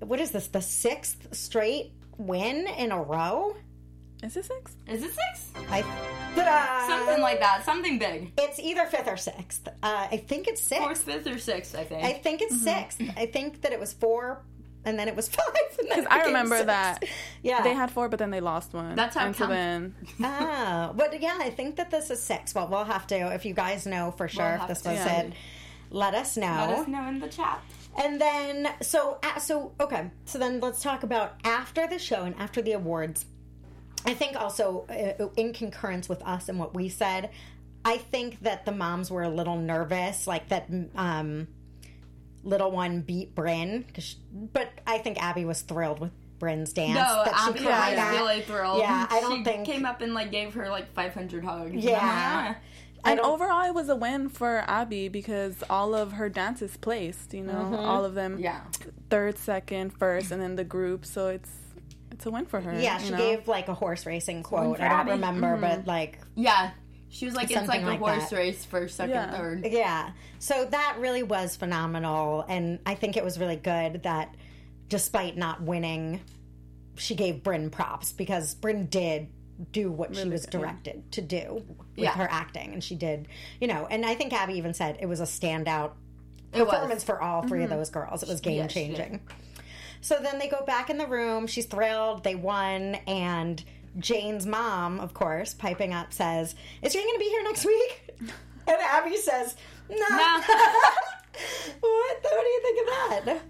what 0.00 0.20
is 0.20 0.30
this, 0.30 0.48
the 0.48 0.62
sixth 0.62 1.34
straight 1.34 1.92
win 2.18 2.68
in 2.68 2.92
a 2.92 3.02
row? 3.02 3.56
Is 4.24 4.36
it 4.36 4.44
six? 4.46 4.76
Is 4.88 5.02
it 5.02 5.10
six? 5.12 5.50
I, 5.70 5.82
ta-da! 6.34 6.86
Something 6.88 7.20
like 7.20 7.40
that. 7.40 7.64
Something 7.64 7.98
big. 7.98 8.32
It's 8.38 8.58
either 8.58 8.86
fifth 8.86 9.06
or 9.06 9.16
sixth. 9.18 9.68
Uh, 9.68 10.08
I 10.10 10.16
think 10.16 10.48
it's 10.48 10.62
sixth. 10.62 10.82
Fourth, 10.84 11.02
fifth, 11.02 11.26
or 11.26 11.38
sixth, 11.38 11.76
I 11.76 11.84
think. 11.84 12.04
I 12.04 12.12
think 12.14 12.40
it's 12.40 12.62
sixth. 12.62 13.00
I 13.16 13.26
think 13.26 13.60
that 13.62 13.72
it 13.72 13.78
was 13.78 13.92
four, 13.92 14.42
and 14.86 14.98
then 14.98 15.08
it 15.08 15.14
was 15.14 15.28
five. 15.36 15.44
Because 15.78 16.06
I 16.10 16.24
remember 16.24 16.64
that 16.64 17.04
Yeah, 17.42 17.60
they 17.62 17.74
had 17.74 17.90
four, 17.90 18.08
but 18.08 18.18
then 18.18 18.30
they 18.30 18.40
lost 18.40 18.72
one. 18.72 18.94
That's 18.94 19.14
how 19.14 19.24
it 19.24 19.26
and 19.26 19.36
so 19.36 19.46
counts. 19.46 19.54
then 19.54 19.94
Ah, 20.22 20.92
but 20.96 21.20
yeah, 21.20 21.36
I 21.40 21.50
think 21.50 21.76
that 21.76 21.90
this 21.90 22.10
is 22.10 22.22
six. 22.22 22.54
Well, 22.54 22.68
we'll 22.68 22.84
have 22.84 23.06
to. 23.08 23.34
If 23.34 23.44
you 23.44 23.52
guys 23.52 23.84
know 23.86 24.10
for 24.16 24.26
sure 24.26 24.54
if 24.54 24.60
have 24.60 24.68
this 24.68 24.80
to 24.82 24.90
was 24.90 25.00
see. 25.00 25.10
it, 25.10 25.32
let 25.90 26.14
us 26.14 26.38
know. 26.38 26.46
Let 26.70 26.78
us 26.78 26.88
know 26.88 27.08
in 27.08 27.20
the 27.20 27.28
chat. 27.28 27.60
And 28.02 28.18
then, 28.20 28.70
so 28.80 29.18
uh, 29.22 29.38
so 29.38 29.72
okay. 29.78 30.10
So 30.24 30.38
then, 30.38 30.60
let's 30.60 30.82
talk 30.82 31.02
about 31.02 31.34
after 31.44 31.86
the 31.86 31.98
show 31.98 32.22
and 32.22 32.34
after 32.40 32.62
the 32.62 32.72
awards. 32.72 33.26
I 34.06 34.14
think 34.14 34.36
also 34.36 34.86
uh, 34.88 35.28
in 35.36 35.52
concurrence 35.52 36.08
with 36.08 36.22
us 36.22 36.48
and 36.48 36.58
what 36.58 36.74
we 36.74 36.88
said, 36.88 37.30
I 37.84 37.96
think 37.98 38.40
that 38.42 38.64
the 38.66 38.72
moms 38.72 39.10
were 39.10 39.22
a 39.22 39.28
little 39.28 39.56
nervous, 39.56 40.26
like 40.26 40.48
that. 40.48 40.68
Um, 40.94 41.48
little 42.42 42.70
one 42.70 43.00
beat 43.00 43.34
Brynn, 43.34 43.84
'cause 43.94 44.04
she- 44.04 44.18
but 44.32 44.68
I 44.86 44.98
think 44.98 45.22
Abby 45.22 45.46
was 45.46 45.62
thrilled 45.62 45.98
with 46.00 46.10
Brynn's 46.38 46.74
dance. 46.74 46.94
No, 46.94 47.22
that 47.24 47.34
she 47.44 47.50
Abby 47.50 47.60
cried 47.60 47.90
was 47.92 47.98
at. 48.00 48.10
really 48.12 48.40
thrilled. 48.42 48.80
Yeah, 48.80 49.06
I 49.10 49.20
don't 49.20 49.38
she 49.38 49.44
think- 49.44 49.64
came 49.66 49.86
up 49.86 50.02
and 50.02 50.12
like 50.12 50.30
gave 50.30 50.52
her 50.52 50.68
like 50.68 50.92
500 50.92 51.42
hugs. 51.44 51.70
And 51.70 51.82
Yeah. 51.82 51.92
like, 51.92 52.02
"Ah." 52.02 52.56
I 53.06 53.10
and 53.12 53.20
overall 53.20 53.66
it 53.66 53.74
was 53.74 53.88
a 53.88 53.96
win 53.96 54.28
for 54.28 54.62
Abby 54.66 55.08
because 55.08 55.62
all 55.70 55.94
of 55.94 56.12
her 56.12 56.28
dances 56.28 56.76
placed, 56.76 57.32
you 57.32 57.42
know, 57.44 57.52
Mm-hmm. 57.54 57.74
all 57.76 58.04
of 58.04 58.14
them 58.14 58.38
yeah. 58.38 58.60
third, 59.08 59.38
second, 59.38 59.90
first, 59.98 60.30
and 60.30 60.40
then 60.42 60.56
the 60.56 60.64
group. 60.64 61.04
So 61.06 61.28
it's 61.28 61.50
it's 62.14 62.26
a 62.26 62.30
win 62.30 62.46
for 62.46 62.60
her. 62.60 62.78
Yeah, 62.80 62.98
she 62.98 63.10
know? 63.10 63.18
gave 63.18 63.48
like 63.48 63.68
a 63.68 63.74
horse 63.74 64.06
racing 64.06 64.42
quote. 64.42 64.80
I 64.80 64.88
don't 64.88 65.00
Abby. 65.00 65.10
remember, 65.12 65.56
but 65.56 65.80
mm-hmm. 65.80 65.88
like 65.88 66.18
Yeah. 66.34 66.70
She 67.10 67.26
was 67.26 67.34
like, 67.36 67.48
it's 67.50 67.68
like 67.68 67.82
a 67.82 67.86
like 67.86 68.00
horse 68.00 68.30
that. 68.30 68.36
race 68.36 68.64
for 68.64 68.88
second, 68.88 69.14
Yeah. 69.14 69.36
third. 69.36 69.66
yeah. 69.70 70.10
So 70.40 70.64
that 70.64 70.96
really 70.98 71.22
was 71.22 71.54
phenomenal, 71.54 72.44
and 72.48 72.80
I 72.86 72.96
think 72.96 73.16
it 73.16 73.22
was 73.22 73.38
really 73.38 73.54
good 73.56 74.02
that 74.02 74.34
despite 74.88 75.36
not 75.36 75.62
winning, 75.62 76.20
she 76.96 77.14
gave 77.14 77.36
Brynn 77.36 77.70
props 77.70 78.10
because 78.12 78.54
Brynn 78.56 78.90
did 78.90 79.28
do 79.70 79.92
what 79.92 80.14
she 80.14 80.22
Really 80.22 80.32
was 80.32 80.46
good, 80.46 80.58
directed 80.58 81.12
to 81.12 81.22
do 81.22 81.62
with 81.68 81.78
Yeah. 81.96 82.14
her 82.14 82.28
acting, 82.28 82.72
and 82.72 82.82
she 82.82 82.96
did, 82.96 83.28
you 83.60 83.68
know. 83.68 83.86
And 83.88 84.04
I 84.04 84.16
think 84.16 84.32
Abby 84.32 84.54
even 84.54 84.74
said 84.74 84.98
it 85.00 85.06
was 85.06 85.20
a 85.20 85.24
standout 85.24 85.92
It 86.52 86.62
was. 86.62 86.70
performance 86.72 87.04
for 87.04 87.22
all 87.22 87.42
3 87.42 87.62
of 87.62 87.70
mm-hmm. 87.70 87.78
those 87.78 87.90
girls. 87.90 88.24
It 88.24 88.28
was 88.28 88.40
game 88.40 88.56
Yes, 88.56 88.72
she 88.72 88.88
did. 88.88 89.20
Changing. 90.04 90.16
So 90.16 90.22
then 90.22 90.38
they 90.38 90.48
go 90.48 90.64
back 90.64 90.90
in 90.90 90.98
the 90.98 91.06
room. 91.06 91.46
She's 91.46 91.66
thrilled. 91.66 92.24
They 92.24 92.34
won. 92.34 92.96
And 93.06 93.62
Jane's 93.98 94.46
mom, 94.46 95.00
of 95.00 95.14
course, 95.14 95.54
piping 95.54 95.92
up, 95.92 96.12
says, 96.12 96.54
Is 96.82 96.92
Jane 96.92 97.04
going 97.04 97.14
to 97.14 97.18
be 97.20 97.28
here 97.28 97.42
next 97.44 97.64
week? 97.64 98.10
And 98.66 98.78
Abby 98.80 99.14
says, 99.18 99.56
No. 99.90 99.96
No. 99.96 100.06
what? 101.80 102.16
What 102.22 102.22
do 102.22 102.46
you 102.48 102.60
think 102.62 102.80
of 102.80 102.86
that? 103.26 103.42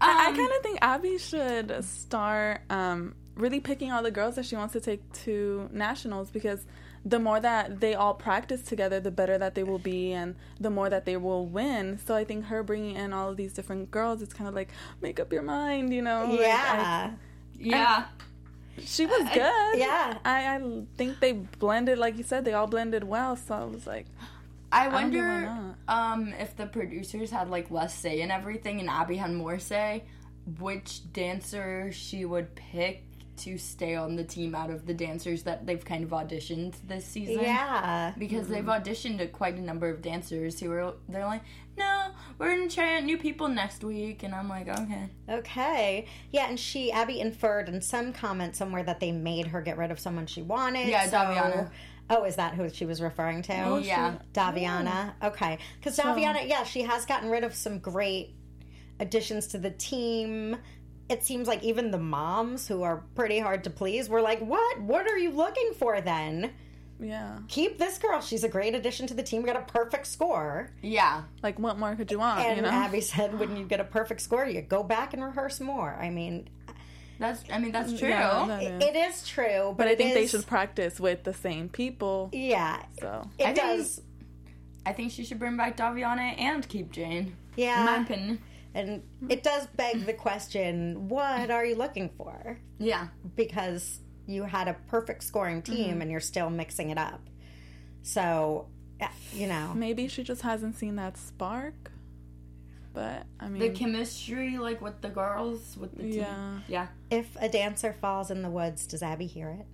I 0.00 0.28
Um, 0.28 0.36
kind 0.36 0.50
of 0.50 0.62
think 0.62 0.78
Abby 0.80 1.18
should 1.18 1.84
start 1.84 2.62
um, 2.70 3.14
really 3.34 3.60
picking 3.60 3.92
all 3.92 4.02
the 4.02 4.10
girls 4.10 4.36
that 4.36 4.46
she 4.46 4.56
wants 4.56 4.72
to 4.72 4.80
take 4.80 5.12
to 5.24 5.68
nationals 5.70 6.30
because 6.30 6.64
the 7.04 7.18
more 7.18 7.40
that 7.40 7.80
they 7.80 7.94
all 7.94 8.14
practice 8.14 8.62
together, 8.62 9.00
the 9.00 9.10
better 9.10 9.38
that 9.38 9.54
they 9.54 9.62
will 9.62 9.78
be, 9.78 10.12
and 10.12 10.34
the 10.60 10.70
more 10.70 10.90
that 10.90 11.06
they 11.06 11.16
will 11.16 11.46
win. 11.46 11.98
So 11.98 12.14
I 12.14 12.24
think 12.24 12.46
her 12.46 12.62
bringing 12.62 12.96
in 12.96 13.12
all 13.12 13.30
of 13.30 13.36
these 13.36 13.52
different 13.54 13.90
girls, 13.90 14.20
it's 14.22 14.34
kind 14.34 14.48
of 14.48 14.54
like 14.54 14.68
make 15.00 15.18
up 15.18 15.32
your 15.32 15.42
mind, 15.42 15.94
you 15.94 16.02
know? 16.02 16.26
Like, 16.30 16.40
I- 16.40 16.44
Yeah. 16.44 17.10
yeah. 17.58 18.04
she 18.84 19.06
was 19.06 19.22
good. 19.32 19.78
yeah. 19.78 20.18
I, 20.24 20.56
I 20.56 20.82
think 20.96 21.20
they 21.20 21.32
blended, 21.32 21.98
like 21.98 22.16
you 22.18 22.22
said, 22.24 22.44
they 22.44 22.52
all 22.52 22.66
blended 22.66 23.04
well. 23.04 23.34
So 23.36 23.54
I 23.54 23.64
was 23.64 23.86
like, 23.86 24.06
I 24.72 24.84
don't 24.88 25.10
get 25.10 25.20
why 25.20 25.42
wonder 25.44 25.74
um, 25.88 26.28
if 26.38 26.56
the 26.56 26.66
producers 26.66 27.30
had 27.30 27.48
like 27.50 27.70
less 27.70 27.94
say 27.94 28.20
in 28.20 28.30
everything 28.30 28.78
and 28.78 28.88
Abby 28.88 29.16
had 29.16 29.32
more 29.32 29.58
say, 29.58 30.04
which 30.58 31.12
dancer 31.12 31.90
she 31.92 32.24
would 32.24 32.54
pick 32.54 33.04
to 33.40 33.58
stay 33.58 33.94
on 33.94 34.16
the 34.16 34.24
team 34.24 34.54
out 34.54 34.70
of 34.70 34.86
the 34.86 34.94
dancers 34.94 35.42
that 35.44 35.66
they've 35.66 35.84
kind 35.84 36.04
of 36.04 36.10
auditioned 36.10 36.74
this 36.86 37.04
season. 37.04 37.40
Yeah. 37.40 38.12
Because 38.18 38.48
they've 38.48 38.64
mm-hmm. 38.64 38.88
auditioned 38.88 39.20
a, 39.20 39.26
quite 39.26 39.56
a 39.56 39.60
number 39.60 39.88
of 39.88 40.02
dancers 40.02 40.60
who 40.60 40.70
are 40.72 40.94
they're 41.08 41.24
like, 41.24 41.42
no, 41.76 42.08
we're 42.38 42.54
gonna 42.54 42.68
try 42.68 42.96
out 42.96 43.04
new 43.04 43.18
people 43.18 43.48
next 43.48 43.82
week, 43.82 44.22
and 44.22 44.34
I'm 44.34 44.48
like, 44.48 44.68
okay, 44.68 45.08
Okay. 45.28 46.06
Yeah, 46.30 46.48
and 46.48 46.58
she, 46.58 46.92
Abby 46.92 47.20
inferred 47.20 47.68
in 47.68 47.80
some 47.80 48.12
comment 48.12 48.56
somewhere 48.56 48.82
that 48.82 49.00
they 49.00 49.12
made 49.12 49.48
her 49.48 49.60
get 49.60 49.78
rid 49.78 49.90
of 49.90 49.98
someone 49.98 50.26
she 50.26 50.42
wanted. 50.42 50.88
Yeah, 50.88 51.06
so- 51.06 51.16
Daviana. 51.16 51.70
Oh, 52.12 52.24
is 52.24 52.36
that 52.36 52.54
who 52.54 52.68
she 52.68 52.86
was 52.86 53.00
referring 53.00 53.42
to? 53.42 53.62
Oh, 53.62 53.78
yeah, 53.78 54.16
Daviana. 54.34 55.12
Okay. 55.22 55.58
Because 55.78 55.96
Daviana, 55.96 56.46
yeah, 56.48 56.64
she 56.64 56.82
has 56.82 57.06
gotten 57.06 57.30
rid 57.30 57.44
of 57.44 57.54
some 57.54 57.78
great 57.78 58.34
additions 58.98 59.46
to 59.48 59.58
the 59.58 59.70
team. 59.70 60.56
It 61.10 61.24
seems 61.24 61.48
like 61.48 61.62
even 61.64 61.90
the 61.90 61.98
moms, 61.98 62.68
who 62.68 62.82
are 62.82 63.02
pretty 63.16 63.40
hard 63.40 63.64
to 63.64 63.70
please, 63.70 64.08
were 64.08 64.22
like, 64.22 64.38
What? 64.40 64.80
What 64.80 65.06
are 65.10 65.18
you 65.18 65.30
looking 65.30 65.72
for 65.76 66.00
then? 66.00 66.52
yeah. 67.02 67.38
Keep 67.48 67.78
this 67.78 67.96
girl. 67.98 68.20
She's 68.20 68.44
a 68.44 68.48
great 68.48 68.74
addition 68.74 69.06
to 69.08 69.14
the 69.14 69.22
team. 69.22 69.42
We 69.42 69.46
got 69.46 69.56
a 69.56 69.72
perfect 69.72 70.06
score. 70.06 70.70
yeah, 70.82 71.22
Like, 71.42 71.58
what 71.58 71.78
more 71.78 71.94
could 71.96 72.10
you 72.12 72.18
want, 72.18 72.40
And 72.40 72.56
you 72.58 72.62
know? 72.62 72.68
Abby 72.68 73.00
said, 73.00 73.38
When 73.38 73.56
you 73.56 73.64
get 73.64 73.80
a 73.80 73.84
perfect 73.84 74.20
score, 74.20 74.46
you 74.46 74.60
go 74.62 74.82
back 74.84 75.12
and 75.14 75.24
rehearse 75.24 75.60
more. 75.60 75.96
I 76.00 76.10
mean, 76.10 76.48
that's 77.18 77.42
I 77.52 77.58
mean 77.58 77.72
that's 77.72 77.98
true. 77.98 78.08
Yeah, 78.08 78.44
that 78.48 78.62
is. 78.62 78.82
it 78.82 78.96
is 78.96 79.26
true, 79.28 79.74
but, 79.76 79.78
but 79.78 79.88
I 79.88 79.90
it 79.90 79.98
think 79.98 80.14
they 80.14 80.26
should 80.26 80.46
practice 80.46 80.98
with 81.00 81.24
the 81.24 81.34
same 81.34 81.68
people. 81.68 82.30
Yeah, 82.32 82.82
So 83.00 83.28
it 83.38 83.42
I 83.42 83.46
think- 83.52 83.56
does. 83.56 84.00
I 84.86 84.92
think 84.94 85.12
she 85.12 85.24
should 85.24 85.38
bring 85.38 85.56
back 85.58 85.76
Daviana 85.76 86.38
and 86.38 86.66
keep 86.66 86.90
Jane. 86.92 87.18
In 87.18 87.34
my 87.56 87.62
Yeah, 87.64 88.02
opinion. 88.02 88.40
And 88.74 89.02
it 89.28 89.42
does 89.42 89.66
beg 89.76 90.06
the 90.06 90.12
question: 90.12 91.08
What 91.08 91.50
are 91.50 91.64
you 91.64 91.74
looking 91.74 92.10
for? 92.16 92.58
Yeah. 92.78 93.08
Because 93.36 94.00
you 94.26 94.44
had 94.44 94.68
a 94.68 94.74
perfect 94.88 95.24
scoring 95.24 95.62
team, 95.62 95.90
mm-hmm. 95.90 96.02
and 96.02 96.10
you're 96.10 96.20
still 96.20 96.50
mixing 96.50 96.90
it 96.90 96.98
up. 96.98 97.20
So, 98.02 98.68
you 99.32 99.46
know, 99.46 99.72
maybe 99.74 100.08
she 100.08 100.22
just 100.22 100.42
hasn't 100.42 100.76
seen 100.76 100.96
that 100.96 101.16
spark. 101.16 101.90
But 102.92 103.26
I 103.38 103.48
mean, 103.48 103.60
The 103.60 103.70
chemistry, 103.70 104.58
like 104.58 104.80
with 104.80 105.00
the 105.00 105.10
girls, 105.10 105.76
with 105.76 105.96
the 105.96 106.02
team. 106.04 106.12
yeah. 106.12 106.58
Yeah. 106.68 106.86
if 107.10 107.36
a 107.40 107.48
dancer 107.48 107.92
falls 107.92 108.30
in 108.30 108.42
the 108.42 108.50
woods, 108.50 108.86
does 108.86 109.02
Abby 109.02 109.26
hear 109.26 109.50
it? 109.50 109.66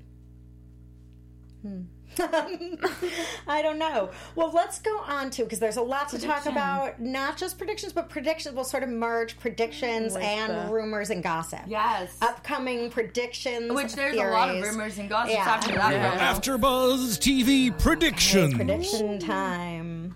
Hmm. 1.63 1.83
I 2.19 3.61
don't 3.63 3.79
know. 3.79 4.11
Well, 4.35 4.51
let's 4.53 4.79
go 4.79 4.99
on 5.01 5.31
to 5.31 5.43
because 5.45 5.59
there's 5.59 5.77
a 5.77 5.83
lot 5.83 6.09
to 6.11 6.19
talk 6.19 6.47
about. 6.47 7.01
Not 7.01 7.37
just 7.37 7.59
predictions, 7.59 7.93
but 7.93 8.09
predictions. 8.09 8.55
We'll 8.55 8.65
sort 8.65 8.83
of 8.83 8.89
merge 8.89 9.39
predictions 9.39 10.15
Like 10.15 10.25
and 10.25 10.69
the- 10.69 10.73
rumors 10.73 11.11
and 11.11 11.23
gossip. 11.23 11.61
Yes. 11.67 12.17
Upcoming 12.23 12.91
predictions. 12.91 13.73
Which 13.73 13.95
there's 13.95 14.17
a 14.17 14.31
lot 14.31 14.55
of 14.55 14.63
rumors 14.63 14.99
and 14.99 15.09
gossip 15.09 15.35
Yeah. 15.35 15.45
after 15.49 15.75
that. 15.75 15.93
Yeah. 15.93 16.11
promo. 16.13 16.21
After 16.21 16.59
Buzz 16.59 17.19
TV 17.19 17.71
predictions. 17.79 18.55
Prediction 18.55 19.19
time. 19.19 20.15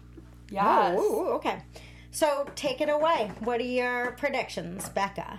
Yes. 0.51 0.99
Ooh, 0.99 1.29
okay. 1.35 1.63
So 2.11 2.47
take 2.57 2.81
it 2.81 2.89
away. 2.89 3.31
What 3.41 3.61
are 3.61 3.65
your 3.65 4.13
predictions, 4.13 4.89
Becca? 4.89 5.39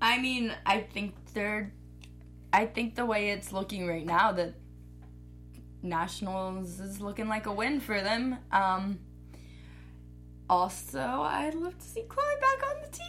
I 0.00 0.18
mean, 0.18 0.52
I 0.64 0.80
think 0.80 1.14
they're. 1.34 1.72
I 2.52 2.66
think 2.66 2.94
the 2.94 3.04
way 3.04 3.30
it's 3.30 3.52
looking 3.52 3.86
right 3.86 4.04
now, 4.06 4.32
that 4.32 4.54
Nationals 5.88 6.80
is 6.80 7.00
looking 7.00 7.28
like 7.28 7.46
a 7.46 7.52
win 7.52 7.80
for 7.80 8.00
them. 8.00 8.36
Um, 8.52 8.98
also, 10.48 11.00
I'd 11.00 11.54
love 11.54 11.76
to 11.78 11.84
see 11.84 12.02
Chloe 12.02 12.24
back 12.40 12.68
on 12.68 12.76
the 12.82 12.88
team. 12.96 13.06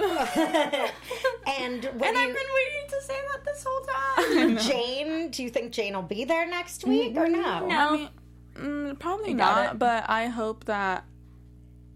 and 0.00 1.84
what 1.84 1.84
and 1.84 1.84
do 1.84 2.06
I've 2.06 2.28
you- 2.28 2.34
been 2.34 2.54
waiting 2.54 2.88
to 2.88 3.02
say 3.02 3.16
that 3.32 3.44
this 3.44 3.64
whole 3.66 3.84
time. 3.86 4.56
Jane, 4.68 5.30
do 5.30 5.42
you 5.42 5.50
think 5.50 5.72
Jane 5.72 5.94
will 5.94 6.02
be 6.02 6.24
there 6.24 6.48
next 6.48 6.84
week 6.86 7.16
or 7.16 7.28
no? 7.28 7.66
No. 7.66 7.76
I 7.76 7.92
mean, 7.96 8.08
mm, 8.54 8.98
probably 8.98 9.34
got 9.34 9.64
not. 9.64 9.72
it. 9.74 9.78
But 9.78 10.08
I 10.08 10.26
hope 10.26 10.64
that, 10.64 11.04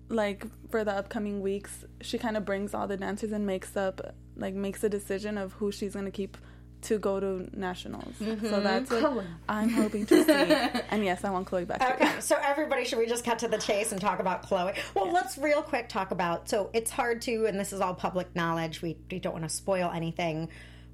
like, 0.08 0.44
for 0.70 0.84
the 0.84 0.92
upcoming 0.92 1.40
weeks, 1.40 1.84
she 2.02 2.18
kind 2.18 2.36
of 2.36 2.44
brings 2.44 2.74
all 2.74 2.86
the 2.86 2.96
dancers 2.96 3.32
and 3.32 3.46
makes 3.46 3.76
up, 3.76 4.14
like, 4.36 4.54
makes 4.54 4.84
a 4.84 4.88
decision 4.88 5.38
of 5.38 5.54
who 5.54 5.72
she's 5.72 5.94
gonna 5.94 6.10
keep 6.10 6.36
to 6.84 6.98
go 6.98 7.18
to 7.18 7.48
nationals. 7.58 8.14
Mm-hmm. 8.20 8.46
So 8.46 8.60
that's 8.60 8.90
what 8.90 9.24
I'm 9.48 9.68
hoping 9.68 10.06
to 10.06 10.24
see. 10.24 10.30
and 10.90 11.04
yes, 11.04 11.24
I 11.24 11.30
want 11.30 11.46
Chloe 11.46 11.64
back. 11.64 11.82
Okay, 11.82 12.20
so 12.20 12.36
everybody, 12.42 12.84
should 12.84 12.98
we 12.98 13.06
just 13.06 13.24
cut 13.24 13.38
to 13.40 13.48
the 13.48 13.58
chase 13.58 13.92
and 13.92 14.00
talk 14.00 14.20
about 14.20 14.42
Chloe? 14.42 14.74
Well, 14.94 15.12
let's 15.12 15.38
real 15.38 15.62
quick 15.62 15.88
talk 15.88 16.10
about. 16.10 16.48
So 16.48 16.70
it's 16.72 16.90
hard 16.90 17.22
to, 17.22 17.46
and 17.46 17.58
this 17.58 17.72
is 17.72 17.80
all 17.80 17.94
public 17.94 18.34
knowledge. 18.36 18.82
We 18.82 18.96
we 19.10 19.18
don't 19.18 19.32
want 19.32 19.44
to 19.44 19.54
spoil 19.54 19.90
anything. 19.92 20.48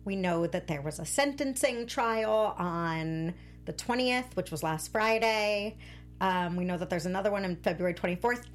We 0.05 0.17
know 0.17 0.47
that 0.47 0.67
there 0.67 0.81
was 0.81 0.99
a 0.99 1.05
sentencing 1.05 1.87
trial 1.87 2.55
on 2.57 3.35
the 3.65 3.73
twentieth, 3.73 4.37
which 4.37 4.51
was 4.51 4.63
last 4.63 4.93
Friday. 4.93 5.77
Um, 6.21 6.57
we 6.57 6.65
know 6.65 6.77
that 6.79 6.91
there's 6.91 7.07
another 7.07 7.31
one 7.31 7.45
on 7.45 7.57
February 7.57 7.95
twenty 7.95 8.17
fourth. 8.17 8.47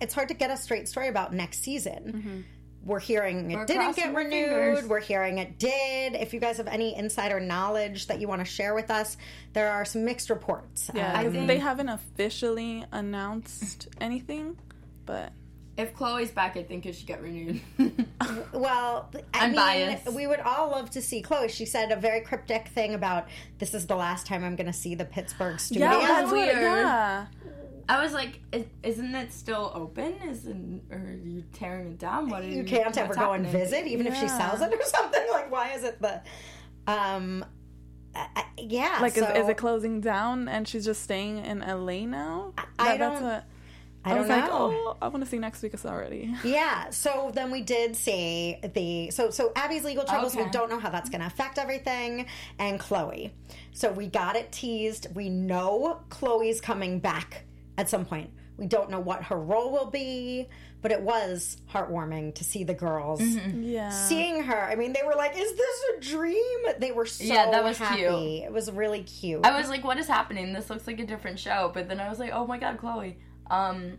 It's 0.00 0.14
hard 0.14 0.28
to 0.28 0.34
get 0.34 0.50
a 0.50 0.56
straight 0.56 0.88
story 0.88 1.08
about 1.08 1.32
next 1.32 1.62
season. 1.62 2.44
We're 2.84 2.98
hearing 3.00 3.50
it 3.50 3.56
We're 3.56 3.66
didn't 3.66 3.94
get 3.96 4.14
renewed. 4.14 4.48
fingers. 4.48 4.84
We're 4.86 5.00
hearing 5.00 5.38
it 5.38 5.58
did. 5.58 6.14
If 6.14 6.32
you 6.32 6.40
guys 6.40 6.56
have 6.56 6.66
any 6.66 6.96
insider 6.96 7.38
knowledge 7.38 8.06
that 8.06 8.20
you 8.20 8.26
want 8.28 8.40
to 8.40 8.44
share 8.46 8.74
with 8.74 8.90
us, 8.90 9.16
there 9.52 9.70
are 9.70 9.84
some 9.84 10.04
mixed 10.04 10.30
reports. 10.30 10.90
Yeah, 10.94 11.12
Um, 11.18 11.24
'cause 11.24 11.32
think- 11.34 11.46
they 11.46 11.58
haven't 11.58 11.90
officially 11.90 12.84
announced 12.90 13.88
anything, 14.00 14.56
but 15.04 15.32
if 15.76 15.94
Chloe's 15.94 16.30
back, 16.30 16.56
I 16.56 16.62
think 16.62 16.86
it 16.86 16.94
should 16.94 17.06
get 17.06 17.22
renewed. 17.22 17.60
Well, 18.52 19.10
I 19.34 19.44
I'm 19.44 19.50
mean, 19.52 19.56
biased. 19.56 20.12
we 20.12 20.26
would 20.26 20.40
all 20.40 20.70
love 20.70 20.90
to 20.90 21.02
see 21.02 21.22
Chloe. 21.22 21.48
She 21.48 21.64
said 21.64 21.90
a 21.90 21.96
very 21.96 22.20
cryptic 22.20 22.68
thing 22.68 22.94
about 22.94 23.26
this 23.58 23.72
is 23.74 23.86
the 23.86 23.96
last 23.96 24.26
time 24.26 24.44
I'm 24.44 24.56
going 24.56 24.66
to 24.66 24.72
see 24.72 24.94
the 24.94 25.04
Pittsburgh 25.04 25.58
studio. 25.58 25.86
yeah, 25.86 25.98
that's 25.98 26.08
that's 26.08 26.32
weird. 26.32 26.56
Yeah, 26.60 27.26
I 27.88 28.02
was 28.02 28.12
like, 28.12 28.40
is, 28.52 28.64
isn't 28.82 29.14
it 29.14 29.32
still 29.32 29.72
open? 29.74 30.14
Isn't 30.28 30.82
or 30.90 30.96
are 30.98 31.20
you 31.24 31.42
tearing 31.52 31.88
it 31.92 31.98
down? 31.98 32.28
What 32.28 32.42
are 32.42 32.48
you 32.48 32.64
can't 32.64 32.96
ever 32.96 33.08
what's 33.08 33.18
go 33.18 33.32
and 33.32 33.46
visit, 33.46 33.86
even 33.86 34.06
if 34.06 34.16
she 34.16 34.28
sells 34.28 34.60
it 34.60 34.72
or 34.72 34.82
something. 34.84 35.26
Like, 35.32 35.50
why 35.50 35.72
is 35.72 35.84
it 35.84 36.00
the? 36.00 36.20
Um, 36.86 37.44
I, 38.14 38.26
I- 38.36 38.44
yeah. 38.58 38.98
like 39.00 39.14
so, 39.14 39.24
is, 39.24 39.44
is 39.44 39.48
it 39.48 39.56
closing 39.56 40.00
down 40.00 40.48
and 40.48 40.66
she's 40.66 40.84
just 40.84 41.02
staying 41.02 41.38
in 41.44 41.60
LA 41.60 42.06
now? 42.06 42.52
I 42.78 42.96
That- 42.96 42.98
that's 42.98 43.20
don't- 43.20 43.22
what 43.28 43.44
I 44.02 44.12
I, 44.12 44.14
don't 44.14 44.20
was 44.20 44.28
know. 44.30 44.36
like. 44.36 44.50
Oh, 44.50 44.96
I 45.02 45.08
want 45.08 45.22
to 45.24 45.28
see 45.30 45.38
next 45.38 45.62
week 45.62 45.74
already. 45.84 46.34
Yeah, 46.42 46.88
so 46.88 47.30
then 47.34 47.50
we 47.50 47.60
did 47.60 47.94
see 47.94 48.56
the 48.74 49.10
so 49.10 49.28
so 49.30 49.52
Abby's 49.54 49.84
legal 49.84 50.04
troubles. 50.04 50.34
We 50.34 50.46
don't 50.48 50.70
know 50.70 50.78
how 50.80 50.88
that's 50.88 51.10
going 51.10 51.20
to 51.20 51.26
affect 51.26 51.58
everything, 51.58 52.24
and 52.58 52.80
Chloe. 52.80 53.34
So 53.72 53.92
we 53.92 54.06
got 54.06 54.36
it 54.36 54.52
teased. 54.52 55.14
We 55.14 55.28
know 55.28 56.00
Chloe's 56.08 56.62
coming 56.62 56.98
back 56.98 57.44
at 57.80 57.88
some 57.88 58.04
point. 58.04 58.30
We 58.58 58.66
don't 58.66 58.90
know 58.90 59.00
what 59.00 59.22
her 59.24 59.40
role 59.40 59.72
will 59.72 59.90
be, 59.90 60.46
but 60.82 60.92
it 60.92 61.00
was 61.00 61.56
heartwarming 61.72 62.34
to 62.34 62.44
see 62.44 62.62
the 62.62 62.74
girls 62.74 63.22
Yeah, 63.22 63.88
seeing 63.88 64.42
her. 64.42 64.60
I 64.62 64.74
mean, 64.74 64.92
they 64.92 65.02
were 65.02 65.14
like, 65.14 65.32
"Is 65.34 65.56
this 65.56 65.84
a 65.96 66.00
dream?" 66.00 66.58
They 66.78 66.92
were 66.92 67.06
so 67.06 67.24
Yeah, 67.24 67.50
that 67.50 67.64
was 67.64 67.78
happy. 67.78 68.00
cute. 68.02 68.44
It 68.44 68.52
was 68.52 68.70
really 68.70 69.02
cute. 69.02 69.46
I 69.46 69.58
was 69.58 69.70
like, 69.70 69.82
what 69.82 69.96
is 69.98 70.06
happening? 70.06 70.52
This 70.52 70.68
looks 70.68 70.86
like 70.86 71.00
a 71.00 71.06
different 71.06 71.38
show. 71.38 71.70
But 71.72 71.88
then 71.88 72.00
I 72.00 72.10
was 72.10 72.18
like, 72.18 72.32
oh 72.34 72.46
my 72.46 72.58
god, 72.58 72.76
Chloe. 72.76 73.18
Um, 73.50 73.96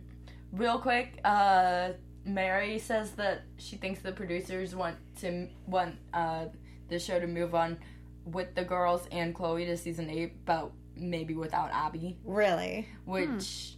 real 0.52 0.78
quick, 0.78 1.18
uh, 1.24 1.90
Mary 2.24 2.78
says 2.78 3.10
that 3.12 3.42
she 3.58 3.76
thinks 3.76 4.00
the 4.00 4.12
producers 4.12 4.76
want 4.76 4.96
to 5.22 5.48
want 5.66 5.96
uh, 6.14 6.44
the 6.88 7.00
show 7.00 7.18
to 7.18 7.26
move 7.26 7.52
on 7.56 7.78
with 8.26 8.54
the 8.54 8.62
girls 8.62 9.08
and 9.10 9.34
Chloe 9.34 9.64
to 9.66 9.76
season 9.76 10.08
eight, 10.08 10.44
but 10.44 10.70
maybe 10.96 11.34
without 11.34 11.70
Abby, 11.72 12.16
really, 12.24 12.88
which. 13.04 13.74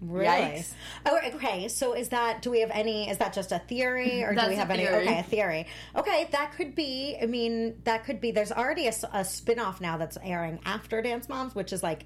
Hmm. 0.00 0.10
really. 0.10 0.26
Yikes. 0.26 0.72
Oh, 1.06 1.18
okay. 1.34 1.68
So 1.68 1.92
is 1.94 2.08
that? 2.10 2.42
Do 2.42 2.50
we 2.50 2.60
have 2.60 2.70
any? 2.72 3.08
Is 3.08 3.18
that 3.18 3.32
just 3.32 3.52
a 3.52 3.58
theory, 3.60 4.22
or 4.24 4.34
do 4.34 4.48
we 4.48 4.56
have 4.56 4.70
any? 4.70 4.88
Okay, 4.88 5.18
a 5.18 5.22
theory. 5.22 5.66
Okay, 5.94 6.28
that 6.32 6.52
could 6.56 6.74
be. 6.74 7.16
I 7.20 7.26
mean, 7.26 7.80
that 7.84 8.04
could 8.04 8.20
be. 8.20 8.30
There's 8.32 8.52
already 8.52 8.88
a, 8.88 9.24
spin-off 9.24 9.80
now 9.80 9.96
that's 9.98 10.18
airing 10.22 10.58
after 10.64 11.02
Dance 11.02 11.28
Moms, 11.28 11.54
which 11.54 11.72
is 11.72 11.82
like 11.82 12.04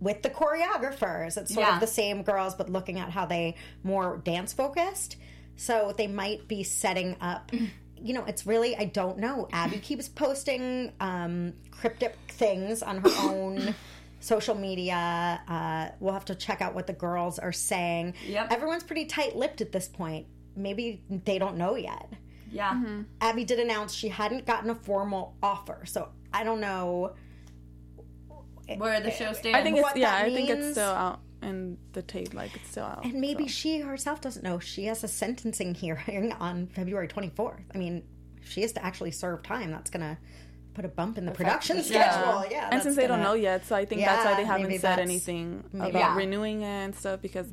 with 0.00 0.22
the 0.22 0.30
choreographers. 0.30 1.36
It's 1.36 1.54
sort 1.54 1.66
Yeah. 1.66 1.74
of 1.74 1.80
the 1.80 1.86
same 1.86 2.22
girls, 2.24 2.54
but 2.56 2.68
looking 2.68 2.98
at 2.98 3.10
how 3.10 3.26
they 3.26 3.56
more 3.82 4.18
dance 4.24 4.52
focused. 4.52 5.16
So 5.56 5.94
they 5.96 6.08
might 6.08 6.48
be 6.48 6.62
setting 6.64 7.16
up. 7.20 7.52
You 8.04 8.12
know, 8.12 8.24
it's 8.26 8.46
really 8.46 8.76
I 8.76 8.84
don't 8.84 9.18
know. 9.18 9.48
Abby 9.52 9.78
keeps 9.78 10.08
posting 10.08 10.92
um, 11.00 11.54
cryptic 11.70 12.16
things 12.28 12.82
on 12.82 12.98
her 12.98 13.10
own 13.22 13.74
social 14.20 14.54
media. 14.54 15.40
Uh, 15.48 15.88
we'll 16.00 16.12
have 16.12 16.26
to 16.26 16.34
check 16.34 16.60
out 16.60 16.74
what 16.74 16.86
the 16.86 16.92
girls 16.92 17.38
are 17.38 17.52
saying. 17.52 18.14
Yep. 18.26 18.52
Everyone's 18.52 18.84
pretty 18.84 19.06
tight-lipped 19.06 19.60
at 19.62 19.72
this 19.72 19.88
point. 19.88 20.26
Maybe 20.54 21.02
they 21.08 21.38
don't 21.38 21.56
know 21.56 21.76
yet. 21.76 22.12
Yeah. 22.52 22.80
Abby 23.20 23.44
did 23.44 23.58
announce 23.58 23.92
she 23.94 24.08
hadn't 24.08 24.46
gotten 24.46 24.70
a 24.70 24.74
formal 24.74 25.34
offer, 25.42 25.82
so 25.86 26.10
I 26.32 26.44
don't 26.44 26.60
know. 26.60 27.14
Where 28.76 29.00
the 29.00 29.10
show 29.10 29.32
stands. 29.32 29.58
I 29.58 29.62
think 29.62 29.78
it's 29.78 29.96
yeah. 29.96 30.14
I 30.14 30.32
think 30.32 30.48
it's 30.50 30.72
still 30.72 30.84
out 30.90 31.20
in 31.44 31.78
the 31.92 32.02
tape. 32.02 32.34
Like 32.34 32.54
it's 32.56 32.70
still 32.70 32.84
out. 32.84 33.04
And 33.04 33.14
maybe 33.14 33.44
so. 33.48 33.52
she 33.52 33.78
herself 33.80 34.20
doesn't 34.20 34.42
know 34.42 34.58
she 34.58 34.84
has 34.86 35.04
a 35.04 35.08
sentencing 35.08 35.74
hearing 35.74 36.32
on 36.40 36.66
February 36.68 37.08
24th. 37.08 37.60
I 37.74 37.78
mean, 37.78 38.02
if 38.42 38.50
she 38.50 38.62
has 38.62 38.72
to 38.72 38.84
actually 38.84 39.10
serve 39.12 39.42
time, 39.42 39.70
that's 39.70 39.90
going 39.90 40.02
to 40.02 40.18
put 40.74 40.84
a 40.84 40.88
bump 40.88 41.18
in 41.18 41.24
the 41.24 41.32
production 41.32 41.76
Yeah. 41.76 41.82
schedule. 41.82 42.44
Yeah. 42.50 42.64
and 42.64 42.72
that's 42.72 42.82
since 42.84 42.96
they 42.96 43.06
don't 43.06 43.22
know 43.22 43.34
yet, 43.34 43.64
so 43.64 43.76
I 43.76 43.84
think 43.84 44.00
that's 44.00 44.24
why 44.24 44.34
they 44.34 44.44
haven't 44.44 44.78
said 44.80 44.98
anything 44.98 45.62
maybe- 45.72 45.90
about 45.90 45.98
Yeah. 46.00 46.16
renewing 46.16 46.62
it 46.62 46.66
and 46.66 46.94
stuff 46.94 47.22
because 47.22 47.46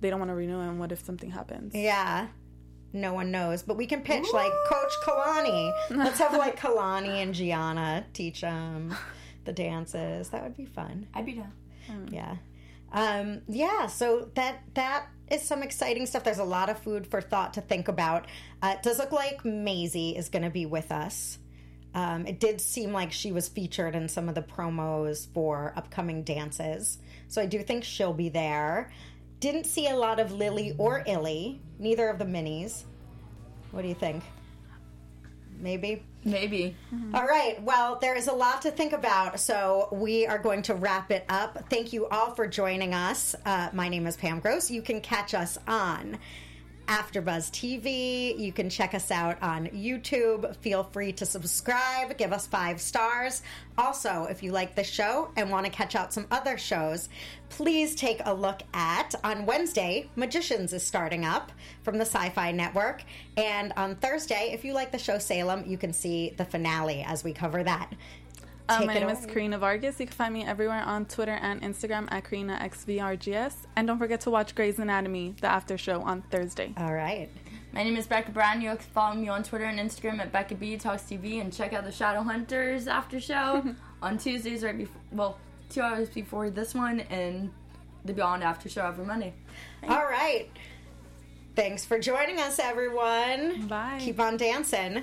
they 0.00 0.10
don't 0.10 0.18
want 0.20 0.30
to 0.30 0.34
renew 0.34 0.60
it. 0.60 0.64
And 0.68 0.78
what 0.78 0.92
if 0.92 1.02
something 1.04 1.30
happens? 1.30 1.74
Yeah. 1.74 2.28
No 2.92 3.14
one 3.14 3.30
knows, 3.30 3.62
but 3.62 3.76
we 3.76 3.86
can 3.86 4.02
pitch 4.02 4.26
like 4.32 4.52
Coach 4.68 4.92
Kalani. 5.06 5.72
Let's 5.90 6.18
have 6.18 6.32
like 6.34 6.58
Kalani 6.60 7.22
and 7.22 7.32
Gianna 7.32 8.04
teach 8.12 8.40
them 8.40 8.94
the 9.44 9.52
dances. 9.52 10.28
That 10.30 10.42
would 10.42 10.56
be 10.56 10.64
fun. 10.66 11.06
I'd 11.14 11.24
be 11.24 11.32
down. 11.34 11.52
Mm. 11.88 12.12
Yeah. 12.12 12.36
Um, 12.92 13.42
yeah, 13.48 13.86
so 13.86 14.30
that 14.34 14.62
that 14.74 15.06
is 15.30 15.42
some 15.42 15.62
exciting 15.62 16.06
stuff. 16.06 16.24
There's 16.24 16.38
a 16.38 16.44
lot 16.44 16.68
of 16.68 16.78
food 16.78 17.06
for 17.06 17.20
thought 17.20 17.54
to 17.54 17.60
think 17.60 17.88
about. 17.88 18.26
Uh, 18.62 18.74
it 18.76 18.82
does 18.82 18.98
look 18.98 19.12
like 19.12 19.42
Maesi 19.44 20.18
is 20.18 20.28
going 20.28 20.42
to 20.42 20.50
be 20.50 20.66
with 20.66 20.90
us. 20.90 21.38
Um, 21.94 22.26
it 22.26 22.38
did 22.38 22.60
seem 22.60 22.92
like 22.92 23.12
she 23.12 23.32
was 23.32 23.48
featured 23.48 23.94
in 23.94 24.08
some 24.08 24.28
of 24.28 24.34
the 24.34 24.42
promos 24.42 25.32
for 25.32 25.72
upcoming 25.76 26.22
dances. 26.22 26.98
So 27.28 27.42
I 27.42 27.46
do 27.46 27.62
think 27.62 27.84
she'll 27.84 28.12
be 28.12 28.28
there. 28.28 28.92
Didn't 29.40 29.66
see 29.66 29.88
a 29.88 29.96
lot 29.96 30.20
of 30.20 30.32
Lily 30.32 30.74
or 30.78 31.02
Illy, 31.06 31.60
neither 31.78 32.08
of 32.08 32.18
the 32.18 32.24
minis. 32.24 32.84
What 33.70 33.82
do 33.82 33.88
you 33.88 33.94
think? 33.94 34.22
Maybe? 35.58 36.04
Maybe. 36.24 36.76
All 37.14 37.26
right. 37.26 37.62
Well, 37.62 37.98
there 38.00 38.14
is 38.14 38.28
a 38.28 38.32
lot 38.32 38.62
to 38.62 38.70
think 38.70 38.92
about, 38.92 39.40
so 39.40 39.88
we 39.90 40.26
are 40.26 40.38
going 40.38 40.62
to 40.62 40.74
wrap 40.74 41.10
it 41.10 41.24
up. 41.28 41.64
Thank 41.70 41.92
you 41.92 42.06
all 42.08 42.34
for 42.34 42.46
joining 42.46 42.92
us. 42.92 43.34
Uh, 43.46 43.70
my 43.72 43.88
name 43.88 44.06
is 44.06 44.16
Pam 44.16 44.40
Gross. 44.40 44.70
You 44.70 44.82
can 44.82 45.00
catch 45.00 45.32
us 45.32 45.56
on 45.66 46.18
AfterBuzz 46.90 47.52
TV. 47.52 48.36
You 48.36 48.52
can 48.52 48.68
check 48.68 48.94
us 48.94 49.12
out 49.12 49.40
on 49.40 49.68
YouTube. 49.68 50.56
Feel 50.56 50.82
free 50.82 51.12
to 51.12 51.24
subscribe, 51.24 52.18
give 52.18 52.32
us 52.32 52.48
five 52.48 52.80
stars. 52.80 53.42
Also, 53.78 54.26
if 54.28 54.42
you 54.42 54.50
like 54.50 54.74
the 54.74 54.82
show 54.82 55.30
and 55.36 55.50
want 55.50 55.66
to 55.66 55.70
catch 55.70 55.94
out 55.94 56.12
some 56.12 56.26
other 56.32 56.58
shows, 56.58 57.08
please 57.48 57.94
take 57.94 58.20
a 58.24 58.34
look 58.34 58.62
at 58.74 59.14
on 59.22 59.46
Wednesday, 59.46 60.10
Magicians 60.16 60.72
is 60.72 60.84
starting 60.84 61.24
up 61.24 61.52
from 61.84 61.96
the 61.96 62.04
Syfy 62.04 62.52
Network. 62.52 63.04
And 63.36 63.72
on 63.76 63.94
Thursday, 63.94 64.50
if 64.52 64.64
you 64.64 64.72
like 64.72 64.90
the 64.90 64.98
show 64.98 65.18
Salem, 65.18 65.62
you 65.68 65.78
can 65.78 65.92
see 65.92 66.34
the 66.36 66.44
finale 66.44 67.04
as 67.06 67.22
we 67.22 67.32
cover 67.32 67.62
that. 67.62 67.94
Uh, 68.70 68.78
Take 68.78 68.86
my 68.86 68.94
it 68.94 69.00
name 69.00 69.08
is. 69.08 69.26
Karina 69.26 69.58
Vargas. 69.58 69.98
You 69.98 70.06
can 70.06 70.14
find 70.14 70.32
me 70.32 70.44
everywhere 70.44 70.82
on 70.82 71.04
Twitter 71.06 71.32
and 71.32 71.60
Instagram 71.62 72.06
at 72.12 72.24
Karina 72.24 72.58
XVRGS. 72.62 73.54
And 73.74 73.86
don't 73.88 73.98
forget 73.98 74.20
to 74.22 74.30
watch 74.30 74.54
Grey's 74.54 74.78
Anatomy, 74.78 75.34
the 75.40 75.48
after 75.48 75.76
show, 75.76 76.00
on 76.02 76.22
Thursday. 76.30 76.72
All 76.76 76.94
right. 76.94 77.28
My 77.72 77.82
name 77.82 77.96
is 77.96 78.06
Becca 78.06 78.30
Brown. 78.30 78.60
You 78.60 78.70
can 78.70 78.78
follow 78.78 79.14
me 79.16 79.28
on 79.28 79.42
Twitter 79.42 79.64
and 79.64 79.78
Instagram 79.78 80.20
at 80.20 80.30
Becca 80.32 80.54
B 80.54 80.76
Talks 80.76 81.02
TV 81.02 81.40
and 81.40 81.52
check 81.52 81.72
out 81.72 81.84
the 81.84 81.92
Shadow 81.92 82.22
Hunters 82.22 82.86
after 82.86 83.20
show 83.20 83.64
on 84.02 84.18
Tuesdays 84.18 84.62
right 84.62 84.76
before, 84.76 85.02
well, 85.12 85.38
two 85.68 85.80
hours 85.80 86.08
before 86.08 86.50
this 86.50 86.74
one 86.74 87.00
and 87.00 87.50
the 88.04 88.12
Beyond 88.12 88.42
after 88.42 88.68
show 88.68 88.86
every 88.86 89.04
Monday. 89.04 89.34
All 89.88 90.04
right. 90.04 90.48
Thanks 91.56 91.84
for 91.84 91.98
joining 91.98 92.38
us, 92.38 92.58
everyone. 92.58 93.66
Bye. 93.66 93.98
Keep 94.00 94.20
on 94.20 94.36
dancing. 94.36 95.02